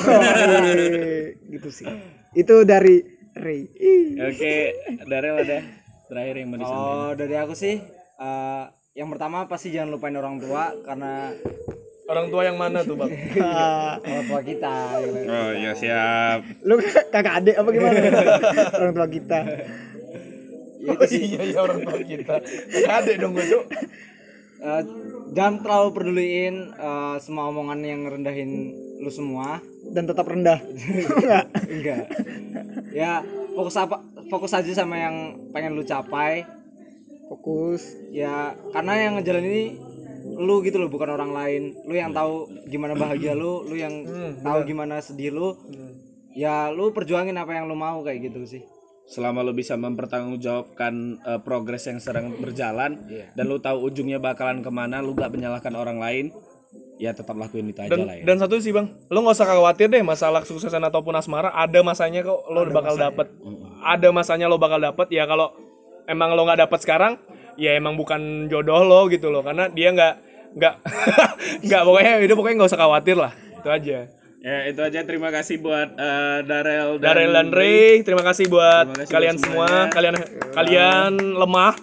gitu 1.52 1.68
sih. 1.68 1.84
Itu 2.32 2.64
dari 2.64 3.13
Ray. 3.34 3.66
oke 4.14 4.54
Darel 5.04 5.36
ada 5.42 5.58
terakhir 6.06 6.34
yang 6.36 6.48
mau 6.48 6.58
disampaikan 6.58 6.94
Oh, 6.94 7.10
dari 7.12 7.34
aku 7.34 7.54
sih 7.54 7.76
eh, 8.16 8.64
yang 8.94 9.08
pertama 9.10 9.44
pasti 9.44 9.74
jangan 9.74 9.90
lupain 9.92 10.14
orang 10.14 10.38
tua 10.38 10.70
karena 10.80 11.34
orang 12.04 12.26
tua 12.28 12.42
yang 12.44 12.54
mana 12.54 12.84
tuh 12.84 12.94
bang 12.94 13.10
orang 14.06 14.24
tua 14.24 14.40
kita 14.40 14.74
oh 15.02 15.50
ya 15.52 15.72
siap 15.74 16.38
Lu 16.62 16.78
kakak 17.10 17.42
adik 17.42 17.56
apa 17.56 17.68
gimana? 17.70 17.98
Orang 18.76 18.94
tua 18.94 19.08
kita. 19.08 19.40
oh, 20.84 21.00
iya 21.08 21.40
iya 21.42 21.58
orang 21.58 21.80
tua 21.80 21.98
kita 21.98 22.36
ada 22.84 23.10
dong 23.16 23.32
gue 23.32 23.46
Cuk. 23.48 23.64
Eh, 24.64 24.82
jangan 25.32 25.54
terlalu 25.60 25.88
peduliin 25.90 26.56
eh, 26.70 27.16
semua 27.18 27.48
omongan 27.48 27.80
yang 27.82 28.00
rendahin 28.04 28.70
lu 29.00 29.10
semua 29.10 29.58
Dan 29.84 30.06
tetap 30.06 30.24
rendah. 30.24 30.60
Enggak. 31.18 31.44
enggak 31.66 32.04
ya 32.94 33.26
fokus 33.58 33.74
apa 33.74 33.98
fokus 34.30 34.54
aja 34.54 34.70
sama 34.70 34.96
yang 34.96 35.16
pengen 35.50 35.74
lu 35.74 35.82
capai. 35.82 36.46
Fokus. 37.24 37.82
ya 38.12 38.52
karena 38.70 39.08
yang 39.08 39.12
ngejalan 39.18 39.44
ini 39.48 39.64
lu 40.38 40.62
gitu 40.62 40.78
loh 40.78 40.88
bukan 40.88 41.18
orang 41.18 41.34
lain. 41.34 41.62
Lu 41.82 41.92
yang 41.96 42.14
tahu 42.14 42.46
gimana 42.70 42.94
bahagia 42.94 43.34
lu 43.34 43.66
lu 43.66 43.74
yang 43.74 44.06
tahu 44.40 44.62
gimana 44.62 45.02
sedih 45.02 45.34
lu. 45.34 45.58
Ya 46.34 46.70
lu 46.70 46.94
perjuangin 46.94 47.34
apa 47.34 47.58
yang 47.58 47.66
lu 47.66 47.74
mau 47.74 48.00
kayak 48.06 48.30
gitu 48.30 48.46
sih. 48.46 48.62
Selama 49.04 49.44
lu 49.44 49.52
bisa 49.52 49.76
mempertanggungjawabkan 49.76 50.94
eh, 51.26 51.40
progres 51.44 51.84
yang 51.90 52.00
sedang 52.00 52.32
berjalan 52.40 52.96
dan 53.36 53.44
lu 53.44 53.60
tahu 53.60 53.90
ujungnya 53.90 54.16
bakalan 54.16 54.64
ke 54.64 54.70
mana 54.72 55.04
lu 55.04 55.12
gak 55.12 55.28
menyalahkan 55.28 55.76
orang 55.76 56.00
lain 56.00 56.32
ya 56.94 57.10
tetap 57.10 57.34
lakuin 57.34 57.74
itu 57.74 57.82
aja 57.82 57.90
Dan, 57.90 58.06
lah 58.06 58.14
ya 58.14 58.22
dan 58.22 58.36
satu 58.38 58.54
sih 58.62 58.70
bang, 58.70 58.86
lo 59.10 59.18
nggak 59.20 59.34
usah 59.34 59.48
khawatir 59.50 59.90
deh 59.90 60.02
masalah 60.06 60.40
kesuksesan 60.46 60.82
ataupun 60.86 61.14
asmara. 61.18 61.50
Ada 61.50 61.82
masanya 61.82 62.22
kok 62.22 62.46
lo 62.48 62.60
bakal 62.70 62.94
dapet. 62.94 63.26
Ada 63.82 64.08
masanya 64.14 64.46
lo 64.46 64.56
bakal 64.56 64.78
dapet. 64.78 65.10
Ya 65.10 65.26
kalau 65.26 65.52
emang 66.06 66.38
lo 66.38 66.46
nggak 66.46 66.64
dapet 66.68 66.78
sekarang, 66.86 67.18
ya 67.58 67.74
emang 67.74 67.98
bukan 67.98 68.46
jodoh 68.46 68.86
lo 68.86 69.10
gitu 69.10 69.28
loh. 69.28 69.42
Karena 69.42 69.66
dia 69.66 69.90
nggak 69.90 70.14
nggak 70.54 70.74
nggak 71.66 71.82
pokoknya 71.82 72.12
itu 72.22 72.34
pokoknya 72.38 72.56
nggak 72.62 72.70
usah 72.70 72.80
khawatir 72.80 73.16
lah. 73.18 73.32
Itu 73.58 73.70
aja. 73.70 73.98
ya 74.44 74.68
itu 74.68 74.76
aja 74.76 75.00
terima 75.08 75.32
kasih 75.32 75.56
buat 75.56 75.96
eh, 75.96 76.38
Darel 76.44 77.00
dan 77.00 77.16
Darel 77.16 77.32
dan 77.32 77.48
Ray, 77.48 78.04
terima 78.04 78.20
kasih 78.20 78.52
buat 78.52 78.92
Terima 78.92 79.00
kasih 79.00 79.12
kalian 79.16 79.34
buat 79.34 79.44
semua. 79.48 79.66
semuanya. 79.66 79.84
Kalian 79.90 80.14
kalian 80.52 81.12
lemah. 81.34 81.74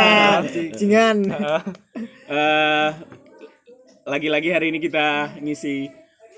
Cingan. 0.80 1.16
Eh, 2.30 2.88
lagi-lagi 4.10 4.50
hari 4.50 4.74
ini 4.74 4.82
kita 4.82 5.38
ngisi 5.38 5.86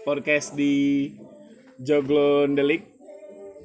podcast 0.05 0.53
di 0.53 1.09
Joglon 1.81 2.53
Delik 2.53 2.85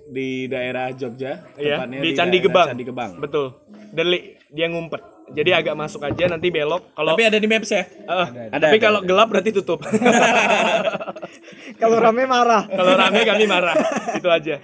di 0.07 0.47
daerah 0.47 0.95
Jogja 0.95 1.43
Iya, 1.59 1.83
tepatnya 1.83 1.99
di 1.99 2.09
Candi 2.15 2.37
Gebang. 2.39 2.67
Candi 2.71 2.85
Gebang 2.87 3.11
Betul. 3.19 3.51
Deli 3.91 4.39
dia 4.47 4.71
ngumpet. 4.71 5.03
Jadi 5.27 5.51
agak 5.51 5.75
masuk 5.75 6.07
aja 6.07 6.31
nanti 6.31 6.47
belok. 6.47 6.95
Kalau 6.95 7.19
tapi 7.19 7.27
ada 7.27 7.35
di 7.35 7.51
maps 7.51 7.67
ya 7.67 7.83
Eh, 7.83 8.27
Ada, 8.47 8.63
tapi 8.63 8.79
ada, 8.79 8.85
kalau 8.87 8.99
gelap 9.03 9.27
berarti 9.27 9.51
tutup. 9.51 9.83
Kalau 11.83 11.99
rame 11.99 12.23
marah. 12.25 12.63
kalau 12.65 12.95
rame 12.95 13.21
kami 13.27 13.45
marah. 13.45 13.75
Itu 14.15 14.31
aja. 14.31 14.55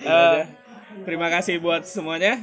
Eh, 0.00 0.38
terima 1.04 1.28
kasih 1.28 1.60
buat 1.60 1.84
semuanya 1.84 2.40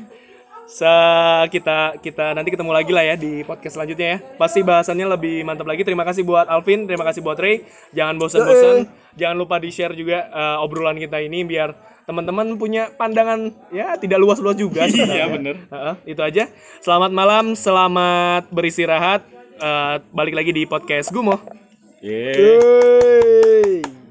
se- 0.65 1.45
kita 1.49 1.97
kita 2.01 2.33
nanti 2.33 2.49
ketemu 2.51 2.71
lagi 2.73 2.91
lah 2.91 3.05
ya 3.05 3.15
di 3.15 3.41
podcast 3.41 3.77
selanjutnya 3.77 4.07
ya. 4.07 4.17
Pasti 4.35 4.59
bahasannya 4.61 5.07
lebih 5.17 5.45
mantap 5.45 5.65
lagi. 5.65 5.85
Terima 5.85 6.03
kasih 6.03 6.25
buat 6.25 6.45
Alvin, 6.45 6.85
terima 6.85 7.05
kasih 7.05 7.21
buat 7.21 7.37
Ray. 7.37 7.65
Jangan 7.93 8.15
bosan-bosan. 8.17 8.77
Jangan 9.15 9.35
lupa 9.37 9.55
di-share 9.57 9.95
juga 9.95 10.27
eh, 10.27 10.57
obrolan 10.59 10.97
kita 10.97 11.21
ini 11.21 11.45
biar 11.45 11.71
teman-teman 12.05 12.53
punya 12.55 12.93
pandangan 12.93 13.49
ya 13.73 13.97
tidak 13.97 14.21
luas-luas 14.21 14.53
juga 14.53 14.85
iya 14.85 14.93
sebenarnya. 14.93 15.25
bener 15.33 15.55
Heeh, 15.71 15.95
itu 16.13 16.21
aja. 16.21 16.43
Selamat 16.77 17.09
malam, 17.09 17.57
selamat 17.57 18.49
beristirahat. 18.53 19.25
Eh, 19.55 19.95
balik 20.11 20.35
lagi 20.35 20.51
di 20.51 20.67
podcast 20.67 21.09
Gumo. 21.09 21.39
yeah. 22.03 22.35
Yeay. 22.35 24.04